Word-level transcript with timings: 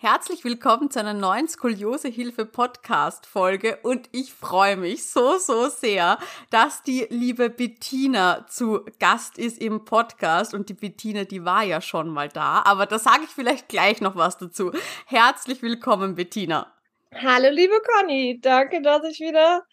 Herzlich 0.00 0.44
willkommen 0.44 0.92
zu 0.92 1.00
einer 1.00 1.12
neuen 1.12 1.48
Skoliosehilfe 1.48 2.46
Podcast 2.46 3.26
Folge 3.26 3.80
und 3.82 4.08
ich 4.12 4.32
freue 4.32 4.76
mich 4.76 5.10
so, 5.10 5.38
so 5.38 5.68
sehr, 5.70 6.18
dass 6.50 6.84
die 6.84 7.08
liebe 7.10 7.50
Bettina 7.50 8.46
zu 8.46 8.84
Gast 9.00 9.38
ist 9.38 9.60
im 9.60 9.84
Podcast 9.84 10.54
und 10.54 10.68
die 10.68 10.74
Bettina, 10.74 11.24
die 11.24 11.44
war 11.44 11.64
ja 11.64 11.80
schon 11.80 12.10
mal 12.10 12.28
da, 12.28 12.62
aber 12.64 12.86
da 12.86 13.00
sage 13.00 13.24
ich 13.24 13.30
vielleicht 13.30 13.68
gleich 13.68 14.00
noch 14.00 14.14
was 14.14 14.38
dazu. 14.38 14.70
Herzlich 15.06 15.62
willkommen, 15.62 16.14
Bettina. 16.14 16.72
Hallo, 17.12 17.48
liebe 17.50 17.82
Conny, 17.82 18.38
danke, 18.40 18.80
dass 18.80 19.02
ich 19.02 19.18
wieder 19.18 19.66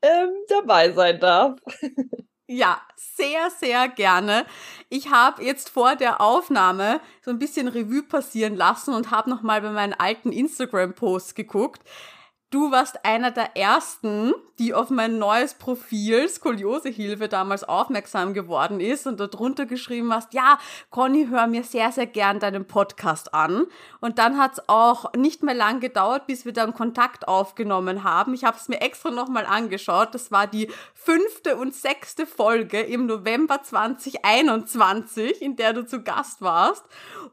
ähm, 0.00 0.30
dabei 0.48 0.92
sein 0.92 1.18
darf. 1.18 1.58
Ja, 2.48 2.80
sehr, 2.94 3.50
sehr 3.50 3.88
gerne. 3.88 4.46
Ich 4.88 5.10
habe 5.10 5.42
jetzt 5.42 5.68
vor 5.68 5.96
der 5.96 6.20
Aufnahme 6.20 7.00
so 7.20 7.32
ein 7.32 7.40
bisschen 7.40 7.66
Revue 7.66 8.04
passieren 8.04 8.54
lassen 8.54 8.94
und 8.94 9.10
habe 9.10 9.28
nochmal 9.28 9.62
bei 9.62 9.70
meinen 9.70 9.94
alten 9.94 10.30
Instagram-Posts 10.30 11.34
geguckt. 11.34 11.82
Du 12.50 12.70
warst 12.70 13.04
einer 13.04 13.32
der 13.32 13.56
ersten, 13.56 14.32
die 14.60 14.72
auf 14.72 14.88
mein 14.88 15.18
neues 15.18 15.54
Profil 15.54 16.28
Skoliosehilfe 16.28 17.28
damals 17.28 17.64
aufmerksam 17.64 18.34
geworden 18.34 18.78
ist 18.78 19.08
und 19.08 19.18
darunter 19.18 19.66
geschrieben 19.66 20.14
hast, 20.14 20.32
ja, 20.32 20.58
Conny, 20.90 21.26
hör 21.26 21.48
mir 21.48 21.64
sehr, 21.64 21.90
sehr 21.90 22.06
gern 22.06 22.38
deinen 22.38 22.64
Podcast 22.64 23.34
an. 23.34 23.66
Und 24.00 24.20
dann 24.20 24.38
hat 24.38 24.52
es 24.52 24.68
auch 24.68 25.12
nicht 25.14 25.42
mehr 25.42 25.56
lang 25.56 25.80
gedauert, 25.80 26.28
bis 26.28 26.44
wir 26.44 26.52
dann 26.52 26.72
Kontakt 26.72 27.26
aufgenommen 27.26 28.04
haben. 28.04 28.32
Ich 28.32 28.44
habe 28.44 28.56
es 28.56 28.68
mir 28.68 28.80
extra 28.80 29.10
nochmal 29.10 29.44
angeschaut. 29.44 30.14
Das 30.14 30.30
war 30.30 30.46
die 30.46 30.70
fünfte 31.06 31.56
und 31.56 31.72
sechste 31.72 32.26
Folge 32.26 32.80
im 32.80 33.06
November 33.06 33.62
2021, 33.62 35.40
in 35.40 35.54
der 35.54 35.72
du 35.72 35.86
zu 35.86 36.02
Gast 36.02 36.42
warst. 36.42 36.84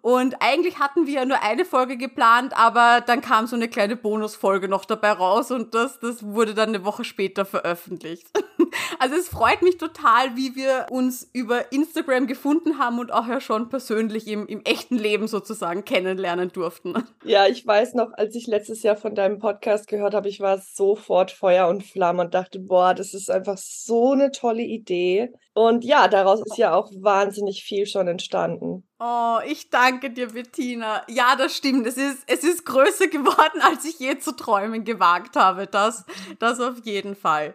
Und 0.02 0.36
eigentlich 0.42 0.78
hatten 0.78 1.08
wir 1.08 1.14
ja 1.16 1.26
nur 1.26 1.42
eine 1.42 1.66
Folge 1.66 1.98
geplant, 1.98 2.56
aber 2.56 3.02
dann 3.02 3.22
kam 3.22 3.48
so 3.48 3.56
eine 3.56 3.68
kleine 3.68 3.96
Bonusfolge 3.96 4.68
noch 4.68 4.86
dabei 4.86 5.14
raus 5.14 5.50
und 5.50 5.74
das, 5.74 6.00
das 6.00 6.22
wurde 6.22 6.54
dann 6.54 6.70
eine 6.70 6.86
Woche 6.86 7.04
später 7.04 7.46
veröffentlicht. 7.46 8.28
Also 9.00 9.16
es 9.16 9.28
freut 9.28 9.62
mich 9.62 9.78
total, 9.78 10.36
wie 10.36 10.56
wir 10.56 10.86
uns 10.90 11.30
über 11.34 11.72
Instagram 11.72 12.28
gefunden 12.28 12.78
haben 12.78 13.00
und 13.00 13.12
auch 13.12 13.28
ja 13.28 13.42
schon 13.42 13.70
persönlich 13.70 14.28
im, 14.28 14.48
im 14.48 14.62
echten 14.64 14.98
Leben 14.98 15.28
sozusagen 15.28 15.84
kennenlernen 15.84 16.52
durften. 16.52 16.94
Ja, 17.26 17.48
ich 17.48 17.66
weiß 17.66 17.94
noch, 17.94 18.12
als 18.14 18.36
ich 18.36 18.48
letztes 18.48 18.84
Jahr 18.84 18.98
von 18.98 19.16
deinem 19.16 19.40
Podcast 19.40 19.88
gehört 19.88 20.14
habe, 20.14 20.28
ich 20.28 20.42
war 20.42 20.58
sofort 20.58 21.32
Feuer 21.32 21.68
und 21.70 21.84
Flamme 21.84 22.24
und 22.24 22.34
dachte, 22.34 22.60
boah, 22.60 22.94
das 22.94 23.14
ist 23.14 23.32
einfach 23.32 23.58
so 23.58 24.12
eine 24.12 24.32
tolle 24.32 24.64
Idee. 24.64 25.32
Und 25.54 25.86
ja, 25.86 26.08
daraus 26.08 26.42
ist 26.42 26.58
ja 26.58 26.74
auch 26.74 26.92
wahnsinnig 27.00 27.64
viel 27.64 27.86
schon 27.86 28.08
entstanden. 28.08 28.84
Oh, 29.00 29.40
ich 29.46 29.70
danke 29.70 30.12
dir, 30.12 30.30
Bettina. 30.30 31.04
Ja, 31.10 31.36
das 31.36 31.56
stimmt. 31.56 31.86
Es 31.86 31.98
ist, 31.98 32.24
es 32.26 32.44
ist 32.44 32.66
größer 32.66 33.08
geworden, 33.08 33.62
als 33.62 33.86
ich 33.86 34.00
je 34.00 34.18
zu 34.18 34.36
träumen 34.36 34.84
gewagt 34.84 35.36
habe. 35.36 35.68
Das, 35.68 36.06
das 36.40 36.60
auf 36.60 36.86
jeden 36.86 37.16
Fall. 37.16 37.54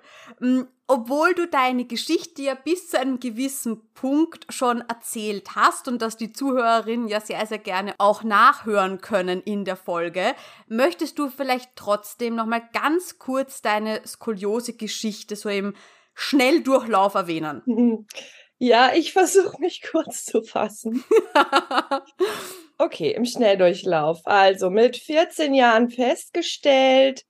Obwohl 0.91 1.35
du 1.35 1.47
deine 1.47 1.85
Geschichte 1.85 2.41
ja 2.41 2.55
bis 2.55 2.89
zu 2.89 2.99
einem 2.99 3.21
gewissen 3.21 3.93
Punkt 3.93 4.47
schon 4.49 4.81
erzählt 4.89 5.55
hast 5.55 5.87
und 5.87 6.01
dass 6.01 6.17
die 6.17 6.33
Zuhörerinnen 6.33 7.09
ja 7.09 7.21
sehr, 7.21 7.45
sehr 7.45 7.59
gerne 7.59 7.95
auch 7.99 8.23
nachhören 8.23 9.03
können 9.03 9.43
in 9.43 9.67
der 9.67 9.77
Folge, 9.77 10.35
möchtest 10.67 11.19
du 11.19 11.29
vielleicht 11.29 11.77
trotzdem 11.77 12.37
nochmal 12.37 12.63
ganz 12.73 13.19
kurz 13.19 13.61
deine 13.61 14.01
Skoliose-Geschichte 14.07 15.37
so 15.37 15.51
im 15.51 15.75
Schnelldurchlauf 16.15 17.15
erwähnen? 17.15 18.07
Ja, 18.61 18.93
ich 18.93 19.13
versuche 19.13 19.61
mich 19.61 19.83
kurz 19.89 20.25
zu 20.25 20.43
fassen. 20.43 21.05
okay, 22.79 23.13
im 23.13 23.25
Schnelldurchlauf. 23.25 24.19
Also 24.25 24.69
mit 24.69 24.97
14 24.97 25.55
Jahren 25.55 25.91
festgestellt, 25.91 27.25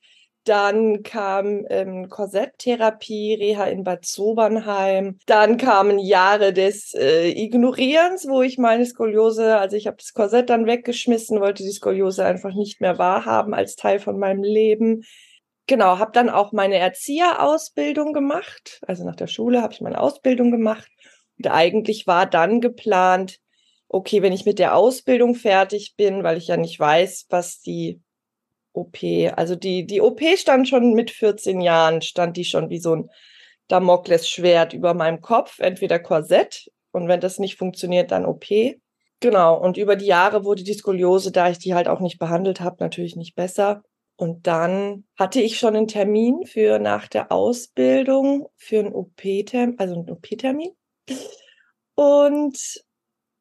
dann 0.49 1.03
kam 1.03 1.67
ähm, 1.69 2.09
Korsetttherapie, 2.09 3.35
Reha 3.35 3.65
in 3.67 3.85
Bad 3.85 4.05
Sobernheim. 4.05 5.19
Dann 5.27 5.57
kamen 5.57 5.99
Jahre 5.99 6.53
des 6.53 6.95
äh, 6.95 7.31
Ignorierens, 7.31 8.27
wo 8.29 8.43
ich 8.43 8.59
meine 8.59 8.87
Skoliose, 8.87 9.59
also 9.59 9.77
ich 9.77 9.87
habe 9.87 9.99
das 9.99 10.13
Korsett 10.13 10.51
dann 10.51 10.67
weggeschmissen, 10.67 11.41
wollte 11.41 11.63
die 11.63 11.73
Skoliose 11.73 12.25
einfach 12.25 12.55
nicht 12.55 12.81
mehr 12.81 12.99
wahrhaben 12.99 13.55
als 13.55 13.77
Teil 13.77 13.99
von 13.99 14.19
meinem 14.19 14.43
Leben 14.43 15.05
genau, 15.69 15.99
habe 15.99 16.11
dann 16.13 16.31
auch 16.31 16.51
meine 16.51 16.79
Erzieherausbildung 16.79 18.13
gemacht. 18.13 18.81
Also 18.87 19.05
nach 19.05 19.15
der 19.15 19.29
Schule 19.29 19.63
habe 19.63 19.73
ich 19.73 19.81
meine 19.81 20.01
Ausbildung 20.01 20.51
gemacht. 20.51 20.91
Und 21.39 21.47
eigentlich 21.47 22.09
war 22.09 22.27
dann 22.27 22.61
geplant, 22.61 23.39
okay, 23.89 24.23
wenn 24.23 24.33
ich 24.33 24.45
mit 24.45 24.59
der 24.59 24.75
Ausbildung 24.75 25.37
fertig 25.37 25.95
bin, 25.97 26.25
weil 26.25 26.37
ich 26.37 26.49
ja 26.49 26.57
nicht 26.57 26.79
weiß, 26.81 27.27
was 27.31 27.61
die 27.61 28.01
OP, 28.73 28.99
also 29.37 29.57
die, 29.57 29.87
die 29.87 30.01
OP 30.01 30.21
stand 30.37 30.69
schon 30.69 30.95
mit 30.95 31.11
14 31.11 31.61
Jahren, 31.61 32.03
stand 32.03 32.37
die 32.37 32.45
schon 32.45 32.71
wie 32.71 32.79
so 32.79 32.95
ein 32.95 33.11
Damoklesschwert 33.69 34.73
über 34.73 34.95
meinem 34.95 35.21
Kopf, 35.21 35.59
entweder 35.59 35.99
Korsett 35.99 36.71
und 36.93 37.09
wenn 37.09 37.21
das 37.21 37.39
nicht 37.39 37.57
funktioniert, 37.57 38.11
dann 38.11 38.27
OP. 38.27 38.47
Genau, 39.21 39.59
und 39.59 39.77
über 39.77 39.97
die 39.97 40.07
Jahre 40.07 40.45
wurde 40.45 40.63
die 40.63 40.75
Skoliose, 40.75 41.33
da 41.33 41.51
ich 41.51 41.59
die 41.59 41.75
halt 41.75 41.89
auch 41.89 42.01
nicht 42.01 42.19
behandelt 42.19 42.61
habe, 42.61 42.77
natürlich 42.81 43.17
nicht 43.17 43.35
besser. 43.35 43.83
Und 44.17 44.47
dann 44.47 45.05
hatte 45.17 45.41
ich 45.41 45.59
schon 45.59 45.77
einen 45.77 45.87
Termin 45.87 46.45
für 46.45 46.79
nach 46.79 47.09
der 47.09 47.31
Ausbildung 47.31 48.49
für 48.57 48.81
einen 48.81 48.93
OP-Termin, 48.93 49.79
also 49.79 49.95
einen 49.95 50.11
OP-Termin. 50.11 50.71
Und 51.95 52.83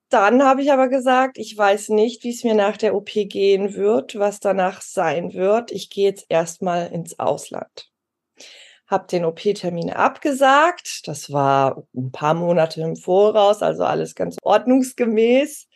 dann 0.09 0.43
habe 0.43 0.61
ich 0.61 0.71
aber 0.71 0.87
gesagt, 0.87 1.37
ich 1.37 1.57
weiß 1.57 1.89
nicht, 1.89 2.23
wie 2.23 2.29
es 2.29 2.43
mir 2.43 2.55
nach 2.55 2.77
der 2.77 2.95
OP 2.95 3.09
gehen 3.11 3.73
wird, 3.75 4.17
was 4.17 4.39
danach 4.39 4.81
sein 4.81 5.33
wird. 5.33 5.71
Ich 5.71 5.89
gehe 5.89 6.05
jetzt 6.09 6.25
erstmal 6.29 6.87
ins 6.91 7.19
Ausland. 7.19 7.89
habe 8.87 9.07
den 9.07 9.25
OP-Termin 9.25 9.91
abgesagt. 9.91 11.07
Das 11.07 11.31
war 11.31 11.83
ein 11.93 12.11
paar 12.13 12.33
Monate 12.33 12.81
im 12.81 12.95
Voraus, 12.95 13.61
also 13.61 13.83
alles 13.83 14.15
ganz 14.15 14.37
ordnungsgemäß. 14.41 15.67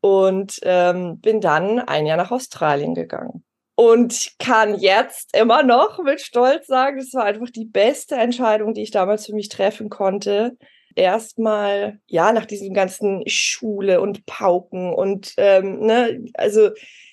Und 0.00 0.60
ähm, 0.62 1.18
bin 1.20 1.40
dann 1.40 1.80
ein 1.80 2.06
Jahr 2.06 2.18
nach 2.18 2.30
Australien 2.30 2.94
gegangen. 2.94 3.44
Und 3.76 4.34
kann 4.38 4.78
jetzt 4.78 5.36
immer 5.36 5.64
noch 5.64 5.98
mit 5.98 6.20
Stolz 6.20 6.68
sagen, 6.68 6.98
es 6.98 7.12
war 7.12 7.24
einfach 7.24 7.50
die 7.50 7.64
beste 7.64 8.14
Entscheidung, 8.14 8.74
die 8.74 8.82
ich 8.82 8.92
damals 8.92 9.26
für 9.26 9.34
mich 9.34 9.48
treffen 9.48 9.88
konnte. 9.88 10.56
Erstmal, 10.96 12.00
ja, 12.06 12.32
nach 12.32 12.46
diesem 12.46 12.74
ganzen 12.74 13.22
Schule 13.26 14.00
und 14.00 14.26
Pauken 14.26 14.92
und, 14.92 15.34
ähm, 15.36 15.80
ne, 15.80 16.24
also 16.34 16.70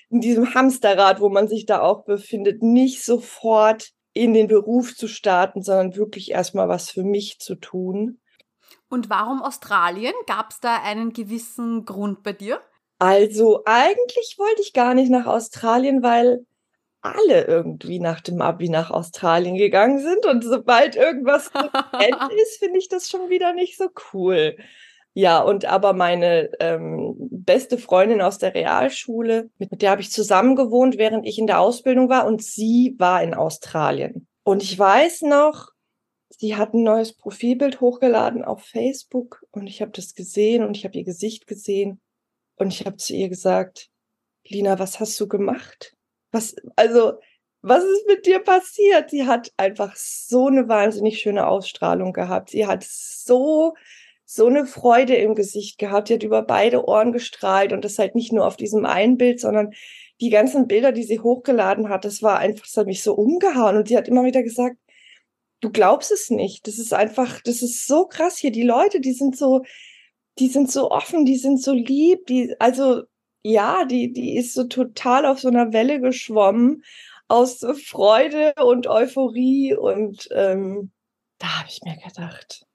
in 0.10 0.22
diesem 0.22 0.54
Hamsterrad, 0.54 1.22
wo 1.22 1.30
man 1.30 1.48
sich 1.48 1.66
da 1.66 1.82
auch 1.82 2.04
befindet, 2.04 2.62
nicht 2.62 3.04
sofort 3.04 3.92
in 4.14 4.34
den 4.34 4.48
Beruf 4.48 4.96
zu 4.96 5.08
starten, 5.08 5.64
sondern 5.64 5.96
wirklich 5.96 6.32
erstmal 6.32 6.68
was 6.68 6.90
für 6.92 7.04
mich 7.04 7.40
zu 7.40 7.56
tun. 7.56 8.20
Und 8.90 9.10
warum 9.10 9.42
Australien? 9.42 10.14
Gab 10.28 10.52
es 10.52 10.60
da 10.60 10.82
einen 10.82 11.14
gewissen 11.14 11.86
Grund 11.86 12.24
bei 12.24 12.34
dir? 12.34 12.62
Also 13.00 13.64
eigentlich 13.66 14.36
wollte 14.38 14.62
ich 14.62 14.74
gar 14.74 14.94
nicht 14.94 15.10
nach 15.10 15.26
Australien, 15.26 16.04
weil 16.04 16.46
alle 17.02 17.46
irgendwie 17.46 18.00
nach 18.00 18.22
dem 18.22 18.42
Abi 18.42 18.70
nach 18.70 18.92
Australien 18.92 19.56
gegangen 19.56 20.00
sind. 20.00 20.26
Und 20.26 20.44
sobald 20.44 20.96
irgendwas 20.96 21.48
ist, 22.44 22.60
finde 22.60 22.80
ich 22.80 22.90
das 22.90 23.10
schon 23.10 23.30
wieder 23.30 23.54
nicht 23.54 23.78
so 23.78 23.90
cool. 24.14 24.56
Ja, 25.14 25.42
und 25.42 25.66
aber 25.66 25.94
meine 25.94 26.52
ähm, 26.60 27.16
beste 27.20 27.78
Freundin 27.78 28.22
aus 28.22 28.38
der 28.38 28.56
Realschule, 28.56 29.50
mit 29.58 29.82
der 29.82 29.92
habe 29.92 30.02
ich 30.02 30.12
zusammen 30.12 30.56
gewohnt, 30.56 30.98
während 30.98 31.28
ich 31.28 31.38
in 31.38 31.48
der 31.48 31.60
Ausbildung 31.60 32.08
war, 32.08 32.26
und 32.26 32.42
sie 32.42 32.96
war 32.98 33.22
in 33.22 33.34
Australien. 33.34 34.28
Und 34.44 34.64
ich 34.64 34.80
weiß 34.80 35.24
noch, 35.24 35.72
sie 36.30 36.56
hat 36.56 36.74
ein 36.74 36.84
neues 36.84 37.14
Profilbild 37.14 37.82
hochgeladen 37.82 38.46
auf 38.46 38.64
Facebook 38.64 39.44
und 39.52 39.68
ich 39.68 39.82
habe 39.82 39.92
das 39.92 40.16
gesehen 40.16 40.64
und 40.64 40.78
ich 40.78 40.86
habe 40.86 40.98
ihr 40.98 41.04
Gesicht 41.04 41.46
gesehen 41.46 42.00
und 42.56 42.70
ich 42.70 42.86
habe 42.86 42.96
zu 42.96 43.14
ihr 43.14 43.28
gesagt, 43.28 43.90
Lina, 44.48 44.80
was 44.80 45.00
hast 45.00 45.20
du 45.20 45.28
gemacht? 45.28 45.94
Was, 46.32 46.56
also, 46.76 47.14
was 47.62 47.84
ist 47.84 48.08
mit 48.08 48.26
dir 48.26 48.40
passiert? 48.40 49.10
Sie 49.10 49.28
hat 49.28 49.52
einfach 49.58 49.96
so 49.96 50.48
eine 50.48 50.68
wahnsinnig 50.68 51.20
schöne 51.20 51.48
Ausstrahlung 51.48 52.14
gehabt. 52.14 52.50
Sie 52.50 52.66
hat 52.66 52.84
so 52.84 53.74
so 54.34 54.48
eine 54.48 54.66
Freude 54.66 55.16
im 55.16 55.36
Gesicht 55.36 55.78
gehabt. 55.78 56.08
Die 56.08 56.14
hat 56.14 56.24
über 56.24 56.42
beide 56.42 56.86
Ohren 56.88 57.12
gestrahlt 57.12 57.74
und 57.74 57.84
das 57.84 58.00
halt 58.00 58.16
nicht 58.16 58.32
nur 58.32 58.48
auf 58.48 58.56
diesem 58.56 58.86
einen 58.86 59.18
Bild, 59.18 59.42
sondern 59.42 59.74
die 60.22 60.30
ganzen 60.30 60.68
Bilder, 60.68 60.94
die 60.94 61.04
sie 61.04 61.20
hochgeladen 61.20 61.90
hat, 61.90 62.06
das 62.06 62.24
war 62.24 62.40
einfach, 62.40 62.64
das 62.66 62.78
hat 62.78 62.88
mich 62.88 63.04
so 63.04 63.14
umgehauen 63.14 63.76
und 63.76 63.90
sie 63.90 63.98
hat 63.98 64.08
immer 64.08 64.24
wieder 64.24 64.42
gesagt, 64.42 64.78
du 65.60 65.70
glaubst 65.70 66.12
es 66.12 66.30
nicht. 66.30 66.66
Das 66.66 66.80
ist 66.80 66.94
einfach, 66.94 67.42
das 67.42 67.62
ist 67.62 67.88
so 67.88 68.06
krass 68.06 68.38
hier. 68.38 68.52
Die 68.52 68.64
Leute, 68.64 69.02
die 69.02 69.12
sind 69.12 69.38
so, 69.38 69.64
die 70.40 70.48
sind 70.48 70.72
so 70.72 70.92
offen, 70.92 71.26
die 71.26 71.38
sind 71.38 71.62
so 71.62 71.74
lieb, 71.74 72.26
die, 72.28 72.56
also, 72.58 73.04
ja, 73.44 73.86
die, 73.86 74.14
die 74.14 74.38
ist 74.38 74.54
so 74.54 74.66
total 74.66 75.26
auf 75.26 75.40
so 75.40 75.48
einer 75.48 75.74
Welle 75.74 76.00
geschwommen 76.00 76.84
aus 77.28 77.66
Freude 77.86 78.54
und 78.64 78.88
Euphorie 78.88 79.76
und 79.76 80.28
ähm, 80.32 80.92
da 81.38 81.60
habe 81.60 81.70
ich 81.70 81.82
mir 81.84 81.98
gedacht, 81.98 82.66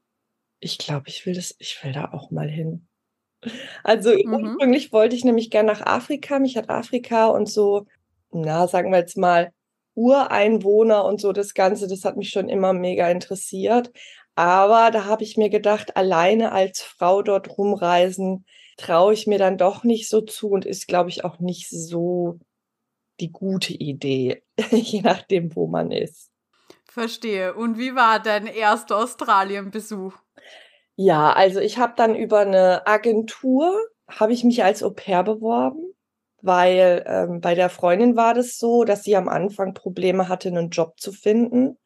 ich 0.60 0.78
glaube, 0.78 1.08
ich 1.08 1.24
will 1.26 1.34
das, 1.34 1.54
ich 1.58 1.82
will 1.84 1.92
da 1.92 2.10
auch 2.12 2.30
mal 2.30 2.48
hin. 2.48 2.86
Also 3.84 4.10
mhm. 4.10 4.32
ursprünglich 4.32 4.92
wollte 4.92 5.14
ich 5.14 5.24
nämlich 5.24 5.50
gerne 5.50 5.72
nach 5.72 5.82
Afrika. 5.82 6.38
Mich 6.38 6.56
hat 6.56 6.70
Afrika 6.70 7.26
und 7.26 7.48
so, 7.48 7.86
na, 8.32 8.66
sagen 8.66 8.90
wir 8.90 8.98
jetzt 8.98 9.16
mal, 9.16 9.52
Ureinwohner 9.94 11.04
und 11.04 11.20
so 11.20 11.32
das 11.32 11.54
Ganze, 11.54 11.86
das 11.86 12.04
hat 12.04 12.16
mich 12.16 12.30
schon 12.30 12.48
immer 12.48 12.72
mega 12.72 13.08
interessiert. 13.10 13.92
Aber 14.34 14.90
da 14.90 15.06
habe 15.06 15.22
ich 15.22 15.36
mir 15.36 15.48
gedacht, 15.48 15.96
alleine 15.96 16.52
als 16.52 16.82
Frau 16.82 17.22
dort 17.22 17.56
rumreisen, 17.56 18.44
traue 18.76 19.14
ich 19.14 19.26
mir 19.26 19.38
dann 19.38 19.58
doch 19.58 19.84
nicht 19.84 20.08
so 20.08 20.20
zu 20.20 20.50
und 20.50 20.64
ist, 20.64 20.87
glaube 20.87 21.11
ich, 21.11 21.25
auch 21.25 21.38
nicht 21.38 21.69
so 21.70 22.38
die 23.20 23.32
gute 23.32 23.73
Idee, 23.73 24.43
je 24.70 25.00
nachdem, 25.00 25.55
wo 25.56 25.67
man 25.67 25.90
ist. 25.90 26.31
Verstehe. 26.84 27.55
Und 27.55 27.78
wie 27.78 27.94
war 27.94 28.20
dein 28.20 28.46
erster 28.46 28.96
Australien-Besuch? 28.96 30.14
Ja, 30.94 31.32
also 31.32 31.61
ich 31.61 31.78
habe 31.78 31.93
dann 31.96 32.14
über 32.14 32.40
eine 32.40 32.87
Agentur, 32.87 33.78
habe 34.08 34.32
ich 34.32 34.44
mich 34.44 34.64
als 34.64 34.82
Au 34.82 34.90
pair 34.90 35.22
beworben, 35.22 35.94
weil 36.40 37.05
ähm, 37.06 37.40
bei 37.40 37.55
der 37.55 37.69
Freundin 37.69 38.17
war 38.17 38.32
das 38.32 38.58
so, 38.58 38.84
dass 38.84 39.05
sie 39.05 39.17
am 39.17 39.29
Anfang 39.29 39.75
Probleme 39.75 40.29
hatte, 40.29 40.49
einen 40.49 40.70
Job 40.70 40.99
zu 40.99 41.12
finden. 41.12 41.79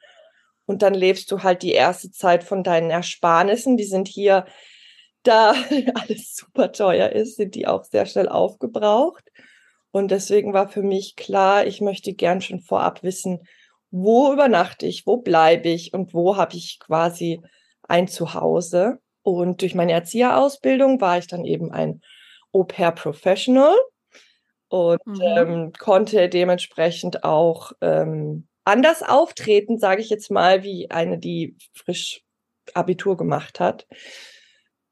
Und 0.65 0.83
dann 0.83 0.95
lebst 0.95 1.33
du 1.33 1.43
halt 1.43 1.63
die 1.63 1.73
erste 1.73 2.13
Zeit 2.13 2.45
von 2.45 2.63
deinen 2.63 2.91
Ersparnissen. 2.91 3.77
Die 3.77 3.85
sind 3.85 4.07
hier, 4.07 4.47
da 5.23 5.55
alles 5.95 6.37
super 6.37 6.73
teuer 6.73 7.11
ist, 7.11 7.37
sind 7.37 7.55
die 7.55 7.67
auch 7.67 7.85
sehr 7.85 8.07
schnell 8.07 8.29
aufgebraucht. 8.29 9.25
Und 9.93 10.11
deswegen 10.11 10.53
war 10.53 10.69
für 10.69 10.83
mich 10.83 11.17
klar, 11.17 11.67
ich 11.67 11.81
möchte 11.81 12.13
gern 12.13 12.41
schon 12.41 12.61
vorab 12.61 13.03
wissen, 13.03 13.41
wo 13.91 14.33
übernachte 14.33 14.87
ich, 14.87 15.07
wo 15.07 15.17
bleibe 15.17 15.69
ich 15.69 15.93
und 15.93 16.15
wo 16.15 16.37
habe 16.37 16.55
ich 16.55 16.79
quasi 16.79 17.41
ein 17.83 18.07
Zuhause. 18.07 19.01
Und 19.23 19.63
durch 19.63 19.75
meine 19.75 19.93
Erzieherausbildung 19.93 21.01
war 21.01 21.19
ich 21.19 21.27
dann 21.27 21.45
eben 21.45 21.73
ein 21.73 22.03
Au-pair-Professional 22.53 23.75
und 24.69 25.05
mhm. 25.05 25.21
ähm, 25.23 25.73
konnte 25.79 26.29
dementsprechend 26.29 27.25
auch 27.25 27.73
ähm, 27.81 28.47
anders 28.65 29.03
auftreten, 29.03 29.79
sage 29.79 30.01
ich 30.01 30.11
jetzt 30.11 30.31
mal, 30.31 30.63
wie 30.63 30.91
eine, 30.91 31.19
die 31.19 31.57
frisch 31.73 32.23
Abitur 32.75 33.17
gemacht 33.17 33.59
hat. 33.59 33.87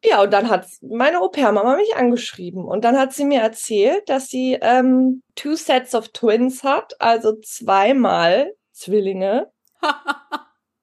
Ja, 0.04 0.22
und 0.22 0.32
dann 0.32 0.48
hat 0.48 0.66
meine 0.80 1.20
Au-pair-Mama 1.20 1.76
mich 1.76 1.96
angeschrieben 1.96 2.64
und 2.64 2.84
dann 2.84 2.96
hat 2.96 3.12
sie 3.12 3.24
mir 3.24 3.40
erzählt, 3.40 4.08
dass 4.08 4.28
sie 4.28 4.56
ähm, 4.60 5.22
two 5.34 5.56
sets 5.56 5.94
of 5.94 6.08
twins 6.10 6.62
hat, 6.62 6.94
also 7.00 7.34
zweimal 7.40 8.54
Zwillinge. 8.72 9.50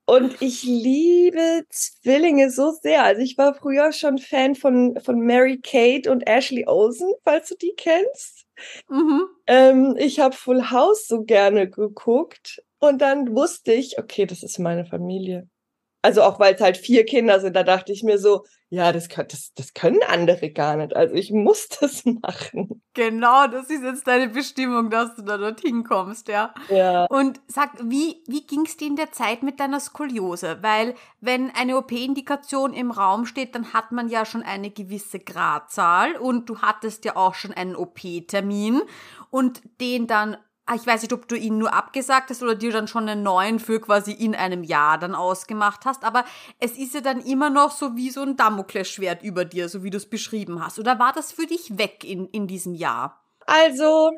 Und 0.08 0.40
ich 0.40 0.62
liebe 0.64 1.66
Zwillinge 1.70 2.52
so 2.52 2.72
sehr. 2.72 3.04
Also 3.04 3.24
ich 3.24 3.40
war 3.40 3.56
früher 3.56 3.92
schon 3.92 4.20
Fan 4.20 4.54
von, 4.54 5.00
von 5.04 5.20
Mary 5.20 5.60
Kate 5.60 6.12
und 6.12 6.28
Ashley 6.28 6.66
Olsen, 6.68 7.12
falls 7.24 7.50
du 7.50 7.56
die 7.56 7.74
kennst. 7.76 8.46
Mhm. 8.88 9.24
Ähm, 9.48 9.96
ich 9.98 10.20
habe 10.20 10.36
Full 10.36 10.70
House 10.70 11.08
so 11.08 11.24
gerne 11.24 11.68
geguckt. 11.68 12.62
Und 12.78 13.02
dann 13.02 13.36
wusste 13.36 13.74
ich, 13.74 13.98
okay, 13.98 14.28
das 14.28 14.44
ist 14.44 14.60
meine 14.60 14.86
Familie. 14.86 15.50
Also 16.06 16.22
auch 16.22 16.40
weil 16.40 16.54
es 16.54 16.62
halt 16.62 16.78
vier 16.78 17.04
Kinder 17.04 17.40
sind, 17.40 17.56
da 17.56 17.64
dachte 17.64 17.92
ich 17.92 18.04
mir 18.04 18.20
so, 18.20 18.46
ja, 18.70 18.92
das, 18.92 19.08
das, 19.08 19.54
das 19.56 19.74
können 19.74 20.02
andere 20.08 20.52
gar 20.52 20.76
nicht. 20.76 20.96
Also 20.96 21.16
ich 21.16 21.32
muss 21.32 21.68
das 21.82 22.06
machen. 22.06 22.84
Genau, 22.94 23.48
das 23.48 23.72
ist 23.72 23.82
jetzt 23.82 24.06
deine 24.06 24.28
Bestimmung, 24.30 24.92
dass 24.92 25.16
du 25.16 25.24
da 25.24 25.40
dorthin 25.40 25.84
kommst, 25.84 26.28
ja. 26.28 26.54
Ja. 26.70 27.06
Und 27.06 27.42
sag, 27.48 27.72
wie, 27.84 28.24
wie 28.28 28.46
ging 28.46 28.68
es 28.68 28.78
dir 28.78 28.86
in 28.86 28.96
der 28.96 29.12
Zeit 29.14 29.42
mit 29.42 29.60
deiner 29.60 29.80
Skoliose? 29.80 30.60
Weil 30.62 30.94
wenn 31.22 31.50
eine 31.50 31.76
OP-Indikation 31.76 32.74
im 32.76 32.92
Raum 32.92 33.26
steht, 33.26 33.56
dann 33.56 33.74
hat 33.74 33.92
man 33.92 34.08
ja 34.08 34.26
schon 34.26 34.44
eine 34.44 34.70
gewisse 34.70 35.18
Gradzahl 35.18 36.18
und 36.18 36.48
du 36.48 36.60
hattest 36.60 37.04
ja 37.06 37.16
auch 37.16 37.34
schon 37.34 37.52
einen 37.52 37.76
OP-Termin 37.76 38.80
und 39.32 39.64
den 39.82 40.06
dann 40.06 40.38
ich 40.74 40.88
weiß 40.88 41.04
nicht, 41.04 41.14
ob 41.14 41.28
du 41.28 41.36
ihn 41.36 41.60
nur 41.60 41.74
abgesagt 41.74 42.32
hast 42.32 42.42
oder 42.42 42.56
dir 42.56 42.72
dann 42.72 42.88
schon 42.88 43.08
einen 43.08 43.22
neuen 43.22 43.60
für 43.60 43.80
quasi 43.80 44.12
in 44.12 44.34
einem 44.34 44.64
Jahr 44.64 44.98
dann 44.98 45.14
ausgemacht 45.14 45.86
hast, 45.86 46.04
aber 46.04 46.26
es 46.60 46.78
ist 46.78 46.96
ja 46.96 47.02
dann 47.02 47.22
immer 47.22 47.52
noch 47.52 47.70
so 47.70 47.96
wie 47.96 48.10
so 48.10 48.22
ein 48.22 48.36
Damoklesschwert 48.36 49.22
über 49.22 49.46
dir, 49.46 49.70
so 49.70 49.84
wie 49.84 49.92
du 49.92 49.98
es 49.98 50.10
beschrieben 50.10 50.64
hast. 50.64 50.80
Oder 50.80 50.98
war 50.98 51.14
das 51.14 51.32
für 51.32 51.46
dich 51.46 51.78
weg 51.78 52.04
in, 52.04 52.28
in 52.30 52.48
diesem 52.48 52.74
Jahr? 52.74 53.22
Also, 53.46 54.12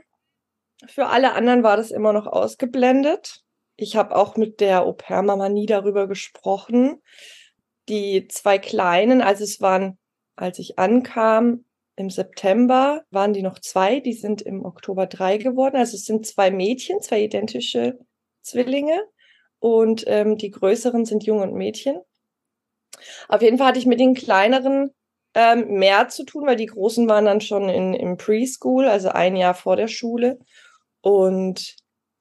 für 0.88 1.08
alle 1.08 1.34
anderen 1.34 1.64
war 1.64 1.76
das 1.76 1.92
immer 1.92 2.14
noch 2.14 2.28
ausgeblendet. 2.28 3.44
Ich 3.76 3.98
habe 3.98 4.16
auch 4.16 4.38
mit 4.38 4.62
der 4.62 4.84
Au-pair-Mama 4.84 5.50
nie 5.50 5.66
darüber 5.66 6.08
gesprochen. 6.08 7.02
Die 7.90 8.28
zwei 8.30 8.58
Kleinen, 8.58 9.22
also 9.22 9.44
es 9.44 9.60
waren, 9.60 9.98
als 10.38 10.60
ich 10.60 10.80
ankam, 10.80 11.66
im 11.98 12.12
September 12.12 13.04
waren 13.10 13.34
die 13.34 13.42
noch 13.42 13.60
zwei, 13.60 14.00
die 14.00 14.14
sind 14.14 14.42
im 14.44 14.64
Oktober 14.64 15.08
drei 15.08 15.38
geworden. 15.38 15.76
Also 15.76 15.96
es 15.96 16.06
sind 16.06 16.26
zwei 16.28 16.52
Mädchen, 16.52 17.02
zwei 17.02 17.24
identische 17.24 17.98
Zwillinge 18.44 19.02
und 19.60 20.04
ähm, 20.08 20.38
die 20.38 20.52
größeren 20.52 21.06
sind 21.06 21.26
Junge 21.26 21.44
und 21.44 21.56
Mädchen. 21.56 22.00
Auf 23.28 23.42
jeden 23.42 23.58
Fall 23.58 23.68
hatte 23.68 23.80
ich 23.80 23.88
mit 23.88 24.00
den 24.00 24.14
kleineren 24.14 24.92
ähm, 25.34 25.80
mehr 25.80 26.08
zu 26.08 26.24
tun, 26.24 26.46
weil 26.46 26.56
die 26.56 26.68
großen 26.68 27.10
waren 27.10 27.26
dann 27.26 27.42
schon 27.42 27.68
in, 27.68 27.96
im 27.96 28.18
Preschool, 28.18 28.88
also 28.88 29.10
ein 29.10 29.36
Jahr 29.36 29.56
vor 29.56 29.76
der 29.76 29.88
Schule. 29.88 30.38
Und 31.02 31.76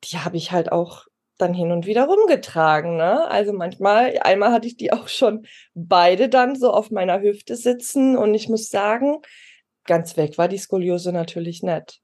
die 0.05 0.19
habe 0.19 0.39
ich 0.39 0.53
halt 0.53 0.73
auch 0.73 1.05
dann 1.37 1.53
hin 1.53 1.71
und 1.71 1.87
wieder 1.87 2.07
rumgetragen. 2.07 2.97
Ne? 2.97 3.29
Also 3.29 3.53
manchmal, 3.53 4.19
einmal 4.23 4.53
hatte 4.53 4.67
ich 4.69 4.79
die 4.79 4.93
auch 4.93 5.09
schon 5.09 5.47
beide 5.75 6.31
dann 6.31 6.57
so 6.57 6.71
auf 6.71 6.91
meiner 6.91 7.21
Hüfte 7.21 7.57
sitzen 7.57 8.17
und 8.17 8.35
ich 8.35 8.49
muss 8.49 8.71
sagen, 8.71 9.21
ganz 9.87 10.17
weg 10.17 10.39
war 10.39 10.49
die 10.49 10.59
Skoliose 10.59 11.13
natürlich 11.13 11.63
nicht. 11.63 12.01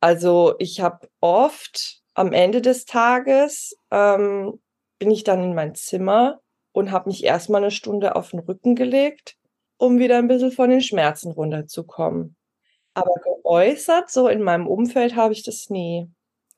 Also 0.00 0.54
ich 0.58 0.80
habe 0.80 1.08
oft 1.20 2.02
am 2.14 2.32
Ende 2.32 2.62
des 2.62 2.84
Tages 2.84 3.76
ähm, 3.90 4.60
bin 4.98 5.10
ich 5.10 5.24
dann 5.24 5.42
in 5.42 5.54
mein 5.54 5.74
Zimmer 5.74 6.40
und 6.72 6.90
habe 6.90 7.08
mich 7.08 7.24
erstmal 7.24 7.62
eine 7.62 7.70
Stunde 7.70 8.16
auf 8.16 8.30
den 8.30 8.40
Rücken 8.40 8.74
gelegt, 8.74 9.36
um 9.78 9.98
wieder 9.98 10.18
ein 10.18 10.28
bisschen 10.28 10.52
von 10.52 10.70
den 10.70 10.80
Schmerzen 10.80 11.32
runterzukommen. 11.32 12.36
Aber 12.94 13.14
geäußert, 13.22 14.10
so 14.10 14.28
in 14.28 14.42
meinem 14.42 14.66
Umfeld, 14.66 15.16
habe 15.16 15.32
ich 15.32 15.42
das 15.42 15.68
nie. 15.68 16.10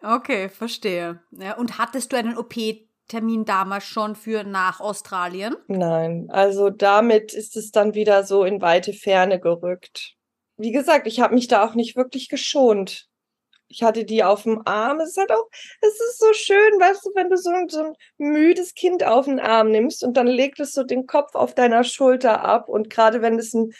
Okay, 0.02 0.48
verstehe. 0.48 1.20
Ja, 1.32 1.56
und 1.56 1.78
hattest 1.78 2.12
du 2.12 2.16
einen 2.16 2.38
OP-Termin 2.38 3.44
damals 3.44 3.84
schon 3.84 4.14
für 4.14 4.44
nach 4.44 4.78
Australien? 4.78 5.56
Nein, 5.66 6.28
also 6.30 6.70
damit 6.70 7.34
ist 7.34 7.56
es 7.56 7.72
dann 7.72 7.94
wieder 7.94 8.22
so 8.22 8.44
in 8.44 8.62
weite 8.62 8.92
Ferne 8.92 9.40
gerückt. 9.40 10.17
Wie 10.58 10.72
gesagt, 10.72 11.06
ich 11.06 11.20
habe 11.20 11.34
mich 11.34 11.48
da 11.48 11.66
auch 11.66 11.74
nicht 11.74 11.96
wirklich 11.96 12.28
geschont 12.28 13.08
ich 13.68 13.82
hatte 13.82 14.04
die 14.04 14.24
auf 14.24 14.42
dem 14.42 14.62
Arm. 14.66 15.00
Es 15.00 15.10
ist 15.10 15.18
halt 15.18 15.30
auch, 15.30 15.48
es 15.80 16.00
ist 16.00 16.18
so 16.18 16.32
schön, 16.32 16.80
weißt 16.80 17.04
du, 17.04 17.10
wenn 17.14 17.30
du 17.30 17.36
so 17.36 17.50
ein, 17.50 17.68
so 17.68 17.82
ein 17.82 17.94
müdes 18.16 18.74
Kind 18.74 19.04
auf 19.04 19.26
den 19.26 19.40
Arm 19.40 19.70
nimmst 19.70 20.02
und 20.02 20.16
dann 20.16 20.26
legt 20.26 20.58
es 20.60 20.72
so 20.72 20.82
den 20.82 21.06
Kopf 21.06 21.34
auf 21.34 21.54
deiner 21.54 21.84
Schulter 21.84 22.42
ab. 22.42 22.68
Und 22.68 22.90
gerade 22.90 23.22
wenn 23.22 23.38
es 23.38 23.54
ein, 23.54 23.72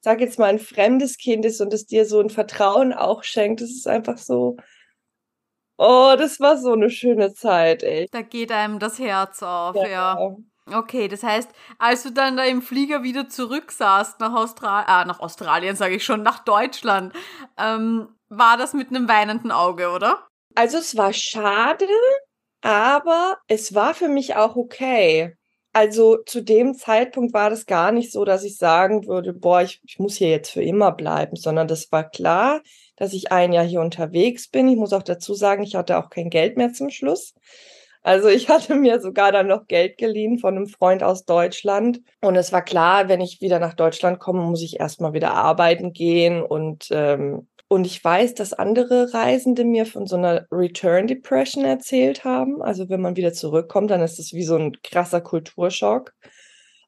sag 0.00 0.20
jetzt 0.20 0.38
mal, 0.38 0.46
ein 0.46 0.58
fremdes 0.58 1.18
Kind 1.18 1.44
ist 1.44 1.60
und 1.60 1.74
es 1.74 1.86
dir 1.86 2.06
so 2.06 2.20
ein 2.20 2.30
Vertrauen 2.30 2.92
auch 2.92 3.24
schenkt, 3.24 3.60
das 3.60 3.70
ist 3.70 3.88
einfach 3.88 4.18
so, 4.18 4.56
oh, 5.76 6.14
das 6.16 6.38
war 6.38 6.56
so 6.56 6.72
eine 6.72 6.90
schöne 6.90 7.34
Zeit, 7.34 7.82
ey. 7.82 8.06
Da 8.12 8.22
geht 8.22 8.52
einem 8.52 8.78
das 8.78 8.98
Herz 8.98 9.42
auf, 9.42 9.76
ja. 9.76 9.88
ja. 9.88 10.36
Okay, 10.74 11.08
das 11.08 11.22
heißt, 11.22 11.50
als 11.78 12.02
du 12.02 12.10
dann 12.10 12.36
da 12.36 12.44
im 12.44 12.62
Flieger 12.62 13.02
wieder 13.02 13.28
zurück 13.28 13.72
saßt 13.72 14.20
nach 14.20 14.34
Australien, 14.34 14.88
ah, 14.88 15.04
nach 15.04 15.20
Australien 15.20 15.76
sage 15.76 15.96
ich 15.96 16.04
schon, 16.04 16.22
nach 16.22 16.44
Deutschland, 16.44 17.12
ähm, 17.58 18.08
war 18.28 18.56
das 18.56 18.72
mit 18.72 18.88
einem 18.88 19.08
weinenden 19.08 19.50
Auge, 19.50 19.90
oder? 19.90 20.26
Also 20.54 20.78
es 20.78 20.96
war 20.96 21.12
schade, 21.12 21.86
aber 22.62 23.38
es 23.48 23.74
war 23.74 23.94
für 23.94 24.08
mich 24.08 24.36
auch 24.36 24.56
okay. 24.56 25.36
Also 25.74 26.18
zu 26.26 26.42
dem 26.42 26.74
Zeitpunkt 26.74 27.32
war 27.32 27.48
das 27.48 27.64
gar 27.64 27.92
nicht 27.92 28.12
so, 28.12 28.24
dass 28.24 28.44
ich 28.44 28.58
sagen 28.58 29.06
würde, 29.06 29.32
boah, 29.32 29.62
ich, 29.62 29.80
ich 29.84 29.98
muss 29.98 30.16
hier 30.16 30.28
jetzt 30.28 30.50
für 30.50 30.62
immer 30.62 30.92
bleiben, 30.92 31.36
sondern 31.36 31.66
das 31.66 31.90
war 31.90 32.08
klar, 32.08 32.60
dass 32.96 33.14
ich 33.14 33.32
ein 33.32 33.52
Jahr 33.54 33.64
hier 33.64 33.80
unterwegs 33.80 34.48
bin. 34.48 34.68
Ich 34.68 34.76
muss 34.76 34.92
auch 34.92 35.02
dazu 35.02 35.32
sagen, 35.32 35.62
ich 35.62 35.74
hatte 35.74 35.96
auch 35.96 36.10
kein 36.10 36.28
Geld 36.28 36.58
mehr 36.58 36.74
zum 36.74 36.90
Schluss. 36.90 37.34
Also 38.02 38.28
ich 38.28 38.48
hatte 38.48 38.74
mir 38.74 39.00
sogar 39.00 39.32
dann 39.32 39.46
noch 39.46 39.66
Geld 39.66 39.98
geliehen 39.98 40.38
von 40.38 40.56
einem 40.56 40.66
Freund 40.66 41.02
aus 41.02 41.24
Deutschland. 41.24 42.00
Und 42.20 42.36
es 42.36 42.52
war 42.52 42.62
klar, 42.62 43.08
wenn 43.08 43.20
ich 43.20 43.40
wieder 43.40 43.58
nach 43.58 43.74
Deutschland 43.74 44.18
komme, 44.18 44.42
muss 44.42 44.62
ich 44.62 44.80
erstmal 44.80 45.12
wieder 45.12 45.34
arbeiten 45.34 45.92
gehen 45.92 46.42
und 46.42 46.88
ähm, 46.90 47.48
und 47.72 47.86
ich 47.86 48.04
weiß, 48.04 48.34
dass 48.34 48.52
andere 48.52 49.14
Reisende 49.14 49.64
mir 49.64 49.86
von 49.86 50.06
so 50.06 50.16
einer 50.16 50.46
Return 50.52 51.06
Depression 51.06 51.64
erzählt 51.64 52.22
haben. 52.22 52.60
Also 52.60 52.90
wenn 52.90 53.00
man 53.00 53.16
wieder 53.16 53.32
zurückkommt, 53.32 53.90
dann 53.90 54.02
ist 54.02 54.18
es 54.18 54.34
wie 54.34 54.42
so 54.42 54.56
ein 54.56 54.76
krasser 54.82 55.22
Kulturschock. 55.22 56.12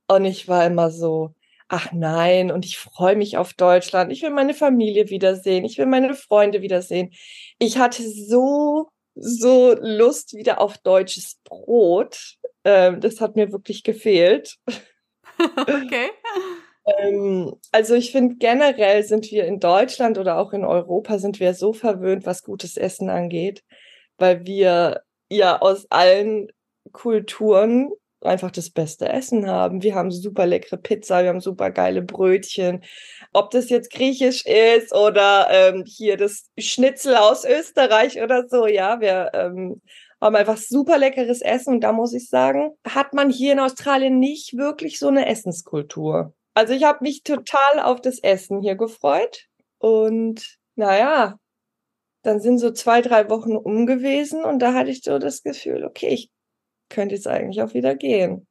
Und 0.08 0.26
ich 0.26 0.46
war 0.46 0.66
immer 0.66 0.90
so, 0.90 1.34
ach 1.68 1.92
nein, 1.92 2.50
und 2.50 2.66
ich 2.66 2.76
freue 2.76 3.16
mich 3.16 3.38
auf 3.38 3.54
Deutschland. 3.54 4.12
Ich 4.12 4.20
will 4.20 4.28
meine 4.28 4.52
Familie 4.52 5.08
wiedersehen. 5.08 5.64
Ich 5.64 5.78
will 5.78 5.86
meine 5.86 6.12
Freunde 6.12 6.60
wiedersehen. 6.60 7.12
Ich 7.58 7.78
hatte 7.78 8.02
so, 8.02 8.90
so 9.14 9.74
Lust 9.80 10.34
wieder 10.34 10.60
auf 10.60 10.78
deutsches 10.78 11.38
Brot. 11.44 12.36
Ähm, 12.64 13.00
das 13.00 13.20
hat 13.20 13.36
mir 13.36 13.52
wirklich 13.52 13.82
gefehlt. 13.82 14.56
okay. 15.38 16.10
Ähm, 16.86 17.54
also 17.72 17.94
ich 17.94 18.12
finde 18.12 18.36
generell 18.36 19.02
sind 19.04 19.30
wir 19.30 19.46
in 19.46 19.60
Deutschland 19.60 20.18
oder 20.18 20.38
auch 20.38 20.52
in 20.52 20.64
Europa 20.64 21.18
sind 21.18 21.40
wir 21.40 21.54
so 21.54 21.72
verwöhnt, 21.72 22.26
was 22.26 22.42
gutes 22.42 22.76
Essen 22.76 23.08
angeht, 23.08 23.64
weil 24.18 24.46
wir 24.46 25.02
ja 25.30 25.60
aus 25.60 25.86
allen 25.90 26.48
Kulturen 26.92 27.90
einfach 28.26 28.50
das 28.50 28.70
beste 28.70 29.08
Essen 29.08 29.46
haben. 29.46 29.82
Wir 29.82 29.94
haben 29.94 30.10
super 30.10 30.46
leckere 30.46 30.76
Pizza, 30.76 31.22
wir 31.22 31.30
haben 31.30 31.40
super 31.40 31.70
geile 31.70 32.02
Brötchen. 32.02 32.82
Ob 33.32 33.50
das 33.50 33.70
jetzt 33.70 33.90
griechisch 33.90 34.44
ist 34.46 34.94
oder 34.94 35.48
ähm, 35.50 35.84
hier 35.86 36.16
das 36.16 36.50
Schnitzel 36.58 37.16
aus 37.16 37.44
Österreich 37.44 38.22
oder 38.22 38.48
so, 38.48 38.66
ja, 38.66 39.00
wir 39.00 39.30
ähm, 39.34 39.80
haben 40.20 40.36
einfach 40.36 40.56
super 40.56 40.98
leckeres 40.98 41.42
Essen 41.42 41.74
und 41.74 41.80
da 41.80 41.92
muss 41.92 42.14
ich 42.14 42.28
sagen, 42.28 42.70
hat 42.88 43.12
man 43.12 43.30
hier 43.30 43.52
in 43.52 43.60
Australien 43.60 44.18
nicht 44.18 44.56
wirklich 44.56 44.98
so 44.98 45.08
eine 45.08 45.26
Essenskultur. 45.26 46.34
Also 46.54 46.72
ich 46.72 46.84
habe 46.84 47.00
mich 47.02 47.24
total 47.24 47.80
auf 47.82 48.00
das 48.00 48.20
Essen 48.20 48.60
hier 48.62 48.76
gefreut. 48.76 49.48
Und 49.78 50.56
naja, 50.76 51.38
dann 52.22 52.40
sind 52.40 52.58
so 52.58 52.70
zwei, 52.70 53.02
drei 53.02 53.28
Wochen 53.28 53.56
um 53.56 53.86
gewesen 53.86 54.44
und 54.44 54.60
da 54.60 54.72
hatte 54.72 54.90
ich 54.90 55.02
so 55.02 55.18
das 55.18 55.42
Gefühl, 55.42 55.84
okay, 55.84 56.08
ich 56.08 56.30
könnte 56.94 57.14
jetzt 57.14 57.28
eigentlich 57.28 57.62
auch 57.62 57.74
wieder 57.74 57.94
gehen. 57.94 58.46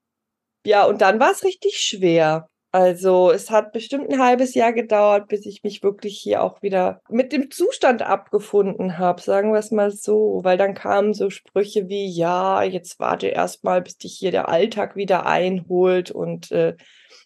Ja, 0.66 0.86
und 0.86 1.02
dann 1.02 1.20
war 1.20 1.32
es 1.32 1.44
richtig 1.44 1.78
schwer. 1.78 2.48
Also 2.76 3.30
es 3.30 3.52
hat 3.52 3.72
bestimmt 3.72 4.10
ein 4.10 4.20
halbes 4.20 4.56
Jahr 4.56 4.74
gedauert, 4.74 5.28
bis 5.28 5.46
ich 5.46 5.62
mich 5.64 5.84
wirklich 5.84 6.18
hier 6.18 6.42
auch 6.42 6.64
wieder 6.64 7.02
mit 7.08 7.32
dem 7.32 7.52
Zustand 7.52 8.02
abgefunden 8.02 8.98
habe, 8.98 9.22
sagen 9.22 9.52
wir 9.52 9.60
es 9.60 9.70
mal 9.70 9.92
so, 9.92 10.40
weil 10.44 10.58
dann 10.58 10.74
kamen 10.74 11.14
so 11.14 11.30
Sprüche 11.30 11.88
wie, 11.88 12.08
ja, 12.08 12.64
jetzt 12.64 13.00
warte 13.00 13.28
erst 13.28 13.64
mal, 13.64 13.84
bis 13.84 13.98
dich 13.98 14.16
hier 14.18 14.32
der 14.32 14.50
Alltag 14.50 14.96
wieder 14.96 15.28
einholt 15.28 16.10
und 16.10 16.52
äh, 16.52 16.76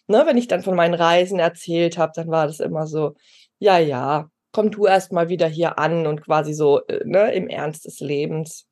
ne, 0.06 0.24
wenn 0.26 0.36
ich 0.36 0.48
dann 0.48 0.62
von 0.62 0.76
meinen 0.76 0.92
Reisen 0.92 1.38
erzählt 1.38 1.96
habe, 1.96 2.12
dann 2.14 2.28
war 2.28 2.46
das 2.46 2.60
immer 2.60 2.86
so, 2.86 3.14
ja, 3.58 3.78
ja, 3.78 4.28
komm 4.52 4.70
du 4.70 4.84
erst 4.84 5.12
mal 5.12 5.30
wieder 5.30 5.48
hier 5.48 5.78
an 5.78 6.06
und 6.06 6.22
quasi 6.22 6.52
so, 6.52 6.84
äh, 6.88 7.00
ne, 7.06 7.32
im 7.32 7.48
Ernst 7.48 7.86
des 7.86 8.00
Lebens. 8.00 8.67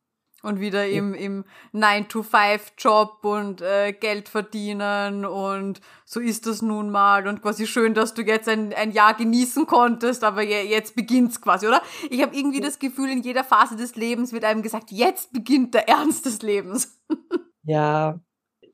Und 0.46 0.60
wieder 0.60 0.86
im, 0.86 1.12
im 1.12 1.44
9-to-5-Job 1.74 3.24
und 3.24 3.62
äh, 3.62 3.92
Geld 3.92 4.28
verdienen 4.28 5.24
und 5.24 5.80
so 6.04 6.20
ist 6.20 6.46
das 6.46 6.62
nun 6.62 6.90
mal 6.90 7.26
und 7.26 7.42
quasi 7.42 7.66
schön, 7.66 7.94
dass 7.94 8.14
du 8.14 8.22
jetzt 8.22 8.48
ein, 8.48 8.72
ein 8.72 8.92
Jahr 8.92 9.14
genießen 9.14 9.66
konntest, 9.66 10.22
aber 10.22 10.42
je, 10.42 10.62
jetzt 10.62 10.94
beginnt's 10.94 11.40
quasi, 11.40 11.66
oder? 11.66 11.82
Ich 12.10 12.22
habe 12.22 12.36
irgendwie 12.36 12.60
das 12.60 12.78
Gefühl, 12.78 13.10
in 13.10 13.22
jeder 13.22 13.42
Phase 13.42 13.74
des 13.74 13.96
Lebens 13.96 14.32
wird 14.32 14.44
einem 14.44 14.62
gesagt, 14.62 14.92
jetzt 14.92 15.32
beginnt 15.32 15.74
der 15.74 15.88
Ernst 15.88 16.26
des 16.26 16.42
Lebens. 16.42 16.96
ja, 17.64 18.20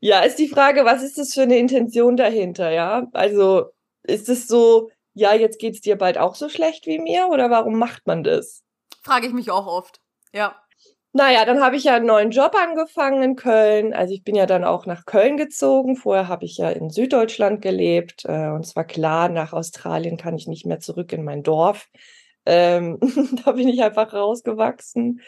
ja, 0.01 0.21
ist 0.21 0.39
die 0.39 0.49
Frage, 0.49 0.85
was 0.85 1.03
ist 1.03 1.17
das 1.17 1.33
für 1.33 1.43
eine 1.43 1.57
Intention 1.57 2.17
dahinter, 2.17 2.71
ja? 2.71 3.07
Also 3.13 3.71
ist 4.03 4.29
es 4.29 4.47
so, 4.49 4.91
ja, 5.15 5.33
jetzt 5.33 5.59
geht's 5.59 5.81
dir 5.81 5.97
bald 5.97 6.19
auch 6.19 6.35
so 6.35 6.49
schlecht 6.49 6.87
wie 6.87 6.99
mir 6.99 7.29
oder 7.29 7.51
warum 7.51 7.79
macht 7.79 8.07
man 8.07 8.25
das? 8.25 8.63
Frage 9.03 9.27
ich 9.27 9.33
mich 9.33 9.51
auch 9.51 9.67
oft. 9.67 10.01
Ja. 10.33 10.62
Naja, 11.15 11.45
dann 11.45 11.63
habe 11.63 11.77
ich 11.77 11.85
ja 11.85 11.95
einen 11.97 12.07
neuen 12.07 12.31
Job 12.31 12.55
angefangen 12.55 13.23
in 13.23 13.37
Köln. 13.37 13.93
Also 13.93 14.15
ich 14.15 14.25
bin 14.25 14.35
ja 14.35 14.47
dann 14.47 14.65
auch 14.65 14.87
nach 14.87 15.05
Köln 15.05 15.37
gezogen. 15.37 15.97
Vorher 15.97 16.27
habe 16.29 16.47
ich 16.47 16.57
ja 16.57 16.71
in 16.71 16.89
Süddeutschland 16.89 17.61
gelebt. 17.61 18.25
Äh, 18.25 18.49
und 18.49 18.67
zwar 18.67 18.85
klar, 18.85 19.29
nach 19.29 19.53
Australien 19.53 20.17
kann 20.17 20.35
ich 20.35 20.47
nicht 20.47 20.65
mehr 20.65 20.81
zurück 20.81 21.13
in 21.13 21.23
mein 21.23 21.43
Dorf. 21.43 21.91
Ähm, 22.47 22.99
da 23.45 23.53
bin 23.53 23.69
ich 23.69 23.83
einfach 23.83 24.15
rausgewachsen. 24.15 25.21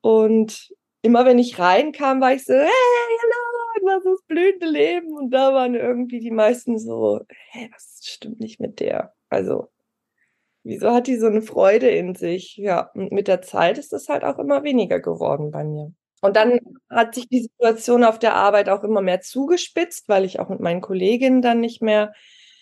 Und 0.00 0.72
immer 1.02 1.24
wenn 1.24 1.40
ich 1.40 1.58
reinkam, 1.58 2.20
war 2.20 2.32
ich 2.32 2.44
so, 2.44 2.54
hey, 2.54 2.60
hallo, 2.62 3.86
was 3.86 4.04
das 4.04 4.22
blühende 4.28 4.66
Leben. 4.66 5.12
Und 5.12 5.30
da 5.30 5.52
waren 5.52 5.74
irgendwie 5.74 6.20
die 6.20 6.30
meisten 6.30 6.78
so, 6.78 7.20
hä, 7.50 7.68
was 7.72 8.00
stimmt 8.04 8.38
nicht 8.38 8.60
mit 8.60 8.78
der? 8.78 9.12
Also, 9.28 9.70
wieso 10.66 10.92
hat 10.92 11.06
die 11.06 11.16
so 11.16 11.26
eine 11.26 11.42
Freude 11.42 11.88
in 11.88 12.14
sich? 12.14 12.56
Ja, 12.56 12.90
und 12.94 13.12
mit 13.12 13.28
der 13.28 13.40
Zeit 13.42 13.78
ist 13.78 13.92
das 13.92 14.08
halt 14.08 14.24
auch 14.24 14.38
immer 14.38 14.64
weniger 14.64 15.00
geworden 15.00 15.50
bei 15.50 15.64
mir. 15.64 15.92
Und 16.22 16.36
dann 16.36 16.58
hat 16.90 17.14
sich 17.14 17.28
die 17.28 17.42
Situation 17.42 18.02
auf 18.02 18.18
der 18.18 18.34
Arbeit 18.34 18.68
auch 18.68 18.82
immer 18.82 19.00
mehr 19.00 19.20
zugespitzt, 19.20 20.08
weil 20.08 20.24
ich 20.24 20.40
auch 20.40 20.48
mit 20.48 20.60
meinen 20.60 20.80
Kolleginnen 20.80 21.42
dann 21.42 21.60
nicht 21.60 21.82
mehr 21.82 22.12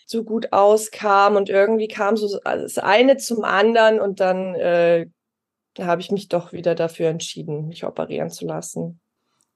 so 0.05 0.23
gut 0.23 0.53
auskam 0.53 1.35
und 1.35 1.49
irgendwie 1.49 1.87
kam 1.87 2.15
so 2.15 2.39
das 2.43 2.77
eine 2.77 3.17
zum 3.17 3.43
anderen 3.43 3.99
und 3.99 4.19
dann 4.19 4.53
äh, 4.53 5.07
habe 5.79 6.01
ich 6.01 6.11
mich 6.11 6.27
doch 6.27 6.53
wieder 6.53 6.75
dafür 6.75 7.09
entschieden, 7.09 7.67
mich 7.67 7.85
operieren 7.85 8.29
zu 8.29 8.45
lassen. 8.45 8.99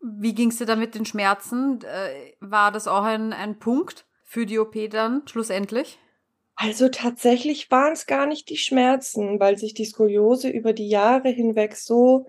Wie 0.01 0.33
ging 0.33 0.49
es 0.49 0.57
dir 0.57 0.65
da 0.65 0.75
mit 0.75 0.95
den 0.95 1.05
Schmerzen? 1.05 1.79
Äh, 1.83 2.33
war 2.39 2.71
das 2.71 2.87
auch 2.87 3.03
ein, 3.03 3.31
ein 3.31 3.59
Punkt 3.59 4.07
für 4.23 4.45
die 4.45 4.57
OP 4.57 4.75
dann 4.89 5.27
schlussendlich? 5.27 5.99
Also 6.61 6.89
tatsächlich 6.89 7.71
waren 7.71 7.93
es 7.93 8.05
gar 8.05 8.25
nicht 8.25 8.49
die 8.49 8.57
Schmerzen, 8.57 9.39
weil 9.39 9.57
sich 9.57 9.73
die 9.73 9.85
Skoliose 9.85 10.49
über 10.49 10.73
die 10.73 10.89
Jahre 10.89 11.29
hinweg 11.29 11.77
so, 11.77 12.27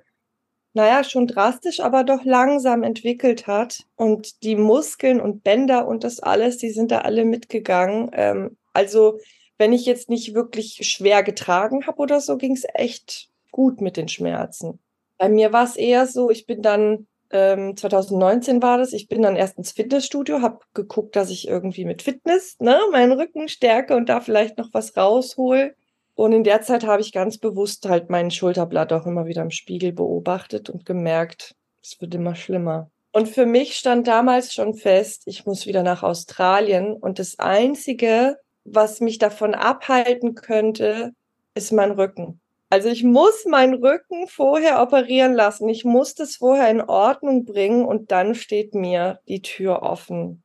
naja, 0.72 1.02
schon 1.02 1.26
drastisch, 1.26 1.80
aber 1.80 2.04
doch 2.04 2.24
langsam 2.24 2.84
entwickelt 2.84 3.48
hat. 3.48 3.80
Und 3.96 4.44
die 4.44 4.54
Muskeln 4.54 5.20
und 5.20 5.42
Bänder 5.42 5.88
und 5.88 6.04
das 6.04 6.20
alles, 6.20 6.58
die 6.58 6.70
sind 6.70 6.92
da 6.92 6.98
alle 6.98 7.24
mitgegangen. 7.24 8.12
Ähm, 8.12 8.56
also 8.72 9.18
wenn 9.58 9.72
ich 9.72 9.84
jetzt 9.84 10.08
nicht 10.08 10.32
wirklich 10.32 10.78
schwer 10.88 11.24
getragen 11.24 11.88
habe 11.88 11.98
oder 11.98 12.20
so, 12.20 12.36
ging 12.36 12.52
es 12.52 12.62
echt 12.72 13.30
gut 13.50 13.80
mit 13.80 13.96
den 13.96 14.06
Schmerzen. 14.06 14.78
Bei 15.18 15.28
mir 15.28 15.52
war 15.52 15.64
es 15.64 15.74
eher 15.74 16.06
so, 16.06 16.30
ich 16.30 16.46
bin 16.46 16.62
dann 16.62 17.08
ähm, 17.30 17.76
2019 17.76 18.62
war 18.62 18.78
das. 18.78 18.92
Ich 18.92 19.08
bin 19.08 19.22
dann 19.22 19.36
erst 19.36 19.58
ins 19.58 19.72
Fitnessstudio, 19.72 20.42
habe 20.42 20.60
geguckt, 20.74 21.16
dass 21.16 21.30
ich 21.30 21.48
irgendwie 21.48 21.84
mit 21.84 22.02
Fitness 22.02 22.56
ne, 22.60 22.78
meinen 22.90 23.12
Rücken 23.12 23.48
stärke 23.48 23.96
und 23.96 24.08
da 24.08 24.20
vielleicht 24.20 24.58
noch 24.58 24.70
was 24.72 24.96
raushol. 24.96 25.74
Und 26.14 26.32
in 26.32 26.44
der 26.44 26.60
Zeit 26.62 26.84
habe 26.84 27.00
ich 27.00 27.12
ganz 27.12 27.38
bewusst 27.38 27.88
halt 27.88 28.10
mein 28.10 28.30
Schulterblatt 28.30 28.92
auch 28.92 29.06
immer 29.06 29.26
wieder 29.26 29.42
im 29.42 29.50
Spiegel 29.50 29.92
beobachtet 29.92 30.68
und 30.68 30.84
gemerkt, 30.84 31.54
es 31.82 32.00
wird 32.00 32.14
immer 32.14 32.34
schlimmer. 32.34 32.90
Und 33.12 33.28
für 33.28 33.46
mich 33.46 33.76
stand 33.76 34.06
damals 34.06 34.52
schon 34.52 34.74
fest, 34.74 35.22
ich 35.26 35.46
muss 35.46 35.66
wieder 35.66 35.82
nach 35.82 36.02
Australien. 36.02 36.94
Und 36.94 37.18
das 37.18 37.38
Einzige, 37.38 38.36
was 38.64 39.00
mich 39.00 39.18
davon 39.18 39.54
abhalten 39.54 40.34
könnte, 40.34 41.12
ist 41.54 41.72
mein 41.72 41.92
Rücken. 41.92 42.40
Also 42.70 42.88
ich 42.88 43.02
muss 43.02 43.44
meinen 43.46 43.74
Rücken 43.74 44.28
vorher 44.28 44.80
operieren 44.80 45.34
lassen. 45.34 45.68
Ich 45.68 45.84
muss 45.84 46.14
das 46.14 46.36
vorher 46.36 46.70
in 46.70 46.80
Ordnung 46.80 47.44
bringen 47.44 47.84
und 47.84 48.12
dann 48.12 48.36
steht 48.36 48.74
mir 48.74 49.20
die 49.26 49.42
Tür 49.42 49.82
offen 49.82 50.44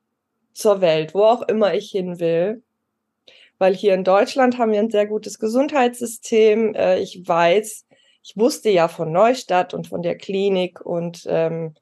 zur 0.52 0.80
Welt, 0.80 1.14
wo 1.14 1.22
auch 1.22 1.42
immer 1.42 1.74
ich 1.74 1.90
hin 1.90 2.18
will. 2.18 2.64
Weil 3.58 3.74
hier 3.74 3.94
in 3.94 4.02
Deutschland 4.02 4.58
haben 4.58 4.72
wir 4.72 4.80
ein 4.80 4.90
sehr 4.90 5.06
gutes 5.06 5.38
Gesundheitssystem. 5.38 6.74
Äh, 6.74 6.98
ich 6.98 7.26
weiß, 7.26 7.86
ich 8.24 8.36
wusste 8.36 8.70
ja 8.70 8.88
von 8.88 9.12
Neustadt 9.12 9.72
und 9.72 9.86
von 9.86 10.02
der 10.02 10.18
Klinik 10.18 10.80
und 10.84 11.22
ähm, 11.28 11.74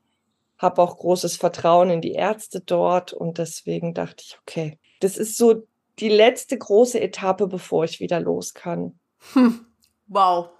habe 0.58 0.82
auch 0.82 0.98
großes 0.98 1.38
Vertrauen 1.38 1.88
in 1.88 2.02
die 2.02 2.12
Ärzte 2.12 2.60
dort 2.60 3.14
und 3.14 3.38
deswegen 3.38 3.94
dachte 3.94 4.22
ich, 4.26 4.38
okay, 4.42 4.78
das 5.00 5.16
ist 5.16 5.38
so 5.38 5.66
die 5.98 6.10
letzte 6.10 6.58
große 6.58 7.00
Etappe, 7.00 7.46
bevor 7.46 7.84
ich 7.84 7.98
wieder 7.98 8.20
los 8.20 8.52
kann. 8.52 8.98
Hm. 9.32 9.66
Wow. 10.06 10.50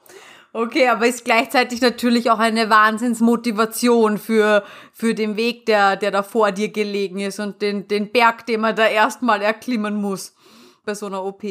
Okay, 0.53 0.87
aber 0.87 1.09
ist 1.09 1.25
gleichzeitig 1.25 1.81
natürlich 1.81 2.31
auch 2.31 2.39
eine 2.39 2.71
Wahnsinnsmotivation 2.71 4.19
für, 4.19 4.63
für 4.93 5.13
den 5.13 5.37
Weg, 5.37 5.67
der, 5.67 5.97
der 5.97 6.13
da 6.13 6.23
vor 6.23 6.53
dir 6.53 6.69
gelegen 6.69 7.19
ist 7.19 7.41
und 7.41 7.61
den, 7.61 7.89
den 7.89 8.13
Berg, 8.13 8.47
den 8.47 8.61
man 8.61 8.77
da 8.77 8.87
erstmal 8.87 9.43
erklimmen 9.43 9.97
muss 9.97 10.37
bei 10.85 10.95
so 10.95 11.07
einer 11.07 11.25
OP. 11.25 11.43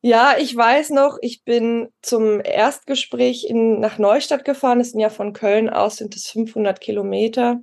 Ja, 0.00 0.34
ich 0.38 0.56
weiß 0.56 0.90
noch, 0.90 1.18
ich 1.22 1.44
bin 1.44 1.88
zum 2.02 2.40
Erstgespräch 2.40 3.46
in, 3.48 3.78
nach 3.78 3.98
Neustadt 3.98 4.44
gefahren. 4.44 4.80
Das 4.80 4.90
sind 4.90 5.00
ja 5.00 5.10
von 5.10 5.32
Köln 5.32 5.70
aus, 5.70 5.96
sind 5.96 6.16
es 6.16 6.26
500 6.26 6.80
Kilometer. 6.80 7.60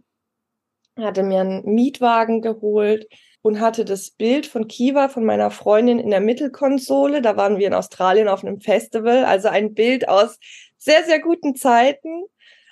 Hatte 0.98 1.24
mir 1.24 1.42
einen 1.42 1.66
Mietwagen 1.66 2.42
geholt 2.42 3.06
und 3.46 3.60
hatte 3.60 3.86
das 3.86 4.10
Bild 4.10 4.48
von 4.48 4.68
Kiva, 4.68 5.08
von 5.08 5.24
meiner 5.24 5.52
Freundin 5.52 6.00
in 6.00 6.10
der 6.10 6.20
Mittelkonsole. 6.20 7.22
Da 7.22 7.38
waren 7.38 7.60
wir 7.60 7.68
in 7.68 7.76
Australien 7.76 8.28
auf 8.28 8.44
einem 8.44 8.60
Festival. 8.60 9.24
Also 9.24 9.50
ein 9.50 9.76
Bild 9.76 10.10
aus 10.10 10.40
sehr, 10.80 11.04
sehr 11.04 11.20
guten 11.20 11.56
Zeiten. 11.56 12.24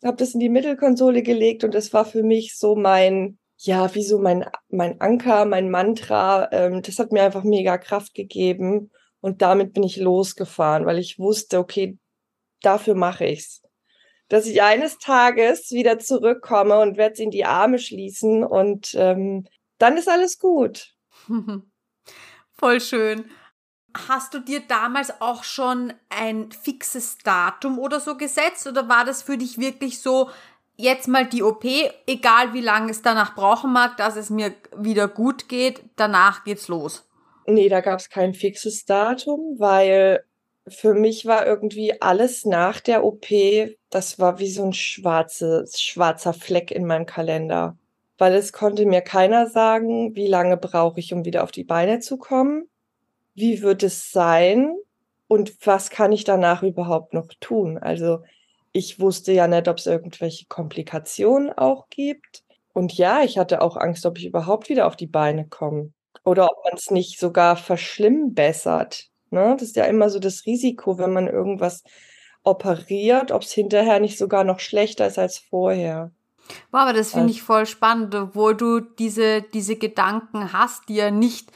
Habe 0.03 0.17
das 0.17 0.33
in 0.33 0.39
die 0.39 0.49
Mittelkonsole 0.49 1.21
gelegt 1.21 1.63
und 1.63 1.75
das 1.75 1.93
war 1.93 2.05
für 2.05 2.23
mich 2.23 2.57
so 2.57 2.75
mein, 2.75 3.37
ja, 3.57 3.93
wie 3.93 4.01
so 4.03 4.17
mein, 4.17 4.49
mein 4.69 4.99
Anker, 4.99 5.45
mein 5.45 5.69
Mantra. 5.69 6.51
Ähm, 6.51 6.81
das 6.81 6.97
hat 6.97 7.11
mir 7.11 7.21
einfach 7.21 7.43
mega 7.43 7.77
Kraft 7.77 8.15
gegeben. 8.15 8.89
Und 9.21 9.43
damit 9.43 9.73
bin 9.73 9.83
ich 9.83 9.97
losgefahren, 9.97 10.87
weil 10.87 10.97
ich 10.97 11.19
wusste, 11.19 11.59
okay, 11.59 11.99
dafür 12.63 12.95
mache 12.95 13.25
ich's. 13.25 13.61
Dass 14.27 14.47
ich 14.47 14.63
eines 14.63 14.97
Tages 14.97 15.69
wieder 15.69 15.99
zurückkomme 15.99 16.79
und 16.79 16.97
werde 16.97 17.17
sie 17.17 17.25
in 17.25 17.29
die 17.29 17.45
Arme 17.45 17.77
schließen 17.77 18.43
und 18.43 18.95
ähm, 18.97 19.45
dann 19.83 19.97
ist 19.97 20.07
alles 20.07 20.39
gut. 20.39 20.95
Voll 22.57 22.79
schön. 22.79 23.25
Hast 24.07 24.33
du 24.33 24.39
dir 24.39 24.61
damals 24.61 25.21
auch 25.21 25.43
schon 25.43 25.93
ein 26.09 26.51
fixes 26.51 27.17
Datum 27.17 27.77
oder 27.77 27.99
so 27.99 28.15
gesetzt 28.15 28.65
oder 28.65 28.87
war 28.87 29.05
das 29.05 29.21
für 29.21 29.37
dich 29.37 29.59
wirklich 29.59 29.99
so, 29.99 30.31
jetzt 30.77 31.07
mal 31.07 31.27
die 31.27 31.43
OP, 31.43 31.65
egal 32.07 32.53
wie 32.53 32.61
lange 32.61 32.91
es 32.91 33.01
danach 33.01 33.35
brauchen 33.35 33.73
mag, 33.73 33.97
dass 33.97 34.15
es 34.15 34.29
mir 34.29 34.55
wieder 34.75 35.07
gut 35.07 35.49
geht, 35.49 35.83
danach 35.97 36.45
geht's 36.45 36.69
los? 36.69 37.07
Nee, 37.45 37.67
da 37.67 37.81
gab 37.81 37.99
es 37.99 38.09
kein 38.09 38.33
fixes 38.33 38.85
Datum, 38.85 39.57
weil 39.59 40.23
für 40.65 40.93
mich 40.93 41.25
war 41.25 41.45
irgendwie 41.45 42.01
alles 42.01 42.45
nach 42.45 42.79
der 42.79 43.03
OP, 43.03 43.27
das 43.89 44.17
war 44.17 44.39
wie 44.39 44.49
so 44.49 44.63
ein 44.63 44.73
schwarzes, 44.73 45.81
schwarzer 45.81 46.33
Fleck 46.33 46.71
in 46.71 46.85
meinem 46.85 47.05
Kalender 47.05 47.77
weil 48.17 48.33
es 48.33 48.53
konnte 48.53 48.85
mir 48.85 49.01
keiner 49.01 49.47
sagen, 49.47 50.15
wie 50.15 50.27
lange 50.27 50.57
brauche 50.57 50.99
ich, 50.99 51.13
um 51.13 51.25
wieder 51.25 51.43
auf 51.43 51.51
die 51.51 51.63
Beine 51.63 51.99
zu 51.99 52.17
kommen, 52.17 52.69
wie 53.33 53.61
wird 53.61 53.83
es 53.83 54.11
sein 54.11 54.75
und 55.27 55.55
was 55.65 55.89
kann 55.89 56.11
ich 56.11 56.23
danach 56.23 56.63
überhaupt 56.63 57.13
noch 57.13 57.29
tun. 57.39 57.77
Also 57.77 58.19
ich 58.71 58.99
wusste 58.99 59.31
ja 59.31 59.47
nicht, 59.47 59.67
ob 59.67 59.77
es 59.77 59.85
irgendwelche 59.85 60.45
Komplikationen 60.47 61.51
auch 61.51 61.89
gibt. 61.89 62.43
Und 62.73 62.93
ja, 62.97 63.21
ich 63.23 63.37
hatte 63.37 63.61
auch 63.61 63.77
Angst, 63.77 64.05
ob 64.05 64.17
ich 64.17 64.25
überhaupt 64.25 64.69
wieder 64.69 64.87
auf 64.87 64.95
die 64.95 65.07
Beine 65.07 65.47
komme 65.47 65.93
oder 66.23 66.45
ob 66.45 66.63
man 66.63 66.73
es 66.75 66.91
nicht 66.91 67.19
sogar 67.19 67.55
verschlimmbessert. 67.55 69.09
Ne? 69.29 69.55
Das 69.59 69.69
ist 69.69 69.75
ja 69.75 69.85
immer 69.85 70.09
so 70.09 70.19
das 70.19 70.45
Risiko, 70.45 70.97
wenn 70.97 71.13
man 71.13 71.27
irgendwas 71.27 71.83
operiert, 72.43 73.31
ob 73.31 73.43
es 73.43 73.51
hinterher 73.51 73.99
nicht 73.99 74.17
sogar 74.17 74.43
noch 74.43 74.59
schlechter 74.59 75.07
ist 75.07 75.19
als 75.19 75.37
vorher. 75.37 76.11
Boah, 76.71 76.81
aber 76.81 76.93
das 76.93 77.11
finde 77.11 77.31
ich 77.31 77.41
voll 77.43 77.65
spannend, 77.65 78.13
obwohl 78.15 78.55
du 78.55 78.79
diese, 78.79 79.41
diese 79.41 79.75
Gedanken 79.75 80.53
hast, 80.53 80.89
die 80.89 80.95
ja 80.95 81.11
nicht 81.11 81.51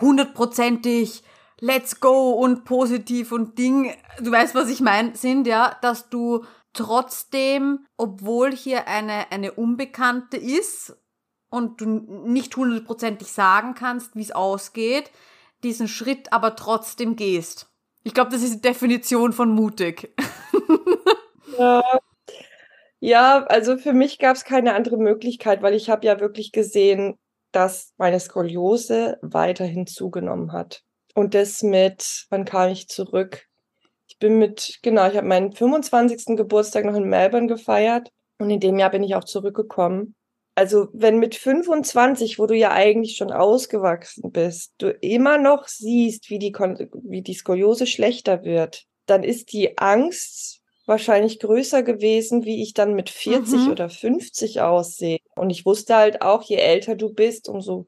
hundertprozentig 0.00 1.22
let's 1.60 2.00
go 2.00 2.32
und 2.32 2.64
positiv 2.64 3.32
und 3.32 3.58
Ding, 3.58 3.94
du 4.20 4.30
weißt, 4.30 4.54
was 4.54 4.68
ich 4.68 4.80
meine, 4.80 5.16
sind 5.16 5.46
ja, 5.46 5.76
dass 5.82 6.10
du 6.10 6.44
trotzdem, 6.72 7.86
obwohl 7.96 8.52
hier 8.52 8.88
eine, 8.88 9.30
eine 9.30 9.52
Unbekannte 9.52 10.36
ist 10.36 10.96
und 11.48 11.80
du 11.80 11.86
nicht 11.86 12.56
hundertprozentig 12.56 13.32
sagen 13.32 13.74
kannst, 13.74 14.16
wie 14.16 14.22
es 14.22 14.32
ausgeht, 14.32 15.10
diesen 15.62 15.88
Schritt 15.88 16.32
aber 16.32 16.56
trotzdem 16.56 17.16
gehst. 17.16 17.68
Ich 18.02 18.12
glaube, 18.12 18.30
das 18.30 18.42
ist 18.42 18.56
die 18.56 18.60
Definition 18.60 19.32
von 19.32 19.50
mutig. 19.50 20.14
Ja, 21.56 21.84
ja, 23.04 23.44
also 23.44 23.76
für 23.76 23.92
mich 23.92 24.18
gab 24.18 24.34
es 24.34 24.44
keine 24.44 24.74
andere 24.74 24.96
Möglichkeit, 24.96 25.60
weil 25.60 25.74
ich 25.74 25.90
habe 25.90 26.06
ja 26.06 26.20
wirklich 26.20 26.52
gesehen, 26.52 27.18
dass 27.52 27.92
meine 27.98 28.18
Skoliose 28.18 29.18
weiterhin 29.20 29.86
zugenommen 29.86 30.52
hat. 30.52 30.82
Und 31.14 31.34
das 31.34 31.62
mit, 31.62 32.24
wann 32.30 32.46
kam 32.46 32.70
ich 32.70 32.88
zurück? 32.88 33.44
Ich 34.08 34.18
bin 34.18 34.38
mit, 34.38 34.78
genau, 34.82 35.06
ich 35.06 35.18
habe 35.18 35.26
meinen 35.26 35.52
25. 35.52 36.34
Geburtstag 36.34 36.86
noch 36.86 36.94
in 36.94 37.04
Melbourne 37.04 37.46
gefeiert 37.46 38.08
und 38.38 38.48
in 38.48 38.60
dem 38.60 38.78
Jahr 38.78 38.90
bin 38.90 39.02
ich 39.02 39.14
auch 39.14 39.24
zurückgekommen. 39.24 40.14
Also 40.54 40.88
wenn 40.94 41.18
mit 41.18 41.34
25, 41.34 42.38
wo 42.38 42.46
du 42.46 42.54
ja 42.54 42.72
eigentlich 42.72 43.16
schon 43.16 43.32
ausgewachsen 43.32 44.32
bist, 44.32 44.72
du 44.78 44.88
immer 44.88 45.36
noch 45.36 45.68
siehst, 45.68 46.30
wie 46.30 46.38
die, 46.38 46.54
wie 46.54 47.20
die 47.20 47.34
Skoliose 47.34 47.86
schlechter 47.86 48.44
wird, 48.44 48.84
dann 49.04 49.24
ist 49.24 49.52
die 49.52 49.76
Angst 49.76 50.63
wahrscheinlich 50.86 51.40
größer 51.40 51.82
gewesen, 51.82 52.44
wie 52.44 52.62
ich 52.62 52.74
dann 52.74 52.94
mit 52.94 53.10
40 53.10 53.60
mhm. 53.60 53.70
oder 53.70 53.88
50 53.88 54.60
aussehe. 54.60 55.18
Und 55.34 55.50
ich 55.50 55.64
wusste 55.64 55.96
halt 55.96 56.22
auch, 56.22 56.42
je 56.42 56.56
älter 56.56 56.94
du 56.94 57.12
bist, 57.12 57.48
umso 57.48 57.86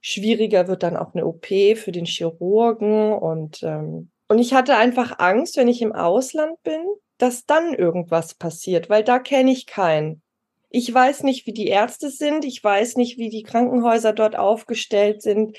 schwieriger 0.00 0.68
wird 0.68 0.82
dann 0.82 0.96
auch 0.96 1.14
eine 1.14 1.26
OP 1.26 1.46
für 1.46 1.92
den 1.92 2.06
Chirurgen. 2.06 3.12
Und, 3.12 3.62
ähm, 3.62 4.10
und 4.28 4.38
ich 4.38 4.54
hatte 4.54 4.76
einfach 4.76 5.18
Angst, 5.18 5.56
wenn 5.56 5.68
ich 5.68 5.82
im 5.82 5.92
Ausland 5.92 6.62
bin, 6.62 6.80
dass 7.18 7.46
dann 7.46 7.74
irgendwas 7.74 8.34
passiert, 8.34 8.88
weil 8.88 9.04
da 9.04 9.18
kenne 9.18 9.50
ich 9.50 9.66
keinen. 9.66 10.22
Ich 10.70 10.92
weiß 10.92 11.22
nicht, 11.22 11.46
wie 11.46 11.52
die 11.52 11.68
Ärzte 11.68 12.10
sind, 12.10 12.44
ich 12.44 12.62
weiß 12.62 12.96
nicht, 12.96 13.18
wie 13.18 13.30
die 13.30 13.42
Krankenhäuser 13.42 14.12
dort 14.12 14.36
aufgestellt 14.36 15.22
sind. 15.22 15.56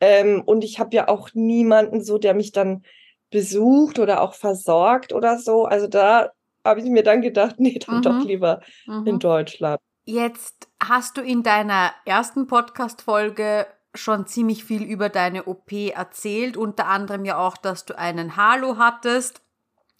Ähm, 0.00 0.42
und 0.44 0.64
ich 0.64 0.78
habe 0.78 0.94
ja 0.96 1.08
auch 1.08 1.30
niemanden 1.34 2.02
so, 2.02 2.18
der 2.18 2.34
mich 2.34 2.52
dann 2.52 2.84
besucht 3.32 3.98
oder 3.98 4.22
auch 4.22 4.34
versorgt 4.34 5.12
oder 5.12 5.38
so. 5.38 5.64
Also 5.64 5.88
da 5.88 6.30
habe 6.64 6.80
ich 6.80 6.86
mir 6.86 7.02
dann 7.02 7.20
gedacht, 7.20 7.56
nee, 7.58 7.78
dann 7.84 7.96
mhm. 7.96 8.02
doch 8.02 8.24
lieber 8.24 8.60
mhm. 8.86 9.06
in 9.06 9.18
Deutschland. 9.18 9.80
Jetzt 10.04 10.68
hast 10.82 11.16
du 11.16 11.20
in 11.20 11.42
deiner 11.42 11.92
ersten 12.04 12.46
Podcast-Folge 12.46 13.66
schon 13.94 14.26
ziemlich 14.26 14.64
viel 14.64 14.82
über 14.82 15.08
deine 15.08 15.44
OP 15.44 15.72
erzählt, 15.72 16.56
unter 16.56 16.86
anderem 16.86 17.24
ja 17.24 17.38
auch, 17.38 17.56
dass 17.56 17.84
du 17.84 17.96
einen 17.96 18.36
Halo 18.36 18.78
hattest. 18.78 19.41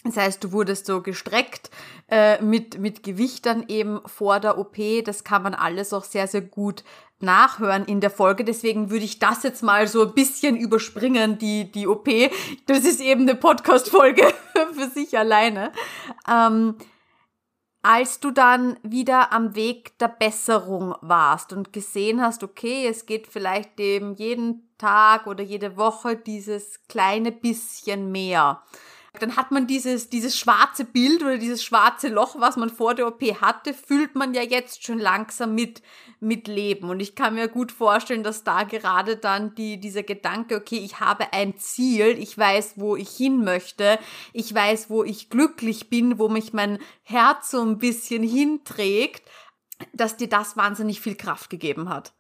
Das 0.05 0.17
heißt, 0.17 0.43
du 0.43 0.53
wurdest 0.53 0.87
so 0.87 1.01
gestreckt 1.01 1.71
äh, 2.09 2.43
mit, 2.43 2.79
mit 2.79 3.03
Gewichtern 3.03 3.65
eben 3.69 4.01
vor 4.07 4.41
der 4.41 4.59
OP. 4.59 4.77
Das 5.05 5.23
kann 5.23 5.43
man 5.43 5.55
alles 5.55 5.93
auch 5.93 6.05
sehr, 6.05 6.27
sehr 6.27 6.41
gut 6.41 6.83
nachhören 7.21 7.85
in 7.85 8.01
der 8.01 8.11
Folge. 8.11 8.45
Deswegen 8.45 8.91
würde 8.91 9.05
ich 9.05 9.21
das 9.21 9.45
jetzt 9.45 9.63
mal 9.63 9.87
so 9.87 10.03
ein 10.03 10.15
bisschen 10.15 10.57
überspringen, 10.57 11.39
die, 11.39 11.71
die 11.71 11.87
OP. 11.87 12.09
Das 12.67 12.81
ist 12.81 13.01
eben 13.01 13.23
eine 13.23 13.37
Podcast-Folge 13.37 14.25
für 14.73 14.89
sich 14.89 15.17
alleine. 15.17 15.73
Ähm, 16.29 16.75
als 17.83 18.21
du 18.21 18.31
dann 18.31 18.79
wieder 18.83 19.33
am 19.33 19.55
Weg 19.55 19.99
der 19.99 20.09
Besserung 20.09 20.95
warst 21.01 21.53
und 21.53 21.73
gesehen 21.73 22.21
hast, 22.21 22.43
okay, 22.43 22.87
es 22.87 23.07
geht 23.07 23.27
vielleicht 23.27 23.79
eben 23.79 24.15
jeden 24.15 24.69
Tag 24.79 25.27
oder 25.27 25.43
jede 25.43 25.77
Woche 25.77 26.17
dieses 26.17 26.81
kleine 26.89 27.33
bisschen 27.33 28.13
mehr 28.13 28.63
dann 29.21 29.37
hat 29.37 29.51
man 29.51 29.67
dieses, 29.67 30.09
dieses 30.09 30.39
schwarze 30.39 30.85
Bild 30.87 31.23
oder 31.23 31.37
dieses 31.37 31.63
schwarze 31.63 32.09
Loch, 32.09 32.37
was 32.39 32.57
man 32.57 32.71
vor 32.71 32.95
der 32.95 33.07
OP 33.07 33.23
hatte, 33.43 33.75
fühlt 33.75 34.15
man 34.15 34.33
ja 34.33 34.43
jetzt 34.43 34.85
schon 34.85 34.99
langsam 34.99 35.55
mit, 35.55 35.83
mit 36.19 36.49
Leben. 36.49 36.89
Und 36.89 37.01
ich 37.01 37.15
kann 37.15 37.35
mir 37.35 37.49
gut 37.49 37.73
vorstellen, 37.73 38.23
dass 38.23 38.43
da 38.43 38.63
gerade 38.63 39.19
dann 39.19 39.55
die, 39.55 39.79
dieser 39.79 40.03
Gedanke, 40.03 40.57
okay, 40.57 40.79
ich 40.79 41.01
habe 41.01 41.33
ein 41.35 41.59
Ziel, 41.59 42.17
ich 42.19 42.39
weiß, 42.39 42.75
wo 42.77 42.97
ich 42.97 43.11
hin 43.11 43.45
möchte, 43.45 43.99
ich 44.33 44.53
weiß, 44.55 44.89
wo 44.89 45.05
ich 45.05 45.29
glücklich 45.29 45.91
bin, 45.91 46.19
wo 46.19 46.31
mich 46.31 46.55
mein 46.55 46.79
Herz 47.03 47.51
so 47.51 47.61
ein 47.61 47.77
bisschen 47.77 48.23
hinträgt, 48.23 49.29
dass 49.93 50.17
dir 50.17 50.29
das 50.29 50.57
wahnsinnig 50.57 51.03
viel 51.03 51.17
Kraft 51.17 51.51
gegeben 51.51 51.91
hat. 51.91 52.15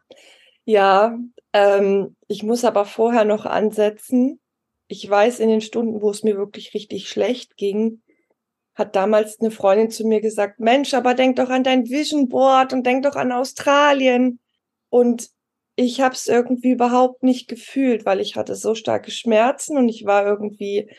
Ja, 0.66 1.16
ähm, 1.54 2.16
ich 2.28 2.42
muss 2.42 2.64
aber 2.64 2.84
vorher 2.84 3.24
noch 3.24 3.46
ansetzen. 3.46 4.41
Ich 4.92 5.08
weiß, 5.08 5.40
in 5.40 5.48
den 5.48 5.62
Stunden, 5.62 6.02
wo 6.02 6.10
es 6.10 6.22
mir 6.22 6.36
wirklich 6.36 6.74
richtig 6.74 7.08
schlecht 7.08 7.56
ging, 7.56 8.02
hat 8.74 8.94
damals 8.94 9.40
eine 9.40 9.50
Freundin 9.50 9.90
zu 9.90 10.06
mir 10.06 10.20
gesagt, 10.20 10.60
Mensch, 10.60 10.92
aber 10.92 11.14
denk 11.14 11.36
doch 11.36 11.48
an 11.48 11.64
dein 11.64 11.88
Vision 11.88 12.28
Board 12.28 12.74
und 12.74 12.84
denk 12.84 13.04
doch 13.04 13.16
an 13.16 13.32
Australien. 13.32 14.38
Und 14.90 15.30
ich 15.76 16.02
habe 16.02 16.14
es 16.14 16.28
irgendwie 16.28 16.72
überhaupt 16.72 17.22
nicht 17.22 17.48
gefühlt, 17.48 18.04
weil 18.04 18.20
ich 18.20 18.36
hatte 18.36 18.54
so 18.54 18.74
starke 18.74 19.10
Schmerzen 19.10 19.78
und 19.78 19.88
ich 19.88 20.04
war 20.04 20.26
irgendwie 20.26 20.90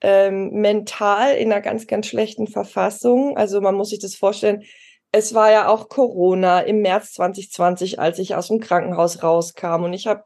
ähm, 0.00 0.50
mental 0.52 1.34
in 1.34 1.50
einer 1.50 1.60
ganz, 1.60 1.88
ganz 1.88 2.06
schlechten 2.06 2.46
Verfassung. 2.46 3.36
Also 3.36 3.60
man 3.60 3.74
muss 3.74 3.90
sich 3.90 3.98
das 3.98 4.14
vorstellen, 4.14 4.62
es 5.10 5.34
war 5.34 5.50
ja 5.50 5.66
auch 5.66 5.88
Corona 5.88 6.60
im 6.60 6.82
März 6.82 7.14
2020, 7.14 7.98
als 7.98 8.20
ich 8.20 8.36
aus 8.36 8.46
dem 8.46 8.60
Krankenhaus 8.60 9.24
rauskam 9.24 9.82
und 9.82 9.92
ich 9.92 10.06
habe 10.06 10.22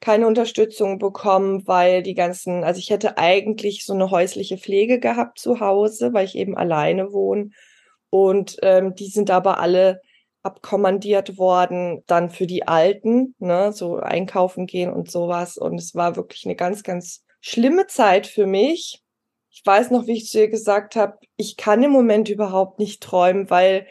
keine 0.00 0.26
Unterstützung 0.26 0.98
bekommen, 0.98 1.66
weil 1.66 2.02
die 2.02 2.14
ganzen, 2.14 2.64
also 2.64 2.78
ich 2.78 2.90
hätte 2.90 3.18
eigentlich 3.18 3.84
so 3.84 3.92
eine 3.92 4.10
häusliche 4.10 4.58
Pflege 4.58 5.00
gehabt 5.00 5.38
zu 5.38 5.60
Hause, 5.60 6.12
weil 6.12 6.24
ich 6.24 6.36
eben 6.36 6.56
alleine 6.56 7.12
wohne 7.12 7.50
und 8.10 8.56
ähm, 8.62 8.94
die 8.94 9.08
sind 9.08 9.30
aber 9.30 9.60
alle 9.60 10.00
abkommandiert 10.42 11.36
worden, 11.36 12.04
dann 12.06 12.30
für 12.30 12.46
die 12.46 12.66
Alten, 12.66 13.34
ne, 13.38 13.72
so 13.72 13.96
einkaufen 13.96 14.66
gehen 14.66 14.92
und 14.92 15.10
sowas 15.10 15.56
und 15.56 15.78
es 15.78 15.94
war 15.94 16.16
wirklich 16.16 16.44
eine 16.44 16.56
ganz, 16.56 16.82
ganz 16.82 17.24
schlimme 17.40 17.86
Zeit 17.86 18.26
für 18.26 18.46
mich. 18.46 19.02
Ich 19.50 19.62
weiß 19.64 19.90
noch, 19.90 20.06
wie 20.06 20.12
ich 20.12 20.28
zu 20.28 20.38
ihr 20.38 20.48
gesagt 20.48 20.94
habe, 20.94 21.18
ich 21.36 21.56
kann 21.56 21.82
im 21.82 21.90
Moment 21.90 22.28
überhaupt 22.28 22.78
nicht 22.78 23.02
träumen, 23.02 23.50
weil 23.50 23.86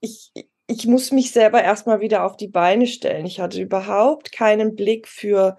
ich, 0.00 0.30
ich 0.68 0.86
muss 0.86 1.10
mich 1.12 1.32
selber 1.32 1.62
erstmal 1.62 2.00
wieder 2.00 2.24
auf 2.24 2.36
die 2.36 2.46
Beine 2.46 2.86
stellen. 2.86 3.24
Ich 3.24 3.40
hatte 3.40 3.60
überhaupt 3.60 4.32
keinen 4.32 4.76
Blick 4.76 5.08
für, 5.08 5.56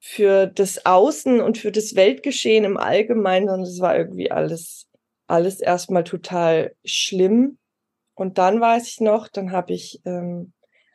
für 0.00 0.46
das 0.46 0.86
Außen 0.86 1.42
und 1.42 1.58
für 1.58 1.70
das 1.70 1.94
Weltgeschehen 1.94 2.64
im 2.64 2.78
Allgemeinen, 2.78 3.48
sondern 3.48 3.68
es 3.68 3.80
war 3.80 3.96
irgendwie 3.96 4.30
alles, 4.30 4.88
alles 5.26 5.60
erstmal 5.60 6.04
total 6.04 6.74
schlimm. 6.84 7.58
Und 8.14 8.38
dann 8.38 8.60
weiß 8.62 8.88
ich 8.88 9.00
noch, 9.00 9.28
dann 9.28 9.52
habe 9.52 9.74
ich 9.74 10.00
ähm, 10.06 10.54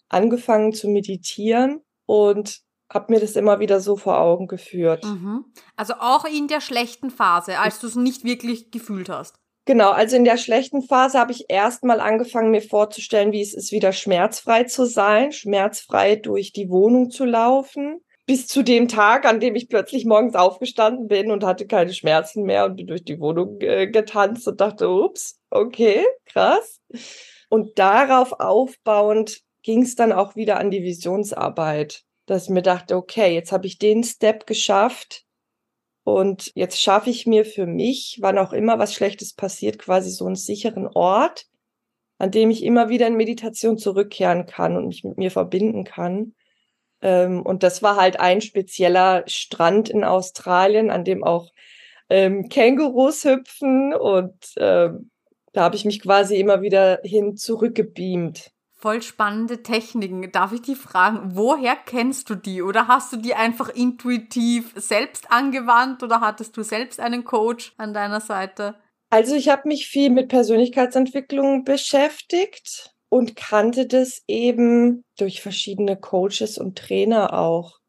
angefangen 0.10 0.73
zu 0.73 0.89
meditieren 0.89 1.81
und 2.08 2.62
habe 2.91 3.13
mir 3.13 3.19
das 3.19 3.36
immer 3.36 3.60
wieder 3.60 3.79
so 3.79 3.95
vor 3.95 4.19
Augen 4.19 4.47
geführt. 4.47 5.03
Mhm. 5.03 5.45
Also 5.75 5.93
auch 5.99 6.25
in 6.25 6.47
der 6.47 6.62
schlechten 6.62 7.12
Phase, 7.12 7.60
als 7.60 7.79
du 7.79 7.88
es 7.88 7.95
nicht 7.95 8.23
wirklich 8.23 8.71
gefühlt 8.71 9.10
hast. 9.10 9.38
Genau, 9.65 9.89
also 9.89 10.15
in 10.15 10.25
der 10.25 10.38
schlechten 10.38 10.84
Phase 10.84 11.17
habe 11.17 11.32
ich 11.32 11.45
erstmal 11.49 11.99
angefangen, 11.99 12.51
mir 12.51 12.62
vorzustellen, 12.62 13.32
wie 13.32 13.41
es 13.41 13.56
ist, 13.56 13.71
wieder 13.71 13.93
schmerzfrei 13.93 14.65
zu 14.65 14.86
sein, 14.86 15.32
schmerzfrei 15.32 16.15
durch 16.15 16.54
die 16.54 16.69
Wohnung 16.69 17.10
zu 17.10 17.25
laufen. 17.25 17.99
Bis 18.28 18.47
zu 18.47 18.63
dem 18.63 18.88
Tag, 18.88 19.25
an 19.25 19.39
dem 19.39 19.56
ich 19.56 19.67
plötzlich 19.67 20.06
morgens 20.06 20.36
aufgestanden 20.36 21.08
bin 21.08 21.32
und 21.32 21.43
hatte 21.43 21.67
keine 21.67 21.93
Schmerzen 21.93 22.43
mehr 22.43 22.65
und 22.65 22.75
bin 22.75 22.88
durch 22.88 23.04
die 23.04 23.19
Wohnung 23.19 23.60
äh, 23.62 23.88
getanzt 23.88 24.47
und 24.47 24.62
dachte, 24.62 24.89
ups, 24.89 25.39
okay, 25.49 26.06
krass. 26.25 26.80
Und 27.49 27.78
darauf 27.80 28.34
aufbauend 28.39 29.41
ging 29.63 29.82
es 29.82 29.95
dann 29.95 30.12
auch 30.12 30.36
wieder 30.36 30.60
an 30.60 30.71
die 30.71 30.84
Visionsarbeit, 30.84 32.04
dass 32.28 32.43
ich 32.43 32.49
mir 32.49 32.63
dachte, 32.63 32.95
okay, 32.95 33.34
jetzt 33.34 33.51
habe 33.51 33.67
ich 33.67 33.78
den 33.78 34.04
Step 34.04 34.47
geschafft, 34.47 35.24
und 36.05 36.51
jetzt 36.53 36.79
schaffe 36.79 37.09
ich 37.09 37.25
mir 37.25 37.45
für 37.45 37.65
mich, 37.65 38.19
wann 38.21 38.37
auch 38.37 38.53
immer 38.53 38.77
was 38.77 38.93
Schlechtes 38.93 39.33
passiert, 39.33 39.79
quasi 39.79 40.11
so 40.11 40.27
einen 40.27 40.35
sicheren 40.35 40.87
Ort, 40.87 41.47
an 42.19 42.29
dem 42.29 42.51
ich 42.51 42.63
immer 42.63 42.89
wieder 42.89 43.07
in 43.07 43.17
Meditation 43.17 43.79
zurückkehren 43.79 44.45
kann 44.45 44.77
und 44.77 44.87
mich 44.87 45.03
mit 45.03 45.17
mir 45.17 45.31
verbinden 45.31 45.83
kann. 45.83 46.35
Ähm, 47.01 47.41
und 47.41 47.63
das 47.63 47.81
war 47.81 47.95
halt 47.95 48.19
ein 48.19 48.41
spezieller 48.41 49.23
Strand 49.25 49.89
in 49.89 50.03
Australien, 50.03 50.91
an 50.91 51.05
dem 51.05 51.23
auch 51.23 51.49
ähm, 52.09 52.49
Kängurus 52.49 53.25
hüpfen 53.25 53.95
und 53.95 54.53
ähm, 54.57 55.09
da 55.53 55.63
habe 55.63 55.75
ich 55.75 55.85
mich 55.85 56.01
quasi 56.01 56.35
immer 56.35 56.61
wieder 56.61 56.99
hin 57.03 57.35
zurückgebeamt 57.35 58.51
voll 58.86 59.02
spannende 59.02 59.63
Techniken. 59.63 60.32
Darf 60.32 60.54
ich 60.54 60.62
die 60.62 60.76
fragen, 60.76 61.32
woher 61.34 61.76
kennst 61.76 62.30
du 62.30 62.36
die? 62.36 62.62
Oder 62.62 62.88
hast 62.88 63.12
du 63.12 63.17
die 63.17 63.34
einfach 63.34 63.69
intuitiv 63.69 64.74
selbst 64.76 65.32
angewandt 65.32 66.04
oder 66.04 66.21
hattest 66.21 66.56
du 66.56 66.62
selbst 66.62 67.00
einen 67.00 67.24
Coach 67.24 67.74
an 67.78 67.95
deiner 67.95 68.21
Seite? 68.21 68.76
Also 69.10 69.34
ich 69.34 69.50
habe 69.50 69.67
mich 69.67 69.88
viel 69.88 70.12
mit 70.12 70.28
Persönlichkeitsentwicklung 70.28 71.63
beschäftigt 71.63 72.93
und 73.10 73.36
kannte 73.36 73.88
das 73.88 74.21
eben 74.28 75.04
durch 75.17 75.41
verschiedene 75.41 75.98
Coaches 75.98 76.60
und 76.60 76.78
Trainer 76.78 77.34
auch. 77.34 77.80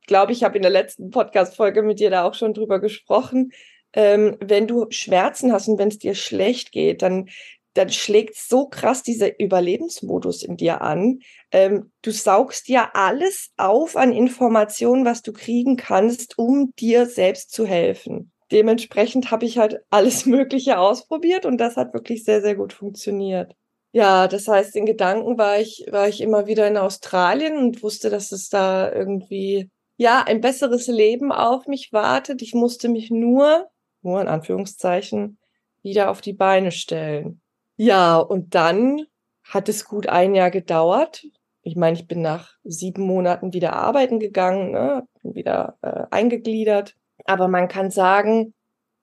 Ich 0.00 0.06
glaube, 0.06 0.32
ich 0.32 0.42
habe 0.42 0.56
in 0.56 0.62
der 0.62 0.70
letzten 0.70 1.10
Podcast-Folge 1.10 1.82
mit 1.82 2.00
dir 2.00 2.08
da 2.08 2.24
auch 2.24 2.32
schon 2.32 2.54
drüber 2.54 2.80
gesprochen. 2.80 3.52
Ähm, 3.92 4.38
wenn 4.40 4.66
du 4.66 4.86
Schmerzen 4.88 5.52
hast 5.52 5.68
und 5.68 5.78
wenn 5.78 5.88
es 5.88 5.98
dir 5.98 6.14
schlecht 6.14 6.72
geht, 6.72 7.02
dann 7.02 7.28
dann 7.74 7.90
schlägt 7.90 8.36
so 8.36 8.66
krass 8.66 9.02
dieser 9.02 9.38
Überlebensmodus 9.38 10.42
in 10.42 10.56
dir 10.56 10.80
an. 10.80 11.20
Ähm, 11.52 11.92
du 12.02 12.10
saugst 12.10 12.68
ja 12.68 12.90
alles 12.94 13.50
auf 13.56 13.96
an 13.96 14.12
Informationen, 14.12 15.04
was 15.04 15.22
du 15.22 15.32
kriegen 15.32 15.76
kannst, 15.76 16.38
um 16.38 16.72
dir 16.78 17.06
selbst 17.06 17.52
zu 17.52 17.66
helfen. 17.66 18.32
Dementsprechend 18.50 19.30
habe 19.30 19.46
ich 19.46 19.58
halt 19.58 19.80
alles 19.90 20.26
Mögliche 20.26 20.78
ausprobiert 20.78 21.46
und 21.46 21.58
das 21.58 21.76
hat 21.76 21.94
wirklich 21.94 22.24
sehr, 22.24 22.40
sehr 22.40 22.56
gut 22.56 22.72
funktioniert. 22.72 23.54
Ja, 23.92 24.28
das 24.28 24.46
heißt, 24.46 24.76
in 24.76 24.86
Gedanken 24.86 25.36
war 25.36 25.58
ich, 25.58 25.86
war 25.90 26.08
ich 26.08 26.20
immer 26.20 26.46
wieder 26.46 26.66
in 26.68 26.76
Australien 26.76 27.56
und 27.56 27.82
wusste, 27.82 28.08
dass 28.08 28.30
es 28.30 28.48
da 28.48 28.92
irgendwie, 28.92 29.68
ja, 29.96 30.22
ein 30.22 30.40
besseres 30.40 30.86
Leben 30.86 31.32
auf 31.32 31.66
mich 31.66 31.92
wartet. 31.92 32.40
Ich 32.40 32.54
musste 32.54 32.88
mich 32.88 33.10
nur, 33.10 33.68
nur 34.02 34.20
in 34.20 34.28
Anführungszeichen, 34.28 35.38
wieder 35.82 36.10
auf 36.10 36.20
die 36.20 36.32
Beine 36.32 36.70
stellen. 36.70 37.39
Ja, 37.82 38.18
und 38.18 38.54
dann 38.54 39.06
hat 39.42 39.70
es 39.70 39.86
gut 39.86 40.06
ein 40.06 40.34
Jahr 40.34 40.50
gedauert. 40.50 41.24
Ich 41.62 41.76
meine, 41.76 41.96
ich 41.96 42.06
bin 42.06 42.20
nach 42.20 42.52
sieben 42.62 43.04
Monaten 43.04 43.54
wieder 43.54 43.72
arbeiten 43.72 44.18
gegangen, 44.18 44.72
ne, 44.72 45.08
bin 45.22 45.34
wieder 45.34 45.78
äh, 45.80 46.04
eingegliedert. 46.10 46.94
Aber 47.24 47.48
man 47.48 47.68
kann 47.68 47.90
sagen, 47.90 48.52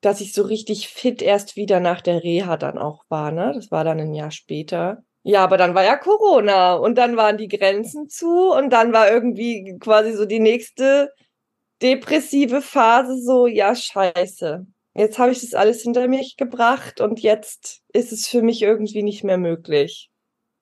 dass 0.02 0.22
ich 0.22 0.32
so 0.32 0.44
richtig 0.44 0.90
fit 0.90 1.24
erst 1.24 1.56
wieder 1.56 1.80
nach 1.80 2.02
der 2.02 2.24
Reha 2.24 2.56
dann 2.56 2.78
auch 2.78 3.04
war. 3.10 3.32
Ne? 3.32 3.52
Das 3.56 3.72
war 3.72 3.84
dann 3.84 4.00
ein 4.00 4.14
Jahr 4.14 4.30
später. 4.30 5.04
Ja, 5.24 5.44
aber 5.44 5.58
dann 5.58 5.74
war 5.74 5.84
ja 5.84 5.98
Corona 5.98 6.76
und 6.76 7.00
dann 7.00 7.18
waren 7.18 7.40
die 7.40 7.48
Grenzen 7.48 8.10
zu 8.10 8.52
und 8.54 8.70
dann 8.70 8.94
war 8.94 9.10
irgendwie 9.10 9.76
quasi 9.80 10.14
so 10.14 10.26
die 10.26 10.40
nächste 10.40 11.12
depressive 11.82 12.62
Phase 12.62 13.20
so, 13.24 13.48
ja, 13.48 13.74
scheiße 13.74 14.68
jetzt 14.98 15.20
habe 15.20 15.32
ich 15.32 15.42
das 15.42 15.54
alles 15.54 15.82
hinter 15.82 16.08
mich 16.08 16.38
gebracht 16.38 17.02
und 17.02 17.20
jetzt 17.20 17.82
ist 17.94 18.12
es 18.12 18.28
für 18.28 18.42
mich 18.42 18.62
irgendwie 18.62 19.04
nicht 19.04 19.24
mehr 19.24 19.38
möglich. 19.38 20.10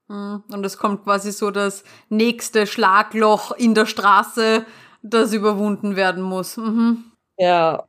Hm, 0.08 0.44
und 0.52 0.66
es 0.66 0.78
kommt 0.78 1.04
quasi 1.04 1.32
so 1.32 1.52
das 1.52 1.84
nächste 2.10 2.68
Schlagloch 2.68 3.52
in 3.52 3.74
der 3.74 3.86
Straße, 3.86 4.66
das 5.02 5.34
überwunden 5.34 5.96
werden 5.96 6.24
muss. 6.24 6.58
Mhm. 6.58 7.12
Ja, 7.38 7.88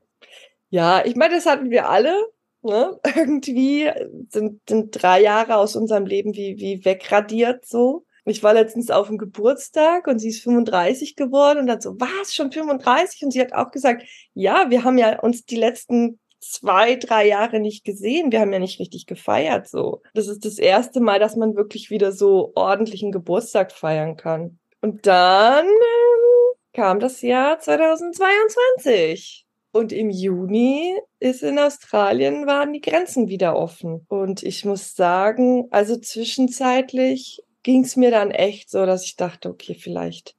ja, 0.71 1.05
ich 1.05 1.17
meine, 1.17 1.35
das 1.35 1.47
hatten 1.47 1.71
wir 1.71 1.89
alle. 1.89 2.15
Ne? 2.63 2.99
Irgendwie 3.17 3.91
sind, 4.29 4.61
sind 4.69 5.03
drei 5.03 5.23
Jahre 5.23 5.57
aus 5.57 5.77
unserem 5.77 6.07
Leben 6.07 6.35
wie, 6.35 6.57
wie 6.59 6.85
wegradiert 6.85 7.65
so. 7.67 8.05
Ich 8.25 8.43
war 8.43 8.55
letztens 8.55 8.91
auf 8.91 9.07
dem 9.07 9.19
Geburtstag 9.19 10.09
und 10.09 10.19
sie 10.19 10.31
ist 10.31 10.43
35 10.43 11.15
geworden 11.15 11.61
und 11.61 11.67
dann 11.69 11.81
so, 11.81 11.95
was, 12.01 12.35
schon 12.35 12.51
35? 12.51 13.23
Und 13.23 13.31
sie 13.31 13.41
hat 13.41 13.53
auch 13.53 13.71
gesagt, 13.71 14.03
ja, 14.35 14.69
wir 14.69 14.83
haben 14.83 14.99
ja 14.99 15.21
uns 15.21 15.45
die 15.45 15.57
letzten 15.57 16.19
zwei, 16.53 16.97
drei 16.97 17.27
Jahre 17.27 17.61
nicht 17.61 17.85
gesehen. 17.85 18.33
Wir 18.33 18.41
haben 18.41 18.53
ja 18.53 18.59
nicht 18.59 18.81
richtig 18.81 19.07
gefeiert 19.07 19.69
so. 19.69 20.03
Das 20.15 20.29
ist 20.29 20.45
das 20.45 20.59
erste 20.59 21.01
Mal, 21.01 21.19
dass 21.19 21.37
man 21.37 21.57
wirklich 21.57 21.91
wieder 21.91 22.13
so 22.13 22.53
ordentlichen 22.55 23.13
Geburtstag 23.13 23.73
feiern 23.73 24.17
kann. 24.17 24.59
Und 24.81 25.07
dann 25.07 25.67
ähm, 25.67 26.57
kam 26.73 27.01
das 27.01 27.23
Jahr 27.23 27.59
2022. 27.59 29.47
Und 29.73 29.93
im 29.93 30.09
Juni 30.09 30.97
ist 31.21 31.43
in 31.43 31.59
Australien 31.59 32.47
waren 32.47 32.73
die 32.73 32.81
Grenzen 32.81 33.29
wieder 33.29 33.57
offen. 33.57 34.07
Und 34.09 34.43
ich 34.43 34.65
muss 34.65 34.95
sagen, 34.95 35.69
also 35.71 35.97
zwischenzeitlich 35.97 37.43
ging 37.63 37.85
es 37.85 37.97
mir 37.97 38.11
dann 38.11 38.31
echt 38.31 38.71
so, 38.71 38.87
dass 38.87 39.05
ich 39.05 39.17
dachte, 39.17 39.51
okay, 39.51 39.75
vielleicht, 39.75 40.35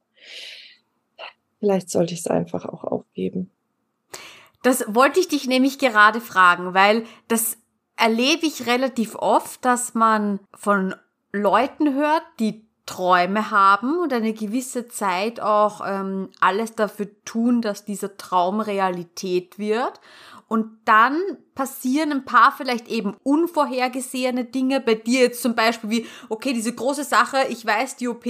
vielleicht 1.60 1.90
sollte 1.90 2.14
ich 2.14 2.20
es 2.20 2.26
einfach 2.26 2.64
auch 2.64 2.82
aufgeben. 2.82 3.52
Das 4.62 4.84
wollte 4.88 5.20
ich 5.20 5.28
dich 5.28 5.46
nämlich 5.46 5.78
gerade 5.78 6.20
fragen, 6.20 6.74
weil 6.74 7.06
das 7.28 7.58
erlebe 7.96 8.46
ich 8.46 8.66
relativ 8.66 9.14
oft, 9.14 9.64
dass 9.64 9.94
man 9.94 10.40
von 10.54 10.94
Leuten 11.32 11.94
hört, 11.94 12.22
die 12.38 12.67
Träume 12.88 13.50
haben 13.50 13.98
und 13.98 14.14
eine 14.14 14.32
gewisse 14.32 14.88
Zeit 14.88 15.40
auch 15.40 15.82
ähm, 15.86 16.30
alles 16.40 16.74
dafür 16.74 17.08
tun, 17.26 17.60
dass 17.60 17.84
dieser 17.84 18.16
Traum 18.16 18.60
Realität 18.60 19.58
wird. 19.58 20.00
Und 20.48 20.70
dann 20.86 21.20
passieren 21.54 22.10
ein 22.10 22.24
paar 22.24 22.54
vielleicht 22.56 22.88
eben 22.88 23.14
unvorhergesehene 23.22 24.46
Dinge. 24.46 24.80
Bei 24.80 24.94
dir 24.94 25.20
jetzt 25.20 25.42
zum 25.42 25.54
Beispiel 25.54 25.90
wie, 25.90 26.06
okay, 26.30 26.54
diese 26.54 26.74
große 26.74 27.04
Sache, 27.04 27.44
ich 27.50 27.66
weiß 27.66 27.96
die 27.96 28.08
OP, 28.08 28.24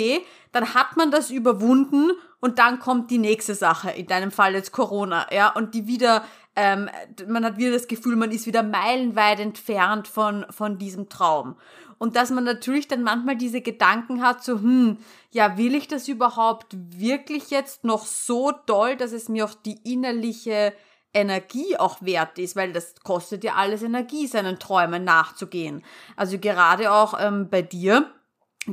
dann 0.51 0.75
hat 0.75 0.97
man 0.97 1.12
das 1.12 1.31
überwunden 1.31 2.11
und 2.40 2.59
dann 2.59 2.81
kommt 2.81 3.12
die 3.12 3.18
nächste 3.18 3.55
Sache, 3.55 3.90
in 3.90 4.09
deinem 4.09 4.33
Fall 4.33 4.55
jetzt 4.55 4.73
Corona, 4.73 5.33
ja, 5.33 5.51
und 5.51 5.75
die 5.75 5.87
wieder, 5.87 6.25
ähm, 6.57 6.90
man 7.29 7.44
hat 7.44 7.59
wieder 7.59 7.71
das 7.71 7.87
Gefühl, 7.87 8.16
man 8.16 8.33
ist 8.33 8.47
wieder 8.47 8.64
meilenweit 8.64 9.38
entfernt 9.38 10.09
von, 10.09 10.44
von 10.51 10.79
diesem 10.79 11.09
Traum. 11.09 11.55
Und 11.99 12.17
dass 12.17 12.31
man 12.31 12.45
natürlich 12.45 12.89
dann 12.89 13.03
manchmal 13.03 13.37
diese 13.37 13.61
Gedanken 13.61 14.23
hat, 14.23 14.45
so, 14.45 14.61
hm, 14.61 14.99
ja, 15.31 15.59
will 15.59 15.75
ich 15.75 15.89
das 15.89 16.09
überhaupt 16.09 16.67
wirklich 16.73 17.51
jetzt 17.51 17.85
noch 17.85 18.07
so 18.07 18.53
doll, 18.67 18.97
dass 18.97 19.13
es 19.13 19.29
mir 19.29 19.45
auch 19.45 19.55
die 19.55 19.79
innerliche 19.85 20.73
Energie 21.13 21.77
auch 21.77 22.03
wert 22.03 22.39
ist, 22.39 22.55
weil 22.55 22.73
das 22.73 22.95
kostet 23.03 23.43
ja 23.43 23.55
alles 23.55 23.83
Energie, 23.83 24.27
seinen 24.27 24.59
Träumen 24.59 25.05
nachzugehen. 25.05 25.83
Also 26.17 26.39
gerade 26.39 26.93
auch 26.93 27.15
ähm, 27.19 27.49
bei 27.51 27.63
dir, 27.63 28.13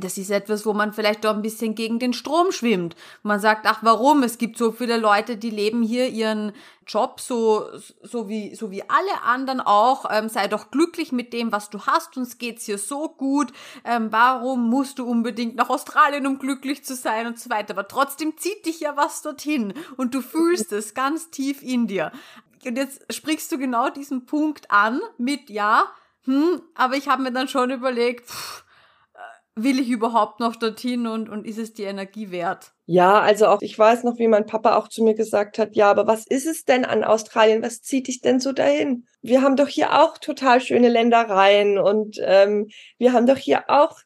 das 0.04 0.18
ist 0.18 0.30
etwas, 0.30 0.66
wo 0.66 0.72
man 0.72 0.92
vielleicht 0.92 1.24
auch 1.26 1.34
ein 1.34 1.42
bisschen 1.42 1.74
gegen 1.74 1.98
den 1.98 2.12
Strom 2.12 2.52
schwimmt. 2.52 2.96
Man 3.22 3.40
sagt, 3.40 3.66
ach 3.66 3.78
warum? 3.82 4.22
Es 4.22 4.38
gibt 4.38 4.58
so 4.58 4.72
viele 4.72 4.96
Leute, 4.96 5.36
die 5.36 5.50
leben 5.50 5.82
hier 5.82 6.08
ihren 6.08 6.52
Job 6.86 7.20
so, 7.20 7.66
so 8.02 8.28
wie, 8.28 8.54
so 8.54 8.70
wie 8.70 8.82
alle 8.88 9.22
anderen 9.24 9.60
auch. 9.60 10.06
Ähm, 10.10 10.28
sei 10.28 10.48
doch 10.48 10.70
glücklich 10.70 11.12
mit 11.12 11.32
dem, 11.32 11.50
was 11.50 11.70
du 11.70 11.80
hast. 11.86 12.16
Uns 12.16 12.38
geht's 12.38 12.66
hier 12.66 12.78
so 12.78 13.08
gut. 13.08 13.52
Ähm, 13.84 14.08
warum 14.10 14.68
musst 14.68 14.98
du 14.98 15.06
unbedingt 15.06 15.56
nach 15.56 15.70
Australien, 15.70 16.26
um 16.26 16.38
glücklich 16.38 16.84
zu 16.84 16.94
sein 16.94 17.26
und 17.26 17.38
so 17.38 17.50
weiter? 17.50 17.72
Aber 17.72 17.88
trotzdem 17.88 18.36
zieht 18.36 18.66
dich 18.66 18.80
ja 18.80 18.96
was 18.96 19.22
dorthin 19.22 19.74
und 19.96 20.14
du 20.14 20.20
fühlst 20.20 20.72
es 20.72 20.94
ganz 20.94 21.30
tief 21.30 21.62
in 21.62 21.86
dir. 21.86 22.12
Und 22.66 22.76
jetzt 22.76 23.12
sprichst 23.12 23.50
du 23.52 23.58
genau 23.58 23.90
diesen 23.90 24.26
Punkt 24.26 24.70
an 24.70 25.00
mit, 25.18 25.50
ja, 25.50 25.84
hm, 26.24 26.60
aber 26.74 26.96
ich 26.96 27.08
habe 27.08 27.22
mir 27.22 27.32
dann 27.32 27.48
schon 27.48 27.70
überlegt, 27.70 28.28
pff, 28.28 28.64
will 29.56 29.80
ich 29.80 29.88
überhaupt 29.88 30.38
noch 30.38 30.54
dorthin 30.54 31.06
und, 31.06 31.30
und 31.30 31.46
ist 31.46 31.58
es 31.58 31.72
die 31.72 31.84
Energie 31.84 32.30
wert? 32.30 32.72
Ja, 32.84 33.20
also 33.20 33.46
auch, 33.46 33.62
ich 33.62 33.76
weiß 33.76 34.04
noch, 34.04 34.18
wie 34.18 34.28
mein 34.28 34.46
Papa 34.46 34.76
auch 34.76 34.88
zu 34.88 35.02
mir 35.02 35.14
gesagt 35.14 35.58
hat, 35.58 35.74
ja, 35.74 35.90
aber 35.90 36.06
was 36.06 36.26
ist 36.26 36.46
es 36.46 36.64
denn 36.64 36.84
an 36.84 37.02
Australien? 37.02 37.62
Was 37.62 37.80
zieht 37.80 38.06
dich 38.06 38.20
denn 38.20 38.38
so 38.38 38.52
dahin? 38.52 39.06
Wir 39.22 39.42
haben 39.42 39.56
doch 39.56 39.66
hier 39.66 40.00
auch 40.00 40.18
total 40.18 40.60
schöne 40.60 40.90
Ländereien 40.90 41.78
und 41.78 42.18
ähm, 42.20 42.68
wir 42.98 43.14
haben 43.14 43.26
doch 43.26 43.38
hier 43.38 43.64
auch, 43.68 43.98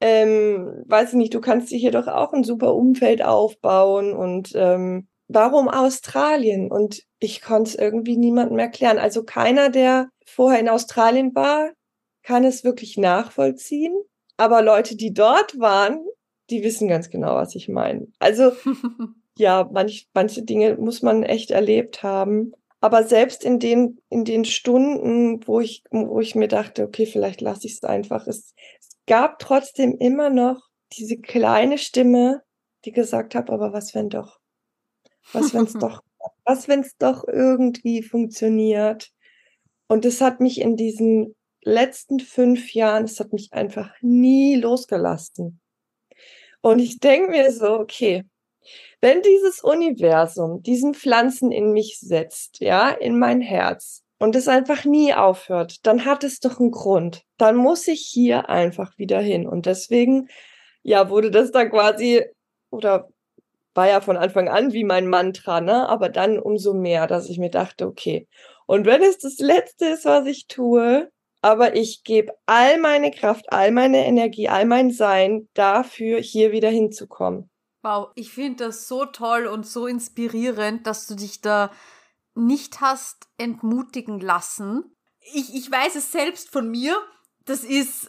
ähm, 0.00 0.82
weiß 0.86 1.10
ich 1.10 1.14
nicht, 1.14 1.34
du 1.34 1.40
kannst 1.40 1.70
dir 1.70 1.78
hier 1.78 1.92
doch 1.92 2.08
auch 2.08 2.32
ein 2.32 2.44
super 2.44 2.74
Umfeld 2.74 3.24
aufbauen 3.24 4.12
und 4.12 4.52
ähm, 4.56 5.08
warum 5.28 5.68
Australien? 5.68 6.70
Und 6.70 7.04
ich 7.20 7.42
konnte 7.42 7.70
es 7.70 7.74
irgendwie 7.76 8.16
niemandem 8.16 8.58
erklären. 8.58 8.98
Also 8.98 9.22
keiner, 9.24 9.70
der 9.70 10.08
vorher 10.26 10.60
in 10.60 10.68
Australien 10.68 11.34
war, 11.34 11.70
kann 12.24 12.44
es 12.44 12.64
wirklich 12.64 12.98
nachvollziehen. 12.98 13.94
Aber 14.36 14.62
Leute, 14.62 14.96
die 14.96 15.14
dort 15.14 15.58
waren, 15.58 16.04
die 16.50 16.62
wissen 16.62 16.88
ganz 16.88 17.10
genau, 17.10 17.34
was 17.34 17.54
ich 17.54 17.68
meine. 17.68 18.06
Also 18.18 18.52
ja, 19.38 19.68
manch, 19.72 20.08
manche 20.14 20.42
Dinge 20.42 20.76
muss 20.76 21.02
man 21.02 21.22
echt 21.22 21.50
erlebt 21.50 22.02
haben. 22.02 22.52
Aber 22.80 23.04
selbst 23.04 23.44
in 23.44 23.58
den, 23.58 24.00
in 24.10 24.24
den 24.24 24.44
Stunden, 24.44 25.46
wo 25.46 25.60
ich, 25.60 25.82
wo 25.90 26.20
ich 26.20 26.34
mir 26.34 26.48
dachte, 26.48 26.84
okay, 26.84 27.06
vielleicht 27.06 27.40
lasse 27.40 27.66
ich 27.66 27.74
es 27.74 27.84
einfach, 27.84 28.26
es, 28.26 28.54
es 28.78 28.90
gab 29.06 29.38
trotzdem 29.38 29.96
immer 29.98 30.30
noch 30.30 30.60
diese 30.92 31.16
kleine 31.16 31.78
Stimme, 31.78 32.42
die 32.84 32.92
gesagt 32.92 33.34
hat, 33.34 33.50
aber 33.50 33.72
was 33.72 33.94
wenn 33.94 34.08
doch? 34.08 34.38
Was 35.32 35.54
wenn 35.54 35.64
es 35.64 35.72
doch, 35.80 36.02
was 36.44 36.68
wenn 36.68 36.80
es 36.80 36.96
doch 36.98 37.24
irgendwie 37.26 38.02
funktioniert? 38.02 39.10
Und 39.88 40.04
es 40.04 40.20
hat 40.20 40.40
mich 40.40 40.60
in 40.60 40.76
diesen 40.76 41.35
letzten 41.66 42.20
fünf 42.20 42.72
Jahren, 42.72 43.04
es 43.04 43.20
hat 43.20 43.32
mich 43.32 43.52
einfach 43.52 43.90
nie 44.00 44.56
losgelassen. 44.56 45.60
Und 46.62 46.78
ich 46.78 47.00
denke 47.00 47.30
mir 47.30 47.52
so, 47.52 47.78
okay, 47.78 48.24
wenn 49.00 49.22
dieses 49.22 49.62
Universum 49.62 50.62
diesen 50.62 50.94
Pflanzen 50.94 51.52
in 51.52 51.72
mich 51.72 51.98
setzt, 52.00 52.60
ja, 52.60 52.88
in 52.88 53.18
mein 53.18 53.40
Herz, 53.40 54.02
und 54.18 54.34
es 54.34 54.48
einfach 54.48 54.84
nie 54.84 55.12
aufhört, 55.12 55.86
dann 55.86 56.04
hat 56.04 56.24
es 56.24 56.40
doch 56.40 56.58
einen 56.58 56.70
Grund. 56.70 57.22
Dann 57.36 57.56
muss 57.56 57.86
ich 57.86 58.00
hier 58.10 58.48
einfach 58.48 58.96
wieder 58.96 59.20
hin. 59.20 59.46
Und 59.46 59.66
deswegen, 59.66 60.28
ja, 60.82 61.10
wurde 61.10 61.30
das 61.30 61.50
dann 61.50 61.70
quasi, 61.70 62.24
oder 62.70 63.10
war 63.74 63.88
ja 63.88 64.00
von 64.00 64.16
Anfang 64.16 64.48
an 64.48 64.72
wie 64.72 64.84
mein 64.84 65.06
Mantra, 65.06 65.60
ne? 65.60 65.86
Aber 65.88 66.08
dann 66.08 66.38
umso 66.38 66.72
mehr, 66.72 67.06
dass 67.06 67.28
ich 67.28 67.38
mir 67.38 67.50
dachte, 67.50 67.86
okay. 67.86 68.26
Und 68.66 68.86
wenn 68.86 69.02
es 69.02 69.18
das 69.18 69.38
Letzte 69.38 69.86
ist, 69.86 70.06
was 70.06 70.26
ich 70.26 70.46
tue, 70.46 71.10
aber 71.46 71.76
ich 71.76 72.02
gebe 72.02 72.32
all 72.46 72.80
meine 72.80 73.12
Kraft, 73.12 73.52
all 73.52 73.70
meine 73.70 74.04
Energie, 74.04 74.48
all 74.48 74.66
mein 74.66 74.90
Sein 74.90 75.48
dafür, 75.54 76.18
hier 76.18 76.50
wieder 76.50 76.70
hinzukommen. 76.70 77.48
Wow, 77.84 78.08
ich 78.16 78.32
finde 78.32 78.64
das 78.64 78.88
so 78.88 79.04
toll 79.04 79.46
und 79.46 79.64
so 79.64 79.86
inspirierend, 79.86 80.88
dass 80.88 81.06
du 81.06 81.14
dich 81.14 81.42
da 81.42 81.70
nicht 82.34 82.80
hast 82.80 83.28
entmutigen 83.38 84.18
lassen. 84.18 84.96
Ich, 85.20 85.54
ich 85.54 85.70
weiß 85.70 85.94
es 85.94 86.10
selbst 86.10 86.50
von 86.50 86.68
mir, 86.68 87.00
das 87.44 87.62
ist, 87.62 88.08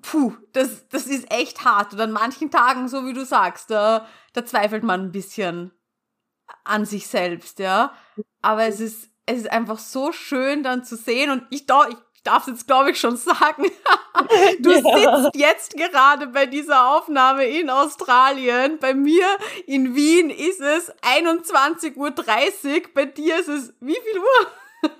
puh, 0.00 0.32
das, 0.52 0.86
das 0.90 1.08
ist 1.08 1.28
echt 1.32 1.64
hart. 1.64 1.92
Und 1.92 2.00
an 2.00 2.12
manchen 2.12 2.52
Tagen, 2.52 2.86
so 2.86 3.04
wie 3.04 3.14
du 3.14 3.24
sagst, 3.24 3.72
da, 3.72 4.06
da 4.32 4.46
zweifelt 4.46 4.84
man 4.84 5.06
ein 5.06 5.12
bisschen 5.12 5.72
an 6.62 6.84
sich 6.84 7.08
selbst, 7.08 7.58
ja. 7.58 7.92
Aber 8.42 8.66
es 8.66 8.78
ist, 8.78 9.10
es 9.26 9.38
ist 9.38 9.50
einfach 9.50 9.80
so 9.80 10.12
schön 10.12 10.62
dann 10.62 10.84
zu 10.84 10.94
sehen 10.94 11.32
und 11.32 11.42
ich, 11.50 11.66
da, 11.66 11.88
ich 11.88 11.96
ich 12.20 12.24
darf 12.24 12.42
es 12.42 12.48
jetzt, 12.48 12.66
glaube 12.66 12.90
ich, 12.90 13.00
schon 13.00 13.16
sagen. 13.16 13.64
du 14.60 14.72
ja. 14.72 15.22
sitzt 15.22 15.36
jetzt 15.36 15.76
gerade 15.76 16.26
bei 16.26 16.46
dieser 16.46 16.96
Aufnahme 16.96 17.46
in 17.46 17.70
Australien. 17.70 18.78
Bei 18.78 18.92
mir 18.92 19.26
in 19.66 19.94
Wien 19.94 20.28
ist 20.28 20.60
es 20.60 20.92
21.30 21.02 21.96
Uhr. 21.96 22.12
Bei 22.94 23.06
dir 23.06 23.38
ist 23.38 23.48
es 23.48 23.72
wie 23.80 23.96
viel 23.96 24.18
Uhr? 24.18 24.90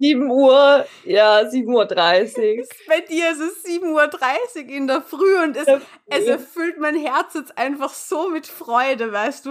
7 0.00 0.30
Uhr, 0.30 0.86
ja, 1.04 1.40
7.30 1.40 2.60
Uhr. 2.60 2.66
Bei 2.86 3.00
dir 3.00 3.32
ist 3.32 3.40
es 3.40 3.64
7.30 3.64 3.88
Uhr 3.88 4.68
in 4.68 4.86
der 4.86 5.02
Früh 5.02 5.42
und 5.42 5.56
es, 5.56 5.66
es 6.06 6.26
erfüllt 6.26 6.78
mein 6.78 6.94
Herz 6.94 7.34
jetzt 7.34 7.58
einfach 7.58 7.92
so 7.92 8.30
mit 8.30 8.46
Freude, 8.46 9.12
weißt 9.12 9.46
du, 9.46 9.50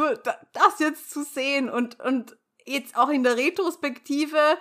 das 0.53 0.79
jetzt 0.79 1.11
zu 1.11 1.23
sehen 1.23 1.69
und, 1.69 1.99
und 1.99 2.37
jetzt 2.65 2.97
auch 2.97 3.09
in 3.09 3.23
der 3.23 3.35
Retrospektive 3.35 4.57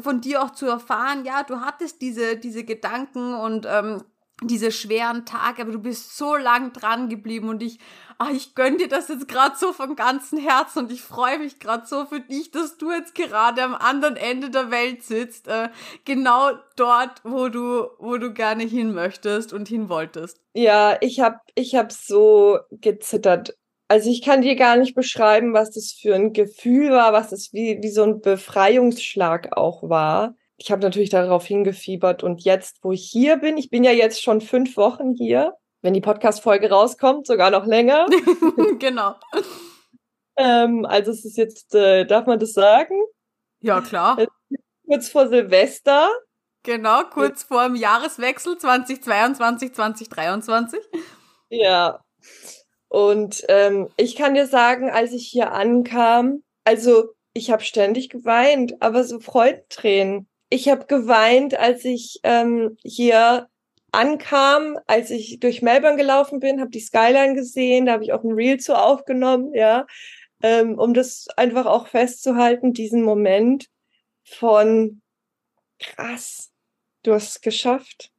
von 0.00 0.20
dir 0.20 0.42
auch 0.42 0.50
zu 0.50 0.66
erfahren, 0.66 1.24
ja, 1.24 1.42
du 1.42 1.60
hattest 1.60 2.02
diese, 2.02 2.36
diese 2.36 2.64
Gedanken 2.64 3.34
und 3.34 3.66
ähm, 3.68 4.02
diese 4.42 4.72
schweren 4.72 5.24
Tage, 5.24 5.62
aber 5.62 5.72
du 5.72 5.78
bist 5.78 6.16
so 6.16 6.34
lang 6.34 6.72
dran 6.72 7.08
geblieben 7.08 7.48
und 7.48 7.62
ich, 7.62 7.78
ach, 8.18 8.30
ich 8.30 8.54
gönn 8.54 8.78
dir 8.78 8.88
das 8.88 9.08
jetzt 9.08 9.28
gerade 9.28 9.56
so 9.56 9.72
von 9.72 9.94
ganzem 9.94 10.38
Herzen 10.38 10.80
und 10.80 10.92
ich 10.92 11.02
freue 11.02 11.38
mich 11.38 11.60
gerade 11.60 11.86
so 11.86 12.04
für 12.06 12.20
dich, 12.20 12.50
dass 12.50 12.76
du 12.76 12.90
jetzt 12.90 13.14
gerade 13.14 13.62
am 13.62 13.74
anderen 13.74 14.16
Ende 14.16 14.50
der 14.50 14.70
Welt 14.70 15.04
sitzt, 15.04 15.46
äh, 15.46 15.68
genau 16.04 16.50
dort, 16.76 17.20
wo 17.22 17.48
du, 17.48 17.88
wo 17.98 18.16
du 18.16 18.32
gerne 18.32 18.64
hin 18.64 18.92
möchtest 18.92 19.52
und 19.52 19.68
hin 19.68 19.88
wolltest. 19.88 20.40
Ja, 20.52 20.96
ich 21.00 21.20
habe 21.20 21.38
ich 21.54 21.76
hab 21.76 21.92
so 21.92 22.58
gezittert 22.72 23.54
also 23.88 24.10
ich 24.10 24.22
kann 24.22 24.42
dir 24.42 24.56
gar 24.56 24.76
nicht 24.76 24.94
beschreiben, 24.94 25.52
was 25.52 25.70
das 25.70 25.92
für 25.92 26.14
ein 26.14 26.32
Gefühl 26.32 26.90
war, 26.90 27.12
was 27.12 27.30
das 27.30 27.52
wie, 27.52 27.78
wie 27.82 27.90
so 27.90 28.02
ein 28.02 28.20
Befreiungsschlag 28.20 29.56
auch 29.56 29.88
war. 29.88 30.34
Ich 30.56 30.70
habe 30.70 30.82
natürlich 30.82 31.10
darauf 31.10 31.44
hingefiebert 31.44 32.22
und 32.22 32.42
jetzt, 32.42 32.78
wo 32.82 32.92
ich 32.92 33.04
hier 33.10 33.36
bin, 33.36 33.56
ich 33.56 33.70
bin 33.70 33.84
ja 33.84 33.90
jetzt 33.90 34.22
schon 34.22 34.40
fünf 34.40 34.76
Wochen 34.76 35.12
hier, 35.12 35.54
wenn 35.82 35.94
die 35.94 36.00
Podcast-Folge 36.00 36.70
rauskommt, 36.70 37.26
sogar 37.26 37.50
noch 37.50 37.66
länger. 37.66 38.06
genau. 38.78 39.16
ähm, 40.36 40.86
also 40.86 41.10
es 41.10 41.24
ist 41.24 41.36
jetzt, 41.36 41.74
äh, 41.74 42.06
darf 42.06 42.26
man 42.26 42.38
das 42.38 42.52
sagen? 42.52 42.94
Ja, 43.60 43.80
klar. 43.80 44.26
Kurz 44.86 45.08
vor 45.08 45.28
Silvester. 45.28 46.08
Genau, 46.62 47.04
kurz 47.04 47.42
vor 47.42 47.64
dem 47.64 47.74
Jahreswechsel 47.74 48.56
2022, 48.56 49.74
2023. 49.74 50.80
Ja. 51.50 52.00
Und 52.94 53.42
ähm, 53.48 53.88
ich 53.96 54.14
kann 54.14 54.34
dir 54.34 54.46
sagen, 54.46 54.88
als 54.88 55.10
ich 55.10 55.26
hier 55.26 55.50
ankam, 55.50 56.44
also 56.62 57.06
ich 57.32 57.50
habe 57.50 57.64
ständig 57.64 58.08
geweint, 58.08 58.80
aber 58.80 59.02
so 59.02 59.18
Freudentränen. 59.18 60.28
Ich 60.48 60.68
habe 60.68 60.86
geweint, 60.86 61.58
als 61.58 61.84
ich 61.84 62.20
ähm, 62.22 62.76
hier 62.84 63.48
ankam, 63.90 64.78
als 64.86 65.10
ich 65.10 65.40
durch 65.40 65.60
Melbourne 65.60 65.96
gelaufen 65.96 66.38
bin, 66.38 66.60
habe 66.60 66.70
die 66.70 66.78
Skyline 66.78 67.34
gesehen, 67.34 67.86
da 67.86 67.94
habe 67.94 68.04
ich 68.04 68.12
auch 68.12 68.22
ein 68.22 68.30
Reel 68.30 68.60
zu 68.60 68.78
aufgenommen, 68.80 69.52
ja, 69.54 69.86
ähm, 70.44 70.78
um 70.78 70.94
das 70.94 71.26
einfach 71.36 71.66
auch 71.66 71.88
festzuhalten, 71.88 72.74
diesen 72.74 73.02
Moment 73.02 73.66
von 74.22 75.02
krass, 75.80 76.52
du 77.02 77.12
hast 77.12 77.28
es 77.28 77.40
geschafft, 77.40 78.12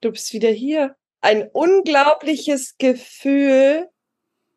du 0.00 0.10
bist 0.10 0.32
wieder 0.32 0.50
hier, 0.50 0.96
ein 1.20 1.48
unglaubliches 1.48 2.76
Gefühl. 2.76 3.88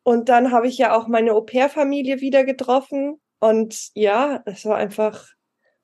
Und 0.02 0.28
dann 0.28 0.50
habe 0.50 0.68
ich 0.68 0.78
ja 0.78 0.96
auch 0.96 1.08
meine 1.08 1.32
Au-pair-Familie 1.32 2.20
wieder 2.20 2.44
getroffen. 2.44 3.20
Und 3.38 3.90
ja, 3.94 4.42
es 4.46 4.64
war 4.64 4.76
einfach 4.76 5.26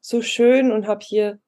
so 0.01 0.23
schön 0.23 0.73
und 0.73 0.87
habe 0.87 1.05
hier 1.05 1.39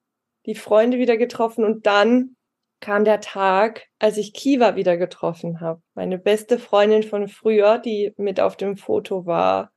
die 0.45 0.55
Freunde 0.55 0.97
wieder 0.97 1.17
getroffen. 1.17 1.63
Und 1.63 1.85
dann 1.85 2.35
kam 2.79 3.03
der 3.05 3.21
Tag, 3.21 3.87
als 3.99 4.17
ich 4.17 4.33
Kiva 4.33 4.75
wieder 4.75 4.97
getroffen 4.97 5.59
habe. 5.61 5.81
Meine 5.95 6.17
beste 6.17 6.59
Freundin 6.59 7.03
von 7.03 7.27
früher, 7.27 7.77
die 7.77 8.13
mit 8.17 8.39
auf 8.39 8.55
dem 8.55 8.77
Foto 8.77 9.25
war. 9.25 9.71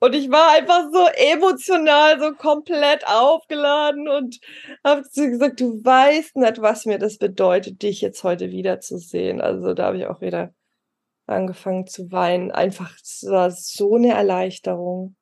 Und 0.00 0.14
ich 0.14 0.30
war 0.30 0.52
einfach 0.52 0.90
so 0.92 1.06
emotional, 1.06 2.20
so 2.20 2.32
komplett 2.32 3.06
aufgeladen 3.06 4.08
und 4.08 4.38
habe 4.84 5.02
gesagt, 5.02 5.60
du 5.60 5.82
weißt 5.82 6.36
nicht, 6.36 6.60
was 6.60 6.84
mir 6.84 6.98
das 6.98 7.16
bedeutet, 7.18 7.82
dich 7.82 8.02
jetzt 8.02 8.22
heute 8.22 8.50
wiederzusehen. 8.50 9.40
Also 9.40 9.72
da 9.72 9.86
habe 9.86 9.98
ich 9.98 10.06
auch 10.06 10.20
wieder 10.20 10.52
angefangen 11.26 11.86
zu 11.86 12.10
weinen. 12.12 12.50
Einfach, 12.50 12.92
es 13.02 13.24
war 13.28 13.50
so 13.50 13.96
eine 13.96 14.12
Erleichterung. 14.12 15.16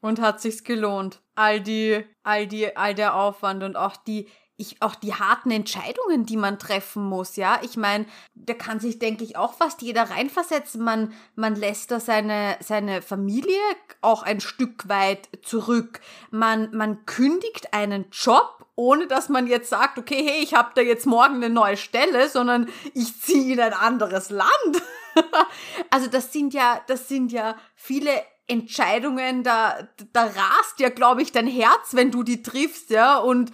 Und 0.00 0.20
hat 0.20 0.40
sich's 0.40 0.64
gelohnt. 0.64 1.22
All 1.34 1.60
die, 1.60 2.04
all 2.22 2.46
die, 2.46 2.76
all 2.76 2.94
der 2.94 3.16
Aufwand 3.16 3.62
und 3.62 3.76
auch 3.76 3.96
die 3.96 4.28
ich, 4.60 4.76
auch 4.80 4.94
die 4.94 5.14
harten 5.14 5.50
Entscheidungen, 5.50 6.26
die 6.26 6.36
man 6.36 6.58
treffen 6.58 7.02
muss, 7.02 7.36
ja. 7.36 7.60
Ich 7.62 7.78
meine, 7.78 8.04
da 8.34 8.52
kann 8.52 8.78
sich, 8.78 8.98
denke 8.98 9.24
ich, 9.24 9.36
auch 9.36 9.54
fast 9.54 9.80
jeder 9.80 10.10
reinversetzen. 10.10 10.82
Man, 10.84 11.14
man 11.34 11.56
lässt 11.56 11.90
da 11.90 11.98
seine, 11.98 12.58
seine 12.60 13.00
Familie 13.00 13.58
auch 14.02 14.22
ein 14.22 14.40
Stück 14.40 14.88
weit 14.88 15.30
zurück. 15.42 16.00
Man, 16.30 16.76
man 16.76 17.06
kündigt 17.06 17.72
einen 17.72 18.06
Job, 18.12 18.66
ohne 18.76 19.06
dass 19.06 19.30
man 19.30 19.46
jetzt 19.46 19.70
sagt, 19.70 19.98
okay, 19.98 20.22
hey, 20.22 20.42
ich 20.42 20.52
habe 20.52 20.72
da 20.74 20.82
jetzt 20.82 21.06
morgen 21.06 21.36
eine 21.36 21.48
neue 21.48 21.78
Stelle, 21.78 22.28
sondern 22.28 22.68
ich 22.92 23.18
ziehe 23.18 23.54
in 23.54 23.60
ein 23.60 23.72
anderes 23.72 24.28
Land. 24.28 24.50
also 25.90 26.06
das 26.08 26.32
sind 26.32 26.54
ja, 26.54 26.80
das 26.86 27.08
sind 27.08 27.32
ja 27.32 27.56
viele 27.74 28.10
Entscheidungen, 28.46 29.44
da, 29.44 29.88
da 30.12 30.24
rast 30.24 30.78
ja, 30.78 30.88
glaube 30.88 31.22
ich, 31.22 31.32
dein 31.32 31.46
Herz, 31.46 31.94
wenn 31.94 32.10
du 32.10 32.22
die 32.22 32.42
triffst, 32.42 32.90
ja, 32.90 33.18
und 33.18 33.52